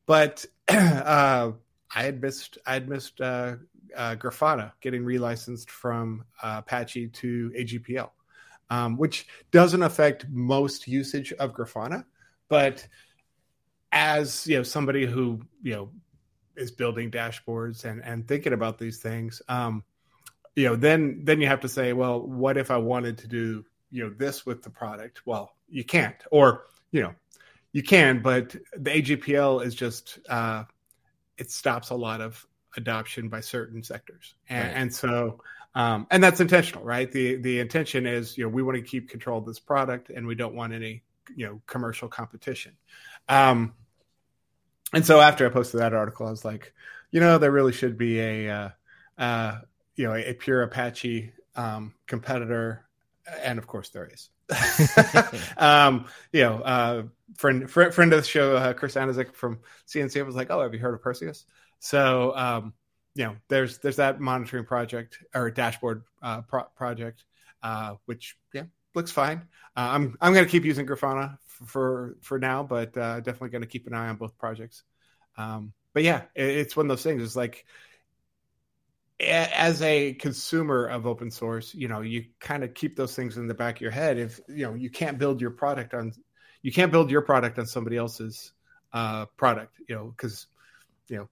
but 0.06 0.44
uh, 0.68 1.52
I 1.94 2.02
had 2.02 2.22
missed, 2.22 2.58
I 2.64 2.74
had 2.74 2.88
missed 2.88 3.20
uh, 3.20 3.56
uh, 3.96 4.14
Grafana 4.16 4.72
getting 4.80 5.02
relicensed 5.02 5.68
from 5.68 6.24
Apache 6.42 7.08
to 7.08 7.52
AGPL, 7.58 8.10
um, 8.70 8.96
which 8.96 9.26
doesn't 9.50 9.82
affect 9.82 10.26
most 10.30 10.86
usage 10.86 11.32
of 11.34 11.54
Grafana, 11.54 12.04
but 12.48 12.86
as 13.92 14.46
you 14.46 14.56
know, 14.56 14.62
somebody 14.62 15.06
who 15.06 15.40
you 15.62 15.74
know 15.74 15.90
is 16.56 16.70
building 16.70 17.10
dashboards 17.10 17.84
and 17.84 18.02
and 18.04 18.26
thinking 18.26 18.52
about 18.52 18.78
these 18.78 18.98
things, 18.98 19.42
um, 19.48 19.84
you 20.56 20.66
know, 20.66 20.76
then 20.76 21.20
then 21.24 21.40
you 21.40 21.46
have 21.46 21.60
to 21.60 21.68
say, 21.68 21.92
well, 21.92 22.20
what 22.20 22.56
if 22.56 22.70
I 22.70 22.76
wanted 22.76 23.18
to 23.18 23.28
do 23.28 23.64
you 23.90 24.04
know 24.04 24.10
this 24.10 24.46
with 24.46 24.62
the 24.62 24.70
product? 24.70 25.22
Well, 25.26 25.52
you 25.68 25.84
can't, 25.84 26.16
or 26.30 26.66
you 26.92 27.02
know, 27.02 27.14
you 27.72 27.82
can, 27.82 28.20
but 28.22 28.54
the 28.76 28.90
AGPL 28.90 29.64
is 29.64 29.74
just 29.74 30.18
uh, 30.28 30.64
it 31.38 31.50
stops 31.50 31.90
a 31.90 31.94
lot 31.94 32.20
of 32.20 32.44
adoption 32.76 33.28
by 33.28 33.40
certain 33.40 33.82
sectors, 33.82 34.34
and, 34.48 34.68
Right. 34.68 34.76
and 34.76 34.94
so. 34.94 35.40
Um, 35.72 36.08
and 36.10 36.20
that's 36.20 36.40
intentional, 36.40 36.84
right? 36.84 37.10
The 37.12 37.36
the 37.36 37.60
intention 37.60 38.04
is, 38.04 38.36
you 38.36 38.42
know, 38.42 38.50
we 38.50 38.60
want 38.60 38.76
to 38.76 38.82
keep 38.82 39.08
control 39.08 39.38
of 39.38 39.46
this 39.46 39.60
product, 39.60 40.10
and 40.10 40.26
we 40.26 40.34
don't 40.34 40.56
want 40.56 40.72
any, 40.72 41.04
you 41.36 41.46
know, 41.46 41.62
commercial 41.68 42.08
competition. 42.08 42.72
Um, 43.28 43.74
and 44.92 45.04
so 45.04 45.20
after 45.20 45.46
I 45.46 45.50
posted 45.50 45.80
that 45.80 45.94
article, 45.94 46.26
I 46.26 46.30
was 46.30 46.44
like, 46.44 46.72
you 47.10 47.20
know, 47.20 47.38
there 47.38 47.50
really 47.50 47.72
should 47.72 47.96
be 47.96 48.20
a, 48.20 48.50
uh, 48.50 48.68
uh, 49.18 49.60
you 49.96 50.06
know, 50.06 50.14
a, 50.14 50.30
a 50.30 50.34
pure 50.34 50.62
Apache 50.62 51.32
um, 51.56 51.94
competitor, 52.06 52.86
and 53.42 53.58
of 53.58 53.66
course 53.66 53.90
there 53.90 54.10
is. 54.12 54.30
um, 55.56 56.06
you 56.32 56.42
know, 56.42 56.60
uh, 56.60 57.02
friend, 57.36 57.70
friend 57.70 57.94
friend 57.94 58.12
of 58.12 58.22
the 58.22 58.26
show, 58.26 58.56
uh, 58.56 58.72
Chris 58.72 58.94
Aniszczyk 58.94 59.34
from 59.34 59.60
CNCF 59.88 60.26
was 60.26 60.34
like, 60.34 60.50
"Oh, 60.50 60.62
have 60.62 60.74
you 60.74 60.80
heard 60.80 60.94
of 60.94 61.02
Perses?" 61.02 61.44
So, 61.78 62.36
um, 62.36 62.74
you 63.14 63.24
know, 63.24 63.36
there's 63.48 63.78
there's 63.78 63.96
that 63.96 64.20
monitoring 64.20 64.64
project 64.64 65.18
or 65.34 65.50
dashboard 65.50 66.02
uh, 66.22 66.42
pro- 66.42 66.64
project, 66.76 67.24
uh, 67.62 67.94
which 68.06 68.36
yeah 68.52 68.64
looks 68.94 69.10
fine. 69.10 69.42
Uh, 69.76 69.90
I'm 69.92 70.16
I'm 70.20 70.32
going 70.32 70.44
to 70.44 70.50
keep 70.50 70.64
using 70.64 70.86
Grafana 70.86 71.38
for 71.64 72.16
for 72.22 72.38
now, 72.38 72.62
but 72.62 72.96
uh, 72.96 73.20
definitely 73.20 73.50
going 73.50 73.62
to 73.62 73.68
keep 73.68 73.86
an 73.86 73.94
eye 73.94 74.08
on 74.08 74.16
both 74.16 74.36
projects. 74.38 74.82
Um, 75.36 75.72
but 75.92 76.02
yeah, 76.02 76.22
it, 76.34 76.48
it's 76.48 76.76
one 76.76 76.86
of 76.86 76.88
those 76.88 77.02
things. 77.02 77.22
It's 77.22 77.36
like 77.36 77.64
as 79.20 79.82
a 79.82 80.14
consumer 80.14 80.86
of 80.86 81.06
open 81.06 81.30
source, 81.30 81.74
you 81.74 81.88
know, 81.88 82.00
you 82.00 82.24
kind 82.38 82.64
of 82.64 82.74
keep 82.74 82.96
those 82.96 83.14
things 83.14 83.36
in 83.36 83.48
the 83.48 83.54
back 83.54 83.76
of 83.76 83.80
your 83.82 83.90
head. 83.90 84.18
If 84.18 84.40
you 84.48 84.66
know, 84.66 84.74
you 84.74 84.90
can't 84.90 85.18
build 85.18 85.40
your 85.40 85.50
product 85.50 85.94
on, 85.94 86.12
you 86.62 86.72
can't 86.72 86.90
build 86.92 87.10
your 87.10 87.22
product 87.22 87.58
on 87.58 87.66
somebody 87.66 87.96
else's 87.96 88.52
uh, 88.92 89.26
product, 89.36 89.76
you 89.88 89.94
know, 89.94 90.14
because 90.16 90.46
you 91.08 91.16
know, 91.18 91.28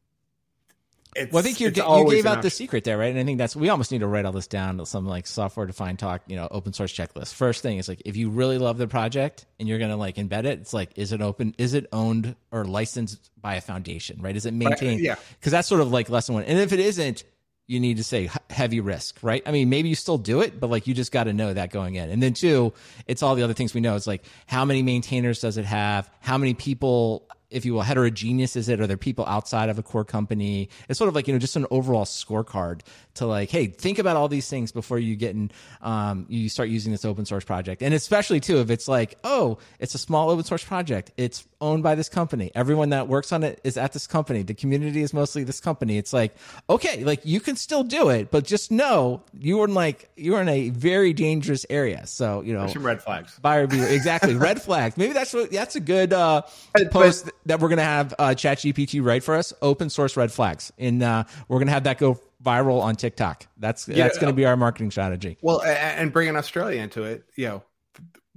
it's, 1.16 1.32
Well, 1.32 1.40
I 1.40 1.42
think 1.42 1.60
you 1.60 1.70
gave 1.70 2.26
out 2.26 2.42
the 2.42 2.50
secret 2.50 2.84
there, 2.84 2.98
right? 2.98 3.10
And 3.10 3.18
I 3.18 3.24
think 3.24 3.38
that's 3.38 3.56
we 3.56 3.68
almost 3.68 3.92
need 3.92 4.00
to 4.00 4.06
write 4.06 4.24
all 4.24 4.32
this 4.32 4.46
down. 4.46 4.78
To 4.78 4.86
some 4.86 5.06
like 5.06 5.26
software 5.26 5.66
defined 5.66 5.98
talk, 5.98 6.22
you 6.26 6.36
know, 6.36 6.48
open 6.50 6.72
source 6.72 6.92
checklist. 6.92 7.34
First 7.34 7.62
thing 7.62 7.78
is 7.78 7.88
like 7.88 8.02
if 8.04 8.16
you 8.16 8.30
really 8.30 8.58
love 8.58 8.78
the 8.78 8.88
project 8.88 9.46
and 9.58 9.68
you're 9.68 9.78
gonna 9.78 9.96
like 9.96 10.16
embed 10.16 10.44
it, 10.44 10.60
it's 10.60 10.72
like 10.72 10.90
is 10.96 11.12
it 11.12 11.20
open? 11.20 11.54
Is 11.58 11.74
it 11.74 11.86
owned 11.92 12.36
or 12.50 12.64
licensed 12.64 13.30
by 13.40 13.54
a 13.54 13.60
foundation? 13.60 14.20
Right? 14.22 14.36
Is 14.36 14.46
it 14.46 14.54
maintained? 14.54 15.00
yeah. 15.00 15.16
because 15.38 15.52
that's 15.52 15.68
sort 15.68 15.80
of 15.80 15.90
like 15.90 16.08
lesson 16.08 16.34
one. 16.34 16.44
And 16.44 16.58
if 16.58 16.72
it 16.72 16.80
isn't, 16.80 17.24
you 17.68 17.80
need 17.80 17.98
to 17.98 18.04
say 18.04 18.30
heavy 18.48 18.80
risk, 18.80 19.18
right? 19.22 19.42
I 19.44 19.50
mean, 19.52 19.68
maybe 19.68 19.90
you 19.90 19.94
still 19.94 20.16
do 20.16 20.40
it, 20.40 20.58
but 20.58 20.70
like 20.70 20.86
you 20.86 20.94
just 20.94 21.12
got 21.12 21.24
to 21.24 21.34
know 21.34 21.52
that 21.52 21.70
going 21.70 21.96
in. 21.96 22.10
And 22.10 22.22
then 22.22 22.32
two, 22.32 22.72
it's 23.06 23.22
all 23.22 23.34
the 23.34 23.42
other 23.42 23.52
things 23.52 23.74
we 23.74 23.82
know. 23.82 23.94
It's 23.94 24.06
like 24.06 24.24
how 24.46 24.64
many 24.64 24.82
maintainers 24.82 25.40
does 25.40 25.58
it 25.58 25.66
have? 25.66 26.10
How 26.20 26.38
many 26.38 26.54
people, 26.54 27.28
if 27.50 27.64
you 27.64 27.74
will, 27.74 27.82
heterogeneous 27.82 28.56
is 28.56 28.68
it? 28.68 28.80
Are 28.80 28.86
there 28.86 28.96
people 28.96 29.24
outside 29.26 29.68
of 29.68 29.78
a 29.78 29.82
core 29.82 30.04
company? 30.04 30.68
It's 30.88 30.98
sort 30.98 31.08
of 31.08 31.14
like, 31.14 31.26
you 31.26 31.32
know, 31.32 31.38
just 31.38 31.56
an 31.56 31.66
overall 31.70 32.04
scorecard 32.04 32.80
to 33.14 33.26
like, 33.26 33.50
hey, 33.50 33.68
think 33.68 33.98
about 33.98 34.16
all 34.16 34.28
these 34.28 34.48
things 34.48 34.72
before 34.72 34.98
you 34.98 35.16
get 35.16 35.34
in, 35.34 35.50
um, 35.80 36.26
you 36.28 36.48
start 36.48 36.68
using 36.68 36.92
this 36.92 37.04
open 37.04 37.24
source 37.24 37.44
project. 37.44 37.82
And 37.82 37.94
especially 37.94 38.40
too, 38.40 38.60
if 38.60 38.70
it's 38.70 38.88
like, 38.88 39.18
oh, 39.24 39.58
it's 39.78 39.94
a 39.94 39.98
small 39.98 40.30
open 40.30 40.44
source 40.44 40.64
project. 40.64 41.10
It's 41.16 41.46
owned 41.60 41.82
by 41.82 41.94
this 41.94 42.08
company. 42.08 42.50
Everyone 42.54 42.90
that 42.90 43.08
works 43.08 43.32
on 43.32 43.42
it 43.42 43.60
is 43.64 43.76
at 43.76 43.92
this 43.92 44.06
company. 44.06 44.42
The 44.42 44.54
community 44.54 45.02
is 45.02 45.12
mostly 45.12 45.44
this 45.44 45.60
company. 45.60 45.98
It's 45.98 46.12
like, 46.12 46.34
okay, 46.70 47.04
like 47.04 47.20
you 47.24 47.40
can 47.40 47.56
still 47.56 47.82
do 47.82 48.08
it, 48.10 48.30
but 48.30 48.44
just 48.44 48.70
know 48.70 49.22
you 49.32 49.60
are 49.60 49.64
in 49.64 49.74
like, 49.74 50.10
you're 50.16 50.40
in 50.40 50.48
a 50.48 50.70
very 50.70 51.12
dangerous 51.12 51.66
area. 51.68 52.06
So, 52.06 52.42
you 52.42 52.52
know, 52.54 52.66
Some 52.68 52.86
red 52.86 53.02
flags. 53.02 53.38
buyer 53.40 53.66
beware. 53.66 53.88
Exactly. 53.92 54.34
Red 54.48 54.62
flags. 54.62 54.96
Maybe 54.96 55.12
that's 55.12 55.32
what, 55.34 55.50
that's 55.50 55.74
a 55.76 55.80
good, 55.80 56.12
uh, 56.12 56.42
But- 56.74 56.90
post 56.90 57.30
that 57.46 57.60
we're 57.60 57.68
going 57.68 57.78
to 57.78 57.82
have, 57.84 58.14
uh, 58.18 58.28
ChatGPT 58.30 59.04
write 59.04 59.24
for 59.24 59.34
us. 59.34 59.52
Open 59.62 59.90
source 59.90 60.16
red 60.16 60.30
flags. 60.30 60.72
And, 60.78 61.02
uh, 61.02 61.24
we're 61.48 61.58
going 61.58 61.66
to 61.66 61.72
have 61.72 61.84
that 61.84 61.98
go 61.98 62.20
viral 62.42 62.80
on 62.80 62.94
TikTok. 62.94 63.46
That's, 63.58 63.84
that's 63.86 64.18
going 64.18 64.32
to 64.32 64.36
be 64.36 64.44
our 64.46 64.56
marketing 64.56 64.90
strategy. 64.92 65.38
Well, 65.42 65.62
and 65.62 66.12
bringing 66.12 66.36
Australia 66.36 66.80
into 66.82 67.02
it, 67.02 67.24
you 67.36 67.46
know, 67.48 67.62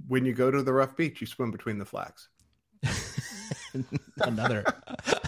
when 0.08 0.24
you 0.24 0.32
go 0.34 0.50
to 0.50 0.62
the 0.62 0.72
rough 0.72 0.96
beach, 0.96 1.20
you 1.20 1.26
swim 1.28 1.52
between 1.52 1.78
the 1.78 1.84
flags. 1.84 2.28
another 4.18 4.64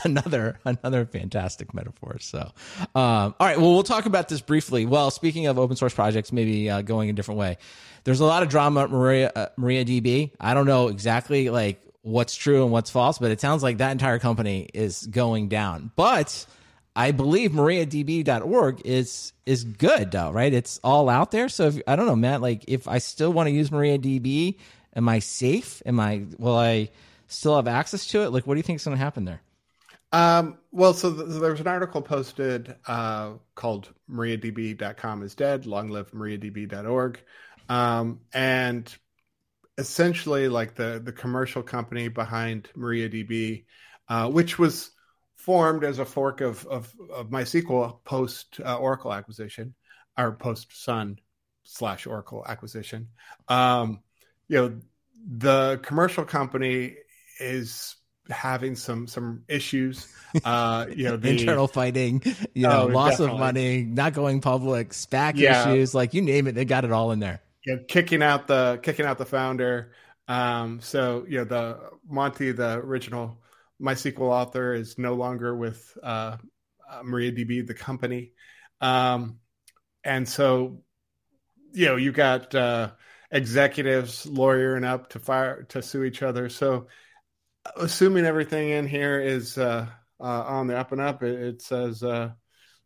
another 0.04 0.58
another 0.64 1.04
fantastic 1.06 1.72
metaphor 1.74 2.16
so 2.20 2.50
um, 2.94 3.34
all 3.38 3.46
right 3.46 3.58
well 3.58 3.72
we'll 3.72 3.82
talk 3.82 4.06
about 4.06 4.28
this 4.28 4.40
briefly 4.40 4.86
well 4.86 5.10
speaking 5.10 5.46
of 5.46 5.58
open 5.58 5.76
source 5.76 5.94
projects 5.94 6.32
maybe 6.32 6.68
uh, 6.70 6.82
going 6.82 7.10
a 7.10 7.12
different 7.12 7.38
way 7.38 7.56
there's 8.04 8.20
a 8.20 8.24
lot 8.24 8.42
of 8.42 8.48
drama 8.48 8.82
at 8.84 8.90
maria 8.90 9.32
uh, 9.34 9.46
MariaDB 9.58 10.32
i 10.40 10.54
don't 10.54 10.66
know 10.66 10.88
exactly 10.88 11.50
like 11.50 11.80
what's 12.02 12.36
true 12.36 12.62
and 12.62 12.72
what's 12.72 12.90
false 12.90 13.18
but 13.18 13.30
it 13.30 13.40
sounds 13.40 13.62
like 13.62 13.78
that 13.78 13.92
entire 13.92 14.18
company 14.18 14.68
is 14.74 15.06
going 15.06 15.48
down 15.48 15.90
but 15.96 16.46
I 16.96 17.10
believe 17.10 17.52
MariaDB.org 17.52 18.82
is 18.84 19.32
is 19.46 19.64
good 19.64 20.12
though, 20.12 20.30
right? 20.30 20.52
It's 20.52 20.78
all 20.84 21.08
out 21.08 21.32
there. 21.32 21.48
So 21.48 21.68
if, 21.68 21.82
I 21.86 21.96
don't 21.96 22.06
know, 22.06 22.16
Matt. 22.16 22.40
Like, 22.40 22.64
if 22.68 22.86
I 22.86 22.98
still 22.98 23.32
want 23.32 23.48
to 23.48 23.50
use 23.50 23.70
MariaDB, 23.70 24.56
am 24.94 25.08
I 25.08 25.18
safe? 25.18 25.82
Am 25.86 25.98
I? 25.98 26.22
Will 26.38 26.56
I 26.56 26.90
still 27.34 27.56
have 27.56 27.68
access 27.68 28.06
to 28.08 28.22
it? 28.22 28.30
Like, 28.30 28.46
what 28.46 28.54
do 28.54 28.58
you 28.58 28.62
think 28.62 28.76
is 28.76 28.84
going 28.84 28.96
to 28.96 29.02
happen 29.02 29.24
there? 29.24 29.42
Um, 30.12 30.58
well, 30.70 30.94
so 30.94 31.12
th- 31.12 31.40
there 31.40 31.50
was 31.50 31.60
an 31.60 31.66
article 31.66 32.00
posted 32.00 32.76
uh, 32.86 33.32
called 33.54 33.92
MariaDB.com 34.08 35.22
is 35.22 35.34
dead, 35.34 35.66
long 35.66 35.88
live 35.88 36.12
MariaDB.org. 36.12 37.20
Um, 37.68 38.20
and 38.32 38.94
essentially, 39.76 40.48
like 40.48 40.76
the, 40.76 41.00
the 41.02 41.12
commercial 41.12 41.62
company 41.62 42.08
behind 42.08 42.68
MariaDB, 42.76 43.64
uh, 44.08 44.30
which 44.30 44.58
was 44.58 44.90
formed 45.34 45.84
as 45.84 45.98
a 45.98 46.04
fork 46.04 46.40
of, 46.40 46.64
of, 46.66 46.94
of 47.12 47.30
MySQL 47.30 48.04
post 48.04 48.60
uh, 48.64 48.76
Oracle 48.76 49.12
acquisition 49.12 49.74
or 50.16 50.32
post 50.32 50.80
Sun 50.84 51.18
slash 51.64 52.06
Oracle 52.06 52.44
acquisition. 52.46 53.08
Um, 53.48 54.00
you 54.48 54.58
know, 54.58 54.80
the 55.26 55.80
commercial 55.82 56.24
company 56.24 56.96
is 57.40 57.96
having 58.30 58.74
some 58.76 59.06
some 59.06 59.44
issues. 59.48 60.08
Uh, 60.44 60.86
you 60.94 61.04
know, 61.08 61.16
the 61.18 61.28
Internal 61.30 61.66
fighting, 61.68 62.22
you 62.54 62.68
know, 62.68 62.82
Oh, 62.82 62.86
loss 62.86 63.18
of 63.18 63.34
money, 63.34 63.82
not 63.82 64.12
going 64.12 64.40
public, 64.40 64.90
SPAC 64.92 65.40
Yeah. 65.40 65.50
issues, 65.50 65.94
like 65.94 66.14
you 66.14 66.22
name 66.22 66.46
it, 66.46 66.52
they 66.54 66.64
got 66.64 66.84
it 66.84 66.92
all 66.92 67.12
in 67.12 67.20
there. 67.20 67.40
you 67.64 67.76
know, 67.76 67.82
kicking 67.88 68.22
out 68.22 68.46
the 68.46 68.78
kicking 68.82 69.06
out 69.06 69.18
the 69.18 69.26
founder. 69.26 69.92
Um, 70.28 70.80
so 70.80 71.24
you 71.28 71.38
know, 71.38 71.44
the 71.44 71.90
Monty, 72.08 72.52
the 72.52 72.74
original 72.78 73.42
MySQL 73.80 74.30
author, 74.30 74.74
is 74.74 74.98
no 74.98 75.14
longer 75.14 75.56
with 75.56 75.96
uh, 76.02 76.36
uh, 76.90 77.02
MariaDB, 77.02 77.66
the 77.66 77.74
company, 77.74 78.32
um, 78.80 79.38
and 80.04 80.28
so 80.28 80.82
you 81.72 81.86
know, 81.86 81.96
you 81.96 82.12
got 82.12 82.54
uh, 82.54 82.92
executives 83.30 84.26
lawyering 84.26 84.84
up 84.84 85.10
to 85.10 85.18
fire 85.18 85.64
to 85.64 85.82
sue 85.82 86.04
each 86.04 86.22
other. 86.22 86.48
So, 86.48 86.88
assuming 87.76 88.24
everything 88.24 88.70
in 88.70 88.86
here 88.86 89.20
is 89.20 89.58
uh, 89.58 89.86
uh, 90.20 90.24
on 90.24 90.66
the 90.66 90.76
up 90.78 90.92
and 90.92 91.00
up, 91.00 91.22
it, 91.22 91.40
it 91.40 91.62
says, 91.62 92.02
uh, 92.02 92.30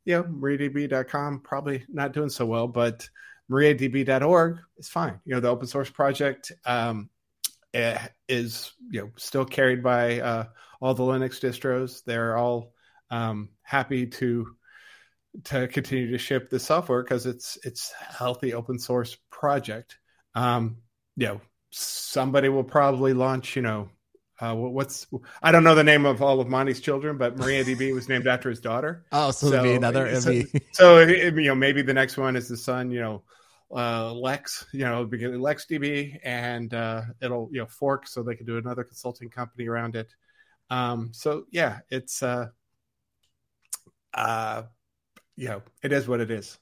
you 0.04 0.22
MariaDB.com 0.22 1.40
probably 1.40 1.84
not 1.88 2.12
doing 2.12 2.30
so 2.30 2.46
well, 2.46 2.66
but 2.66 3.08
MariaDB.org 3.50 4.58
is 4.78 4.88
fine. 4.88 5.20
You 5.24 5.34
know, 5.34 5.40
the 5.40 5.48
open 5.48 5.66
source 5.66 5.90
project 5.90 6.52
um, 6.64 7.10
eh, 7.74 7.98
is 8.28 8.72
you 8.90 9.02
know 9.02 9.10
still 9.16 9.44
carried 9.44 9.82
by 9.82 10.20
uh, 10.20 10.44
all 10.80 10.94
the 10.94 11.02
Linux 11.02 11.40
distros. 11.40 12.04
They're 12.04 12.36
all 12.36 12.72
um, 13.10 13.50
happy 13.62 14.06
to 14.06 14.54
to 15.44 15.68
continue 15.68 16.10
to 16.10 16.18
ship 16.18 16.50
the 16.50 16.58
software 16.58 17.02
because 17.02 17.26
it's 17.26 17.58
it's 17.64 17.92
healthy 17.92 18.54
open 18.54 18.78
source 18.78 19.16
project. 19.30 19.98
Um, 20.34 20.78
you 21.16 21.26
know, 21.26 21.40
somebody 21.70 22.48
will 22.48 22.64
probably 22.64 23.14
launch. 23.14 23.56
You 23.56 23.62
know, 23.62 23.90
uh, 24.40 24.54
what's 24.54 25.06
I 25.42 25.50
don't 25.50 25.64
know 25.64 25.74
the 25.74 25.84
name 25.84 26.06
of 26.06 26.22
all 26.22 26.40
of 26.40 26.48
Monty's 26.48 26.80
children, 26.80 27.18
but 27.18 27.36
MariaDB 27.36 27.92
was 27.94 28.08
named 28.08 28.26
after 28.26 28.48
his 28.48 28.60
daughter. 28.60 29.04
Oh, 29.12 29.30
so, 29.30 29.48
it'd 29.48 29.62
be 29.62 29.74
another. 29.74 30.20
So- 30.20 30.30
be, 30.30 30.46
So 30.72 31.00
you 31.00 31.30
know, 31.30 31.54
maybe 31.54 31.82
the 31.82 31.94
next 31.94 32.16
one 32.16 32.36
is 32.36 32.48
the 32.48 32.56
son. 32.56 32.90
You 32.90 33.00
know, 33.00 33.22
uh, 33.74 34.12
Lex. 34.12 34.66
You 34.72 34.84
know, 34.84 35.02
lex 35.02 35.66
db 35.66 36.18
and 36.22 36.72
uh, 36.72 37.02
it'll 37.20 37.48
you 37.52 37.60
know 37.60 37.66
fork 37.66 38.06
so 38.06 38.22
they 38.22 38.36
can 38.36 38.46
do 38.46 38.58
another 38.58 38.84
consulting 38.84 39.28
company 39.28 39.66
around 39.68 39.96
it. 39.96 40.08
Um, 40.70 41.10
so 41.12 41.44
yeah, 41.50 41.80
it's 41.90 42.22
uh, 42.22 42.46
uh, 44.14 44.62
you 45.36 45.48
know, 45.48 45.62
it 45.82 45.92
is 45.92 46.08
what 46.08 46.20
it 46.20 46.30
is. 46.30 46.58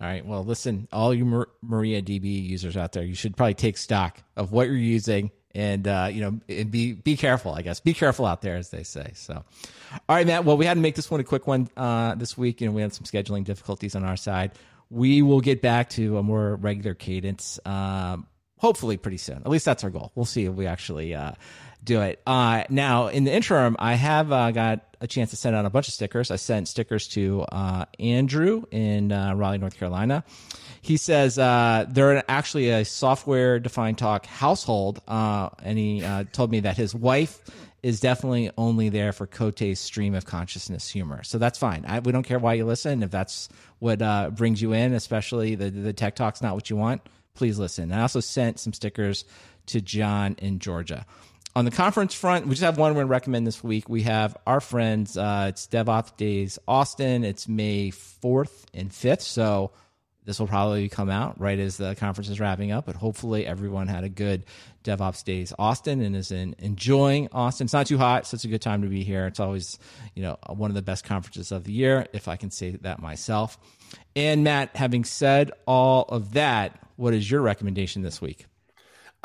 All 0.00 0.06
right. 0.06 0.24
Well, 0.24 0.44
listen, 0.44 0.88
all 0.92 1.14
you 1.14 1.24
Mar- 1.24 1.48
MariaDB 1.64 2.48
users 2.48 2.76
out 2.76 2.92
there, 2.92 3.02
you 3.02 3.14
should 3.14 3.36
probably 3.36 3.54
take 3.54 3.78
stock 3.78 4.22
of 4.36 4.52
what 4.52 4.66
you're 4.66 4.76
using 4.76 5.30
and 5.56 5.88
uh, 5.88 6.08
you 6.12 6.20
know, 6.20 6.38
and 6.50 6.70
be 6.70 6.92
be 6.92 7.16
careful. 7.16 7.52
I 7.52 7.62
guess 7.62 7.80
be 7.80 7.94
careful 7.94 8.26
out 8.26 8.42
there, 8.42 8.56
as 8.56 8.68
they 8.68 8.82
say. 8.82 9.12
So, 9.14 9.32
all 9.34 10.16
right, 10.16 10.26
Matt. 10.26 10.44
Well, 10.44 10.58
we 10.58 10.66
had 10.66 10.74
to 10.74 10.80
make 10.80 10.94
this 10.94 11.10
one 11.10 11.18
a 11.18 11.24
quick 11.24 11.46
one 11.46 11.70
uh, 11.78 12.14
this 12.14 12.36
week. 12.36 12.60
You 12.60 12.68
know, 12.68 12.74
we 12.74 12.82
had 12.82 12.92
some 12.92 13.04
scheduling 13.04 13.42
difficulties 13.42 13.96
on 13.96 14.04
our 14.04 14.18
side. 14.18 14.52
We 14.90 15.22
will 15.22 15.40
get 15.40 15.62
back 15.62 15.88
to 15.90 16.18
a 16.18 16.22
more 16.22 16.56
regular 16.56 16.94
cadence, 16.94 17.58
um, 17.64 18.26
hopefully 18.58 18.98
pretty 18.98 19.16
soon. 19.16 19.38
At 19.38 19.48
least 19.48 19.64
that's 19.64 19.82
our 19.82 19.90
goal. 19.90 20.12
We'll 20.14 20.26
see 20.26 20.44
if 20.44 20.52
we 20.52 20.66
actually 20.66 21.14
uh, 21.14 21.32
do 21.84 22.00
it. 22.02 22.20
Uh, 22.26 22.64
now, 22.68 23.08
in 23.08 23.24
the 23.24 23.32
interim, 23.32 23.76
I 23.78 23.94
have 23.94 24.32
uh, 24.32 24.50
got 24.50 24.96
a 25.00 25.06
chance 25.06 25.30
to 25.30 25.36
send 25.36 25.54
out 25.54 25.64
a 25.64 25.70
bunch 25.70 25.88
of 25.88 25.94
stickers. 25.94 26.30
I 26.30 26.36
sent 26.36 26.68
stickers 26.68 27.08
to 27.08 27.42
uh, 27.52 27.84
Andrew 27.98 28.64
in 28.70 29.12
uh, 29.12 29.34
Raleigh, 29.34 29.58
North 29.58 29.76
Carolina. 29.78 30.24
He 30.82 30.96
says 30.96 31.38
uh, 31.38 31.86
they're 31.88 32.24
actually 32.28 32.70
a 32.70 32.84
software 32.84 33.58
defined 33.58 33.98
talk 33.98 34.26
household, 34.26 35.00
uh, 35.06 35.50
and 35.62 35.78
he 35.78 36.00
told 36.32 36.50
me 36.50 36.60
that 36.60 36.76
his 36.76 36.94
wife 36.94 37.40
is 37.82 38.00
definitely 38.00 38.50
only 38.56 38.88
there 38.88 39.12
for 39.12 39.26
Coté's 39.26 39.78
stream 39.78 40.14
of 40.14 40.24
consciousness 40.24 40.88
humor. 40.88 41.22
So 41.22 41.38
that's 41.38 41.58
fine. 41.58 41.84
I, 41.86 42.00
we 42.00 42.12
don't 42.12 42.22
care 42.24 42.38
why 42.38 42.54
you 42.54 42.64
listen. 42.64 43.02
If 43.02 43.10
that's 43.10 43.48
what 43.78 43.98
brings 44.34 44.62
you 44.62 44.72
in, 44.72 44.92
especially 44.92 45.54
the 45.54 45.70
the 45.70 45.92
tech 45.92 46.16
talk's 46.16 46.40
not 46.40 46.54
what 46.54 46.70
you 46.70 46.76
want, 46.76 47.02
please 47.34 47.58
listen. 47.58 47.92
I 47.92 48.00
also 48.00 48.20
sent 48.20 48.58
some 48.58 48.72
stickers 48.72 49.24
to 49.66 49.80
John 49.80 50.36
in 50.38 50.58
Georgia. 50.58 51.04
On 51.56 51.64
the 51.64 51.70
conference 51.70 52.12
front, 52.12 52.44
we 52.44 52.50
just 52.50 52.60
have 52.60 52.76
one 52.76 52.90
we're 52.90 52.96
going 52.96 53.06
to 53.06 53.10
recommend 53.12 53.46
this 53.46 53.64
week. 53.64 53.88
We 53.88 54.02
have 54.02 54.36
our 54.46 54.60
friends, 54.60 55.16
uh, 55.16 55.46
it's 55.48 55.66
DevOps 55.66 56.14
Days 56.18 56.58
Austin. 56.68 57.24
It's 57.24 57.48
May 57.48 57.92
4th 57.92 58.66
and 58.74 58.90
5th. 58.90 59.22
So 59.22 59.70
this 60.26 60.38
will 60.38 60.48
probably 60.48 60.90
come 60.90 61.08
out 61.08 61.40
right 61.40 61.58
as 61.58 61.78
the 61.78 61.94
conference 61.94 62.28
is 62.28 62.38
wrapping 62.38 62.72
up, 62.72 62.84
but 62.84 62.94
hopefully 62.94 63.46
everyone 63.46 63.86
had 63.86 64.04
a 64.04 64.10
good 64.10 64.44
DevOps 64.84 65.24
Days 65.24 65.54
Austin 65.58 66.02
and 66.02 66.14
is 66.14 66.30
in, 66.30 66.56
enjoying 66.58 67.30
Austin. 67.32 67.64
It's 67.64 67.72
not 67.72 67.86
too 67.86 67.96
hot, 67.96 68.26
so 68.26 68.34
it's 68.34 68.44
a 68.44 68.48
good 68.48 68.60
time 68.60 68.82
to 68.82 68.88
be 68.88 69.02
here. 69.02 69.26
It's 69.26 69.40
always, 69.40 69.78
you 70.14 70.20
know, 70.20 70.36
one 70.48 70.70
of 70.70 70.74
the 70.74 70.82
best 70.82 71.04
conferences 71.04 71.52
of 71.52 71.64
the 71.64 71.72
year, 71.72 72.06
if 72.12 72.28
I 72.28 72.36
can 72.36 72.50
say 72.50 72.72
that 72.82 73.00
myself. 73.00 73.56
And 74.14 74.44
Matt, 74.44 74.76
having 74.76 75.04
said 75.04 75.52
all 75.66 76.02
of 76.02 76.34
that, 76.34 76.78
what 76.96 77.14
is 77.14 77.30
your 77.30 77.40
recommendation 77.40 78.02
this 78.02 78.20
week? 78.20 78.44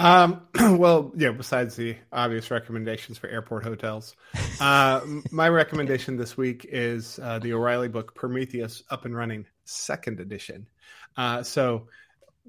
Um, 0.02 0.42
well, 0.80 1.12
yeah. 1.16 1.32
Besides 1.32 1.76
the 1.76 1.96
obvious 2.12 2.50
recommendations 2.50 3.20
for 3.20 3.28
airport 3.28 3.64
hotels, 3.64 4.16
uh, 4.60 5.02
my 5.32 5.48
recommendation 5.48 6.18
this 6.18 6.36
week 6.36 6.66
is 6.70 7.20
uh, 7.22 7.38
the 7.38 7.54
O'Reilly 7.54 7.88
book 7.88 8.16
Prometheus 8.16 8.82
Up 8.90 9.06
and 9.06 9.16
Running 9.16 9.46
Second 9.66 10.20
Edition. 10.20 10.68
Uh, 11.16 11.44
so, 11.44 11.88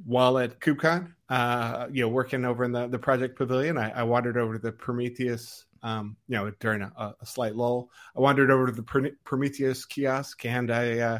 while 0.06 0.38
at 0.38 0.60
KubeCon, 0.60 1.12
uh, 1.28 1.88
you 1.92 2.02
know, 2.02 2.08
working 2.08 2.46
over 2.46 2.64
in 2.64 2.72
the 2.72 2.88
the 2.88 2.98
Project 2.98 3.36
Pavilion, 3.36 3.76
I, 3.76 3.90
I 3.90 4.02
wandered 4.04 4.38
over 4.38 4.54
to 4.54 4.58
the 4.58 4.72
Prometheus. 4.72 5.66
Um, 5.84 6.16
you 6.28 6.36
know, 6.36 6.50
during 6.60 6.80
a, 6.80 7.14
a, 7.20 7.26
slight 7.26 7.56
lull, 7.56 7.90
I 8.16 8.20
wandered 8.20 8.52
over 8.52 8.66
to 8.66 8.72
the 8.72 9.12
Prometheus 9.24 9.84
kiosk, 9.84 10.44
and 10.46 10.70
I 10.70 10.98
uh, 11.00 11.18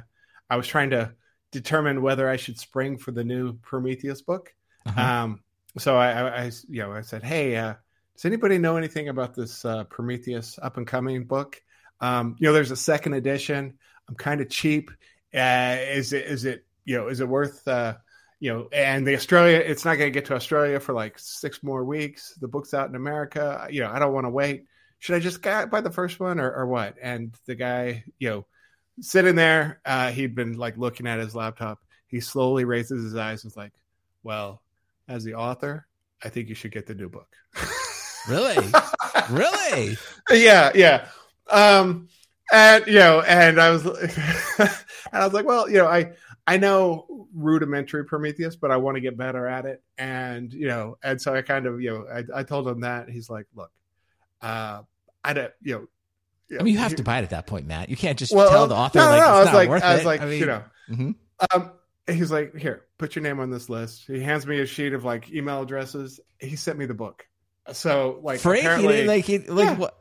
I 0.49 0.57
was 0.57 0.67
trying 0.67 0.91
to 0.91 1.13
determine 1.51 2.01
whether 2.01 2.27
I 2.29 2.37
should 2.37 2.59
spring 2.59 2.97
for 2.97 3.11
the 3.11 3.25
new 3.25 3.55
Prometheus 3.55 4.23
book. 4.23 4.55
Uh-huh. 4.87 5.01
Um, 5.01 5.43
so 5.79 5.97
I, 5.97 6.45
I, 6.45 6.51
you 6.69 6.83
know, 6.83 6.93
I 6.93 7.03
said, 7.03 7.23
"Hey, 7.23 7.57
uh, 7.57 7.75
does 8.15 8.25
anybody 8.25 8.59
know 8.59 8.77
anything 8.77 9.09
about 9.09 9.35
this 9.35 9.65
uh, 9.65 9.85
Prometheus 9.85 10.59
up 10.61 10.77
and 10.77 10.87
coming 10.87 11.25
book? 11.25 11.63
Um, 12.01 12.37
you 12.39 12.47
know, 12.47 12.53
there's 12.53 12.71
a 12.71 12.77
second 12.77 13.15
edition. 13.15 13.79
I'm 14.09 14.15
kind 14.15 14.41
of 14.41 14.51
cheap. 14.51 14.91
Uh, 15.35 15.77
is 15.81 16.13
it 16.13 16.27
is 16.27 16.45
it 16.45 16.65
you 16.85 16.97
know 16.97 17.09
is 17.09 17.21
it 17.21 17.29
worth 17.29 17.67
uh, 17.67 17.95
you 18.43 18.53
know? 18.53 18.69
And 18.73 19.07
the 19.07 19.15
Australia, 19.15 19.59
it's 19.59 19.85
not 19.85 19.97
going 19.99 20.13
to 20.13 20.15
get 20.15 20.27
to 20.27 20.35
Australia 20.35 20.81
for 20.81 20.93
like 20.93 21.19
six 21.19 21.63
more 21.63 21.85
weeks. 21.85 22.35
The 22.41 22.49
book's 22.49 22.75
out 22.75 22.89
in 22.89 22.97
America. 22.97 23.69
You 23.71 23.83
know, 23.83 23.91
I 23.91 24.01
don't 24.01 24.13
want 24.13 24.27
to 24.27 24.31
wait. 24.31 24.67
Should 24.99 25.15
I 25.15 25.21
just 25.21 25.43
buy 25.43 25.81
the 25.81 25.93
first 25.93 26.19
one 26.19 26.41
or, 26.41 26.53
or 26.53 26.67
what? 26.67 26.97
And 27.01 27.35
the 27.47 27.55
guy, 27.55 28.05
you 28.19 28.29
know, 28.29 28.47
sitting 29.01 29.37
there, 29.37 29.81
uh, 29.85 30.11
he'd 30.11 30.35
been 30.35 30.55
like 30.55 30.77
looking 30.77 31.07
at 31.07 31.21
his 31.21 31.37
laptop. 31.37 31.79
He 32.09 32.19
slowly 32.19 32.65
raises 32.65 33.05
his 33.05 33.17
eyes 33.17 33.43
and 33.45 33.51
was 33.51 33.57
like, 33.57 33.73
"Well." 34.23 34.61
As 35.09 35.25
the 35.25 35.35
author, 35.35 35.87
I 36.23 36.29
think 36.29 36.49
you 36.49 36.55
should 36.55 36.73
get 36.73 36.87
the 36.87 36.95
new 36.95 37.09
book. 37.09 37.29
really? 38.29 38.57
really? 39.31 39.97
Yeah, 40.31 40.71
yeah. 40.75 41.09
Um 41.51 42.09
and 42.53 42.87
you 42.87 42.95
know, 42.95 43.21
and 43.23 43.61
I 43.61 43.71
was 43.71 43.87
and 44.59 44.71
I 45.13 45.25
was 45.25 45.33
like, 45.33 45.47
well, 45.47 45.69
you 45.69 45.79
know, 45.79 45.87
I 45.87 46.13
I 46.47 46.57
know 46.57 47.29
rudimentary 47.35 48.05
Prometheus, 48.05 48.57
but 48.57 48.71
I 48.71 48.77
want 48.77 48.97
to 48.97 49.01
get 49.01 49.17
better 49.17 49.47
at 49.47 49.65
it. 49.65 49.83
And 49.99 50.53
you 50.53 50.69
know, 50.69 50.99
and 51.03 51.21
so 51.21 51.35
I 51.35 51.43
kind 51.43 51.67
of, 51.67 51.81
you 51.81 51.91
know, 51.91 52.07
I, 52.13 52.41
I 52.41 52.43
told 52.43 52.69
him 52.69 52.81
that. 52.81 53.09
He's 53.09 53.31
like, 53.31 53.47
look, 53.55 53.71
uh 54.41 54.83
I 55.25 55.33
don't, 55.33 55.53
you 55.63 55.75
know, 55.75 55.87
I 56.59 56.63
mean, 56.63 56.75
you 56.75 56.81
have 56.81 56.97
to 56.97 57.03
buy 57.03 57.19
it 57.19 57.23
at 57.23 57.31
that 57.31 57.47
point, 57.47 57.67
Matt. 57.67 57.89
You 57.89 57.97
can't 57.97 58.19
just 58.19 58.35
well, 58.35 58.51
tell 58.51 58.67
the 58.67 58.75
author 58.75 58.99
no, 58.99 59.07
like 59.07 59.21
no, 59.21 59.25
it's 59.25 59.27
I 59.27 59.39
was 59.39 59.47
not 59.47 59.55
like, 59.55 59.69
worth 59.69 59.83
I 59.83 59.93
was 59.93 60.03
it. 60.03 60.07
like, 60.07 60.21
I 60.21 60.27
mean, 60.27 60.41
you 60.41 60.47
know, 60.47 60.63
mm-hmm. 60.91 61.11
um, 61.55 61.73
he's 62.07 62.31
like, 62.31 62.55
here, 62.57 62.85
put 62.99 63.15
your 63.15 63.23
name 63.23 63.41
on 63.41 63.51
this 63.51 63.69
list. 63.69 64.05
He 64.07 64.21
hands 64.21 64.47
me 64.47 64.61
a 64.61 64.67
sheet 64.67 64.93
of 64.93 65.05
like 65.05 65.31
email 65.33 65.63
addresses. 65.63 66.21
He 66.39 66.57
sent 66.57 66.79
me 66.79 66.87
the 66.87 66.95
book. 66.95 67.27
So 67.73 68.21
like, 68.23 68.41
Frank, 68.41 68.81
he 68.81 68.87
didn't 68.89 69.07
like 69.07 69.25
he 69.25 69.39
like 69.39 69.67
yeah. 69.67 69.77
what? 69.77 69.99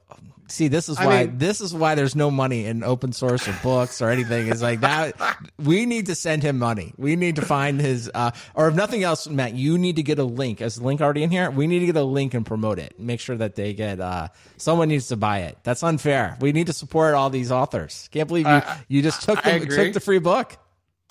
See, 0.47 0.67
this 0.67 0.89
is 0.89 0.97
why 0.97 1.05
I 1.05 1.25
mean, 1.25 1.37
this 1.37 1.61
is 1.61 1.73
why 1.73 1.95
there's 1.95 2.15
no 2.15 2.29
money 2.29 2.65
in 2.65 2.83
open 2.83 3.13
source 3.13 3.47
or 3.47 3.57
books 3.63 4.01
or 4.01 4.09
anything. 4.09 4.47
Is 4.47 4.61
like 4.61 4.81
that. 4.81 5.13
we 5.59 5.85
need 5.85 6.07
to 6.07 6.15
send 6.15 6.43
him 6.43 6.59
money. 6.59 6.93
We 6.97 7.15
need 7.15 7.37
to 7.37 7.41
find 7.41 7.79
his, 7.79 8.11
uh, 8.13 8.31
or 8.53 8.67
if 8.67 8.75
nothing 8.75 9.03
else, 9.03 9.29
Matt, 9.29 9.53
you 9.53 9.77
need 9.77 9.95
to 9.95 10.03
get 10.03 10.19
a 10.19 10.25
link. 10.25 10.59
Is 10.59 10.75
the 10.75 10.83
link 10.83 10.99
already 10.99 11.23
in 11.23 11.29
here? 11.29 11.49
We 11.49 11.67
need 11.67 11.79
to 11.79 11.85
get 11.85 11.95
a 11.95 12.03
link 12.03 12.33
and 12.33 12.45
promote 12.45 12.79
it. 12.79 12.99
Make 12.99 13.21
sure 13.21 13.37
that 13.37 13.55
they 13.55 13.73
get. 13.73 14.01
uh 14.01 14.27
Someone 14.57 14.89
needs 14.89 15.07
to 15.07 15.15
buy 15.15 15.43
it. 15.43 15.57
That's 15.63 15.83
unfair. 15.83 16.37
We 16.41 16.51
need 16.51 16.67
to 16.67 16.73
support 16.73 17.13
all 17.13 17.29
these 17.29 17.51
authors. 17.51 18.09
Can't 18.11 18.27
believe 18.27 18.47
you. 18.47 18.61
You 18.89 19.01
just 19.01 19.21
took 19.21 19.41
the, 19.43 19.59
took 19.59 19.93
the 19.93 20.01
free 20.01 20.19
book. 20.19 20.57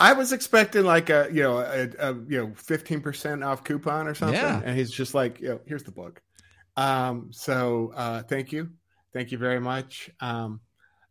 I 0.01 0.15
was 0.15 0.33
expecting 0.33 0.85
like 0.85 1.11
a 1.11 1.29
you 1.31 1.43
know 1.43 1.59
a, 1.59 1.89
a 1.99 2.15
you 2.27 2.39
know 2.39 2.53
fifteen 2.57 3.03
percent 3.03 3.45
off 3.45 3.63
coupon 3.63 4.09
or 4.09 4.15
something, 4.15 4.41
yeah. 4.41 4.63
and 4.65 4.77
he's 4.77 4.91
just 4.91 5.15
like, 5.15 5.41
you 5.41 5.51
know, 5.51 5.61
here's 5.67 5.85
the 5.85 5.93
book. 5.93 6.23
Um, 6.77 7.29
so 7.33 7.93
uh, 7.95 8.23
thank 8.23 8.51
you, 8.51 8.71
thank 9.13 9.31
you 9.31 9.37
very 9.37 9.61
much. 9.61 10.11
Um, 10.21 10.61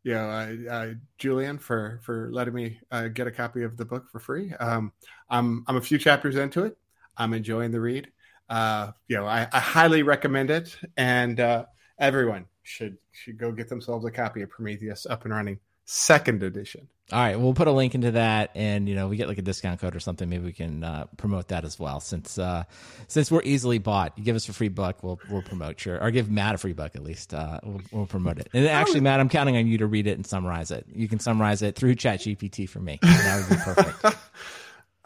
you 0.04 0.14
know, 0.14 0.28
uh, 0.28 0.72
uh, 0.72 0.94
Julien 1.20 1.60
for 1.60 2.00
for 2.04 2.30
letting 2.32 2.56
me 2.56 2.80
uh, 2.90 3.10
get 3.10 3.28
a 3.28 3.32
copy 3.32 3.62
of 3.62 3.78
the 3.78 3.86
book 3.86 4.10
for 4.12 4.20
free. 4.20 4.54
Um, 4.60 4.92
I'm 5.30 5.64
I'm 5.68 5.78
a 5.78 5.82
few 5.82 6.00
chapters 6.00 6.36
into 6.36 6.64
it. 6.64 6.76
I'm 7.16 7.34
enjoying 7.34 7.70
the 7.70 7.80
read. 7.80 8.12
Uh, 8.50 8.92
you 9.08 9.18
know, 9.18 9.28
I, 9.28 9.48
I 9.54 9.60
highly 9.60 10.02
recommend 10.02 10.50
it, 10.50 10.76
and 10.98 11.40
uh, 11.40 11.66
everyone 12.00 12.46
should 12.64 12.98
should 13.12 13.38
go 13.38 13.52
get 13.52 13.70
themselves 13.70 14.04
a 14.06 14.12
copy 14.12 14.42
of 14.42 14.50
Prometheus 14.50 15.06
up 15.06 15.26
and 15.26 15.34
running 15.34 15.60
second 15.90 16.44
edition. 16.44 16.88
All 17.12 17.18
right, 17.18 17.40
we'll 17.40 17.56
put 17.56 17.68
a 17.68 17.72
link 17.72 17.96
into 17.96 18.12
that, 18.12 18.52
and 18.54 18.88
you 18.88 18.94
know 18.94 19.08
we 19.08 19.18
get 19.18 19.28
like 19.28 19.40
a 19.40 19.42
discount 19.42 19.82
code 19.82 19.96
or 19.96 20.00
something. 20.00 20.30
Maybe 20.30 20.44
we 20.44 20.54
can 20.54 20.84
uh, 20.84 21.08
promote 21.18 21.48
that 21.48 21.66
as 21.66 21.80
well, 21.80 22.00
since 22.00 22.38
uh, 22.38 22.66
since 23.08 23.32
we're 23.32 23.42
easily 23.42 23.80
bought. 23.80 24.16
You 24.16 24.24
give 24.24 24.36
us 24.36 24.48
a 24.48 24.54
free 24.54 24.68
buck, 24.70 25.02
we'll 25.02 25.20
we'll 25.32 25.42
promote 25.42 25.84
your, 25.84 26.00
or 26.00 26.12
give 26.12 26.30
Matt 26.30 26.54
a 26.54 26.58
free 26.60 26.74
buck 26.74 26.96
at 26.96 27.02
least. 27.02 27.34
Uh, 27.34 27.60
we'll, 27.64 27.82
we'll 27.92 28.06
promote 28.06 28.38
it. 28.38 28.50
And 28.54 28.68
actually, 28.68 29.00
Matt, 29.00 29.20
I'm 29.20 29.30
counting 29.30 29.58
on 29.58 29.66
you 29.66 29.80
to 29.80 29.88
read 29.88 30.06
it 30.06 30.12
and 30.12 30.28
summarize 30.28 30.70
it. 30.70 30.86
You 30.94 31.08
can 31.08 31.18
summarize 31.18 31.64
it 31.64 31.76
through 31.76 31.96
ChatGPT 31.96 32.70
for 32.70 32.80
me. 32.80 33.00
That 33.02 33.48
would 33.50 33.58
be 33.58 33.64
perfect. 33.64 34.18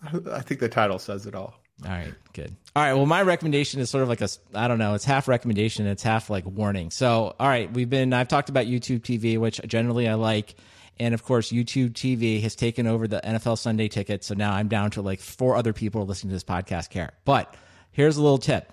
I 0.30 0.42
think 0.42 0.60
the 0.60 0.68
title 0.68 1.00
says 1.00 1.26
it 1.26 1.36
all. 1.36 1.63
All 1.84 1.92
right, 1.92 2.14
good. 2.34 2.56
All 2.76 2.84
right, 2.84 2.94
well, 2.94 3.06
my 3.06 3.22
recommendation 3.22 3.82
is 3.82 3.90
sort 3.90 4.04
of 4.04 4.10
like 4.10 4.22
a, 4.22 4.30
I 4.54 4.68
don't 4.68 4.80
know, 4.80 4.94
it's 4.94 5.06
half 5.06 5.28
recommendation, 5.28 5.86
it's 5.86 6.04
half 6.04 6.30
like 6.30 6.46
warning. 6.46 6.92
So, 6.92 7.36
all 7.40 7.48
right, 7.48 7.72
we've 7.72 7.90
been, 7.90 8.14
I've 8.14 8.28
talked 8.28 8.50
about 8.50 8.66
YouTube 8.66 9.02
TV, 9.02 9.38
which 9.38 9.60
generally 9.66 10.08
I 10.08 10.14
like. 10.14 10.56
And 11.00 11.14
of 11.14 11.24
course, 11.24 11.52
YouTube 11.52 11.94
TV 11.94 12.42
has 12.44 12.56
taken 12.56 12.86
over 12.86 13.08
the 13.08 13.20
NFL 13.24 13.58
Sunday 13.58 13.88
ticket. 13.88 14.24
So 14.24 14.36
now 14.36 14.54
I'm 14.54 14.68
down 14.68 14.92
to 14.92 15.02
like 15.02 15.20
four 15.20 15.56
other 15.56 15.74
people 15.74 16.06
listening 16.06 16.30
to 16.30 16.36
this 16.36 16.44
podcast 16.44 16.92
care. 16.92 17.14
But 17.26 17.56
here's 17.92 18.18
a 18.18 18.22
little 18.22 18.38
tip 18.38 18.72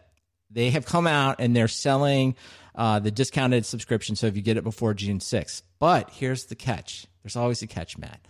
they 0.51 0.71
have 0.71 0.85
come 0.85 1.07
out 1.07 1.37
and 1.39 1.55
they're 1.57 1.69
selling 1.69 2.35
uh, 2.75 2.99
the 2.99 3.11
discounted 3.11 3.65
subscription. 3.65 4.17
So 4.17 4.27
if 4.27 4.37
you 4.37 4.43
get 4.43 4.57
it 4.57 4.65
before 4.65 4.95
June 4.95 5.19
6th. 5.19 5.63
But 5.79 6.11
here's 6.11 6.47
the 6.47 6.57
catch 6.57 7.07
there's 7.23 7.37
always 7.37 7.63
a 7.63 7.67
catch, 7.67 7.99
Matt. 7.99 8.21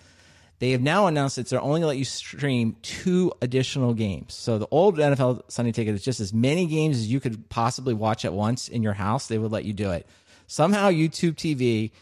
They 0.60 0.72
have 0.72 0.82
now 0.82 1.06
announced 1.06 1.36
that 1.36 1.48
they're 1.48 1.60
only 1.60 1.80
going 1.80 1.82
to 1.82 1.86
let 1.88 1.96
you 1.96 2.04
stream 2.04 2.76
two 2.82 3.32
additional 3.40 3.94
games. 3.94 4.34
So 4.34 4.58
the 4.58 4.68
old 4.70 4.98
NFL 4.98 5.50
Sunday 5.50 5.72
ticket 5.72 5.94
is 5.94 6.04
just 6.04 6.20
as 6.20 6.34
many 6.34 6.66
games 6.66 6.98
as 6.98 7.10
you 7.10 7.18
could 7.18 7.48
possibly 7.48 7.94
watch 7.94 8.26
at 8.26 8.34
once 8.34 8.68
in 8.68 8.82
your 8.82 8.92
house. 8.92 9.26
They 9.26 9.38
would 9.38 9.52
let 9.52 9.64
you 9.64 9.72
do 9.72 9.90
it. 9.90 10.06
Somehow 10.46 10.90
YouTube 10.90 11.36
TV 11.36 11.92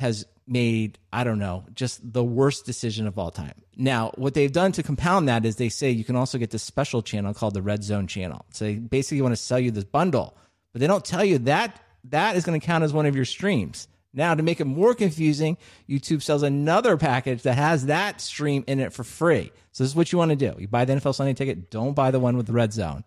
has 0.00 0.26
made, 0.48 0.98
I 1.12 1.22
don't 1.22 1.38
know, 1.38 1.64
just 1.74 2.12
the 2.12 2.24
worst 2.24 2.66
decision 2.66 3.06
of 3.06 3.18
all 3.18 3.30
time. 3.30 3.54
Now, 3.76 4.10
what 4.16 4.34
they've 4.34 4.50
done 4.50 4.72
to 4.72 4.82
compound 4.82 5.28
that 5.28 5.44
is 5.44 5.56
they 5.56 5.68
say 5.68 5.90
you 5.90 6.04
can 6.04 6.16
also 6.16 6.38
get 6.38 6.50
this 6.50 6.64
special 6.64 7.02
channel 7.02 7.34
called 7.34 7.54
the 7.54 7.62
Red 7.62 7.84
Zone 7.84 8.08
channel. 8.08 8.44
So 8.52 8.64
they 8.64 8.74
basically 8.74 9.22
want 9.22 9.32
to 9.32 9.40
sell 9.40 9.60
you 9.60 9.70
this 9.70 9.84
bundle, 9.84 10.36
but 10.72 10.80
they 10.80 10.88
don't 10.88 11.04
tell 11.04 11.24
you 11.24 11.38
that 11.38 11.80
that 12.04 12.34
is 12.34 12.44
going 12.44 12.58
to 12.58 12.66
count 12.66 12.82
as 12.82 12.92
one 12.92 13.06
of 13.06 13.14
your 13.14 13.24
streams. 13.24 13.86
Now, 14.18 14.34
to 14.34 14.42
make 14.42 14.60
it 14.60 14.66
more 14.66 14.94
confusing, 14.94 15.56
YouTube 15.88 16.22
sells 16.22 16.42
another 16.42 16.98
package 16.98 17.42
that 17.44 17.54
has 17.54 17.86
that 17.86 18.20
stream 18.20 18.64
in 18.66 18.80
it 18.80 18.92
for 18.92 19.04
free. 19.04 19.50
So 19.72 19.84
this 19.84 19.92
is 19.92 19.96
what 19.96 20.12
you 20.12 20.18
want 20.18 20.30
to 20.30 20.36
do. 20.36 20.54
You 20.58 20.68
buy 20.68 20.84
the 20.84 20.92
NFL 20.94 21.14
Sunday 21.14 21.32
ticket, 21.32 21.70
don't 21.70 21.94
buy 21.94 22.10
the 22.10 22.20
one 22.20 22.36
with 22.36 22.46
the 22.46 22.52
red 22.52 22.74
zone. 22.74 23.04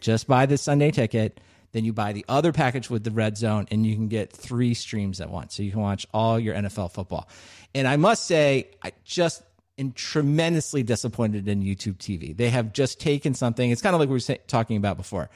Just 0.00 0.28
buy 0.28 0.46
the 0.46 0.56
Sunday 0.56 0.92
ticket 0.92 1.40
then 1.72 1.84
you 1.84 1.92
buy 1.92 2.12
the 2.12 2.24
other 2.28 2.52
package 2.52 2.90
with 2.90 3.04
the 3.04 3.10
red 3.10 3.36
zone 3.36 3.66
and 3.70 3.86
you 3.86 3.94
can 3.94 4.08
get 4.08 4.32
three 4.32 4.74
streams 4.74 5.20
at 5.20 5.30
once. 5.30 5.54
So 5.54 5.62
you 5.62 5.70
can 5.70 5.80
watch 5.80 6.06
all 6.12 6.38
your 6.38 6.54
NFL 6.54 6.92
football. 6.92 7.28
And 7.74 7.86
I 7.86 7.96
must 7.96 8.26
say, 8.26 8.70
I 8.82 8.92
just 9.04 9.42
am 9.78 9.92
tremendously 9.92 10.82
disappointed 10.82 11.46
in 11.48 11.62
YouTube 11.62 11.98
TV. 11.98 12.36
They 12.36 12.50
have 12.50 12.72
just 12.72 13.00
taken 13.00 13.34
something, 13.34 13.70
it's 13.70 13.82
kind 13.82 13.94
of 13.94 14.00
like 14.00 14.08
we 14.08 14.14
were 14.16 14.36
talking 14.46 14.76
about 14.76 14.96
before. 14.96 15.30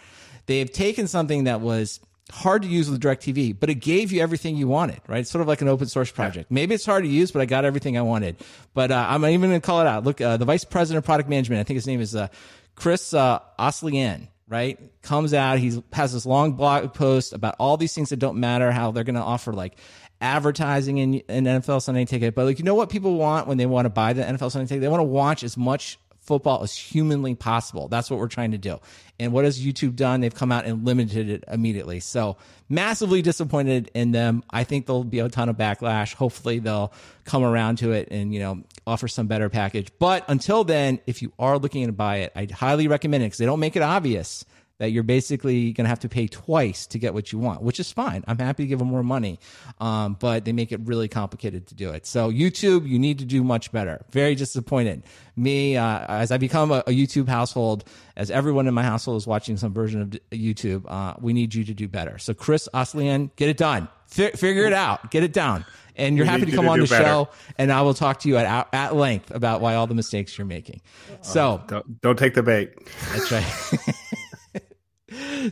They 0.47 0.59
have 0.59 0.72
taken 0.72 1.07
something 1.07 1.45
that 1.45 1.61
was 1.61 2.01
hard 2.33 2.62
to 2.62 2.68
use 2.68 2.91
with 2.91 3.03
DirecTV, 3.03 3.59
but 3.59 3.70
it 3.70 3.77
gave 3.77 4.12
you 4.12 4.20
everything 4.20 4.57
you 4.57 4.66
wanted, 4.66 5.01
right? 5.07 5.20
It's 5.20 5.31
sort 5.31 5.43
of 5.43 5.49
like 5.49 5.61
an 5.61 5.68
open 5.68 5.87
source 5.87 6.11
project. 6.11 6.51
Yeah. 6.51 6.55
Maybe 6.55 6.75
it's 6.75 6.87
hard 6.87 7.05
to 7.05 7.11
use, 7.11 7.31
but 7.31 7.43
I 7.43 7.47
got 7.47 7.64
everything 7.64 7.99
I 7.99 8.03
wanted. 8.03 8.37
But 8.72 8.91
uh, 8.91 9.07
I'm 9.09 9.25
even 9.27 9.51
going 9.51 9.61
to 9.61 9.66
call 9.66 9.81
it 9.81 9.87
out. 9.87 10.05
Look, 10.05 10.20
uh, 10.20 10.37
the 10.37 10.45
vice 10.45 10.64
president 10.64 10.99
of 10.99 11.05
product 11.05 11.29
management, 11.29 11.61
I 11.61 11.64
think 11.64 11.77
his 11.77 11.87
name 11.87 12.01
is 12.01 12.16
uh, 12.16 12.29
Chris 12.75 13.12
uh, 13.14 13.41
Oestlien 13.59 14.29
right? 14.47 14.79
Comes 15.03 15.33
out, 15.35 15.59
he 15.59 15.83
has 15.93 16.12
this 16.12 16.27
long 16.27 16.53
blog 16.53 16.93
post 16.95 17.33
about 17.33 17.57
all 17.59 17.77
these 17.77 17.95
things 17.95 18.11
that 18.11 18.18
don't 18.18 18.39
matter, 18.39 18.70
how 18.70 18.91
they're 18.91 19.05
going 19.05 19.14
to 19.14 19.22
offer 19.22 19.53
like 19.53 19.77
advertising 20.20 20.99
in 20.99 21.22
an 21.29 21.45
NFL 21.45 21.83
Sunday 21.83 22.05
ticket. 22.05 22.35
But 22.35 22.45
like, 22.45 22.59
you 22.59 22.64
know 22.64 22.75
what 22.75 22.91
people 22.91 23.16
want 23.16 23.47
when 23.47 23.59
they 23.59 23.66
want 23.66 23.87
to 23.87 23.91
buy 23.91 24.12
the 24.12 24.22
NFL 24.22 24.51
Sunday 24.51 24.66
ticket? 24.66 24.83
They 24.83 24.89
want 24.89 25.01
to 25.01 25.05
watch 25.05 25.43
as 25.43 25.57
much 25.57 25.99
football 26.25 26.62
as 26.62 26.77
humanly 26.77 27.35
possible. 27.35 27.89
That's 27.89 28.11
what 28.11 28.18
we're 28.18 28.29
trying 28.29 28.53
to 28.53 28.59
do. 28.59 28.81
And 29.20 29.33
what 29.33 29.45
has 29.45 29.64
YouTube 29.64 29.95
done? 29.95 30.20
They've 30.20 30.35
come 30.35 30.51
out 30.51 30.64
and 30.64 30.85
limited 30.85 31.29
it 31.29 31.45
immediately. 31.49 32.01
So 32.01 32.37
massively 32.68 33.22
disappointed 33.22 33.91
in 33.95 34.12
them. 34.12 34.43
I 34.51 34.64
think 34.64 34.87
there'll 34.87 35.05
be 35.05 35.20
a 35.20 35.29
ton 35.29 35.49
of 35.49 35.57
backlash. 35.57 36.14
Hopefully 36.14 36.59
they'll 36.59 36.93
come 37.25 37.45
around 37.45 37.77
to 37.79 37.93
it 37.93 38.09
and, 38.11 38.35
you 38.35 38.41
know, 38.41 38.62
offer 38.87 39.07
some 39.07 39.27
better 39.27 39.49
package. 39.49 39.89
But 39.99 40.25
until 40.29 40.64
then, 40.64 41.01
if 41.07 41.22
you 41.22 41.33
are 41.39 41.59
looking 41.59 41.87
to 41.87 41.93
buy 41.93 42.18
it, 42.18 42.33
I'd 42.35 42.51
highly 42.51 42.89
recommend 42.89 43.22
it 43.22 43.27
because 43.27 43.39
they 43.39 43.47
don't 43.47 43.61
make 43.61 43.77
it 43.77 43.83
obvious 43.83 44.45
that 44.85 44.91
you're 44.91 45.03
basically 45.03 45.72
going 45.72 45.87
to 45.87 45.89
have 45.89 46.01
to 46.01 46.11
pay 46.11 46.28
twice 46.28 46.87
to 46.89 46.99
get 46.99 47.14
what 47.14 47.32
you 47.32 47.39
want, 47.39 47.62
which 47.62 47.80
is 47.80 47.91
fine. 47.91 48.22
I'm 48.28 48.39
happy 48.39 48.64
to 48.64 48.66
give 48.66 48.80
them 48.80 48.89
more 48.89 49.03
money, 49.03 49.41
um, 49.80 50.18
but 50.20 50.45
they 50.45 50.53
make 50.53 50.72
it 50.72 50.80
really 50.85 51.09
complicated 51.09 51.66
to 51.68 51.74
do 51.74 51.89
it. 51.91 52.05
So 52.05 52.30
YouTube, 52.30 52.87
you 52.87 52.99
need 52.99 53.18
to 53.20 53.24
do 53.24 53.43
much 53.43 53.72
better. 53.72 54.05
Very 54.11 54.35
disappointed. 54.35 55.03
Me, 55.37 55.78
uh, 55.78 56.05
as 56.07 56.30
I 56.30 56.37
become 56.37 56.70
a, 56.70 56.80
a, 56.87 56.91
YouTube 56.91 57.28
household, 57.28 57.85
as 58.14 58.30
everyone 58.30 58.68
in 58.68 58.74
my 58.74 58.82
household 58.82 59.16
is 59.16 59.26
watching 59.26 59.57
some 59.57 59.72
version 59.72 60.03
of 60.03 60.11
YouTube, 60.30 60.85
uh, 60.87 61.14
we 61.18 61.32
need 61.32 61.55
you 61.55 61.64
to 61.64 61.72
do 61.72 61.89
better. 61.89 62.18
So 62.18 62.35
Chris 62.35 62.68
Oestlien, 62.74 63.30
get 63.37 63.49
it 63.49 63.57
done. 63.57 63.89
F- 64.16 64.39
figure 64.39 64.66
it 64.66 64.74
out. 64.74 65.11
Get 65.11 65.24
it 65.24 65.32
down 65.32 65.64
and 65.97 66.16
you're 66.16 66.26
we 66.26 66.30
happy 66.30 66.47
to 66.47 66.53
come 66.53 66.64
to 66.64 66.70
on 66.72 66.80
the 66.80 66.87
better. 66.87 67.05
show 67.05 67.28
and 67.57 67.70
I 67.70 67.82
will 67.82 67.95
talk 67.95 68.20
to 68.20 68.28
you 68.28 68.37
at 68.37 68.68
at 68.72 68.97
length 68.97 69.30
about 69.30 69.61
why 69.61 69.76
all 69.76 69.87
the 69.87 69.95
mistakes 69.95 70.37
you're 70.37 70.45
making. 70.47 70.80
So 71.22 71.55
uh, 71.55 71.66
don't, 71.66 72.01
don't 72.01 72.18
take 72.18 72.35
the 72.35 72.43
bait. 72.43 72.72
That's 73.12 73.30
right. 73.30 73.95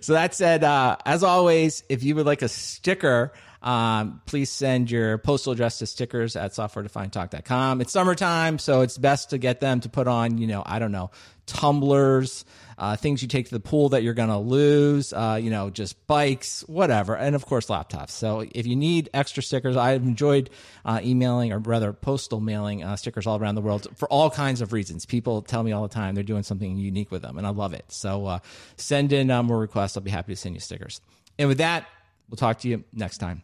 so 0.01 0.13
that 0.13 0.35
said, 0.35 0.65
uh, 0.65 0.97
as 1.05 1.23
always, 1.23 1.85
if 1.89 2.03
you 2.03 2.15
would 2.17 2.27
like 2.27 2.43
a 2.43 2.49
sticker, 2.49 3.33
um, 3.63 4.21
please 4.27 4.51
send 4.51 4.91
your 4.91 5.19
postal 5.19 5.53
address 5.53 5.79
to 5.79 5.87
stickers 5.87 6.35
at 6.35 6.51
softwaredefinedtalk.com. 6.53 7.81
It's 7.81 7.93
summertime, 7.93 8.59
so 8.59 8.81
it's 8.81 8.99
best 8.99 9.31
to 9.31 9.39
get 9.39 9.61
them 9.61 9.81
to 9.81 9.89
put 9.89 10.09
on, 10.09 10.39
you 10.39 10.49
know, 10.49 10.63
I 10.67 10.81
don't 10.81 10.93
know, 10.93 11.11
tumblers, 11.47 12.45
uh, 12.77 12.97
things 12.97 13.23
you 13.23 13.29
take 13.29 13.47
to 13.47 13.53
the 13.53 13.61
pool 13.61 13.91
that 13.91 14.03
you're 14.03 14.15
going 14.15 14.29
to 14.29 14.39
lose, 14.39 15.13
uh, 15.13 15.39
you 15.41 15.51
know, 15.51 15.71
just 15.71 16.07
bikes, 16.09 16.63
whatever, 16.63 17.17
and 17.17 17.37
of 17.37 17.47
course 17.47 17.67
laptops. 17.67 18.11
So 18.11 18.45
if 18.53 18.67
you 18.67 18.75
need 18.75 19.11
extra 19.15 19.43
stickers, 19.43 19.77
I've 19.77 20.03
enjoyed 20.03 20.51
uh, 20.85 21.01
emailing 21.03 21.53
or 21.53 21.59
rather 21.59 21.93
postal 21.93 22.41
mailing 22.41 22.83
uh, 22.83 22.97
stickers 22.97 23.27
all 23.27 23.39
around 23.39 23.55
the 23.55 23.61
world 23.61 23.87
for 23.97 24.09
all 24.09 24.31
kinds 24.31 24.61
of 24.61 24.73
reasons. 24.73 25.07
People 25.07 25.43
tell 25.43 25.63
me 25.63 25.71
all 25.71 25.83
the 25.83 25.95
time 25.95 26.15
they're 26.15 26.25
doing 26.25 26.43
something 26.43 26.77
unique 26.77 27.13
with 27.13 27.23
them, 27.23 27.39
and 27.39 27.47
I 27.47 27.51
love 27.51 27.75
it. 27.75 27.85
So 27.89 28.27
uh, 28.27 28.39
send 28.77 29.13
in 29.13 29.31
uh, 29.31 29.43
more 29.43 29.59
requests. 29.59 29.97
I'll 29.97 30.03
be 30.03 30.11
happy 30.11 30.33
to 30.33 30.37
send 30.37 30.57
you 30.57 30.61
stickers. 30.61 31.01
And 31.39 31.49
with 31.49 31.59
that, 31.59 31.87
we'll 32.29 32.37
talk 32.37 32.59
to 32.61 32.69
you 32.69 32.85
next 32.93 33.19
time. 33.19 33.43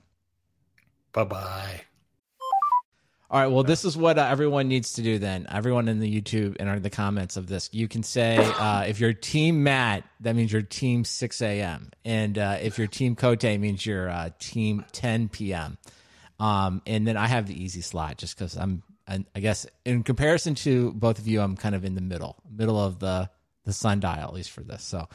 Bye 1.13 1.25
bye. 1.25 1.81
All 3.31 3.39
right. 3.39 3.49
Well, 3.49 3.63
this 3.63 3.85
is 3.85 3.95
what 3.95 4.19
uh, 4.19 4.23
everyone 4.23 4.69
needs 4.69 4.95
to 4.95 5.03
do 5.03 5.19
then. 5.19 5.47
Everyone 5.51 5.87
in 5.89 6.01
the 6.01 6.21
YouTube 6.21 6.57
and 6.59 6.69
in 6.71 6.81
the 6.81 6.89
comments 6.89 7.37
of 7.37 7.47
this, 7.47 7.69
you 7.73 7.87
can 7.87 8.03
say 8.03 8.39
uh, 8.39 8.85
if 8.85 9.01
you're 9.01 9.13
Team 9.13 9.63
Matt, 9.63 10.05
that 10.21 10.35
means 10.35 10.51
you're 10.51 10.63
Team 10.63 11.05
6 11.05 11.43
a.m. 11.43 11.91
And 12.07 12.39
uh, 12.39 12.57
if 12.63 12.79
you're 12.79 12.87
Team 12.87 13.17
Coté, 13.17 13.61
means 13.61 13.85
you're 13.85 14.09
uh, 14.09 14.31
Team 14.39 14.83
10 14.93 15.29
p.m. 15.29 15.77
Um, 16.41 16.81
and 16.87 17.07
then 17.07 17.19
I 17.19 17.27
have 17.27 17.47
the 17.47 17.63
easy 17.63 17.83
slot 17.83 18.17
just 18.17 18.39
because 18.39 18.57
I'm, 18.57 18.83
I 19.07 19.41
guess, 19.41 19.67
in 19.85 20.05
comparison 20.05 20.55
to 20.57 20.93
both 20.93 21.19
of 21.19 21.29
you, 21.29 21.43
I'm 21.43 21.55
kind 21.55 21.75
of 21.75 21.85
in 21.85 21.95
the 21.95 22.01
middle, 22.01 22.37
middle 22.51 22.81
of 22.81 22.99
the 22.99 23.29
the 23.65 23.75
sundial, 23.75 24.15
at 24.15 24.33
least 24.33 24.51
for 24.51 24.63
this. 24.63 24.83
So, 24.83 25.07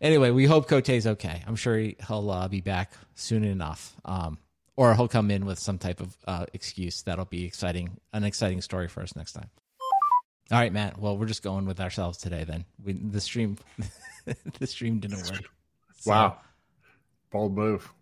anyway, 0.00 0.30
we 0.30 0.44
hope 0.44 0.68
Coté's 0.68 1.08
okay. 1.08 1.42
I'm 1.44 1.56
sure 1.56 1.76
he, 1.76 1.96
will 2.08 2.30
uh, 2.30 2.46
be 2.46 2.60
back 2.60 2.92
soon 3.16 3.42
enough. 3.42 3.96
Um, 4.04 4.38
or 4.76 4.94
he'll 4.94 5.08
come 5.08 5.30
in 5.30 5.46
with 5.46 5.58
some 5.58 5.78
type 5.78 6.00
of 6.00 6.16
uh, 6.26 6.46
excuse 6.52 7.02
that'll 7.02 7.24
be 7.24 7.44
exciting, 7.44 7.98
an 8.12 8.24
exciting 8.24 8.60
story 8.60 8.88
for 8.88 9.02
us 9.02 9.16
next 9.16 9.32
time. 9.32 9.50
All 10.52 10.58
right, 10.58 10.72
Matt. 10.72 10.98
Well, 10.98 11.18
we're 11.18 11.26
just 11.26 11.42
going 11.42 11.66
with 11.66 11.80
ourselves 11.80 12.18
today. 12.18 12.44
Then 12.44 12.64
we 12.84 12.92
the 12.92 13.20
stream, 13.20 13.58
the 14.58 14.66
stream 14.66 15.00
didn't 15.00 15.28
work. 15.30 15.50
So. 15.98 16.10
Wow, 16.10 16.38
bold 17.32 17.56
move. 17.56 17.92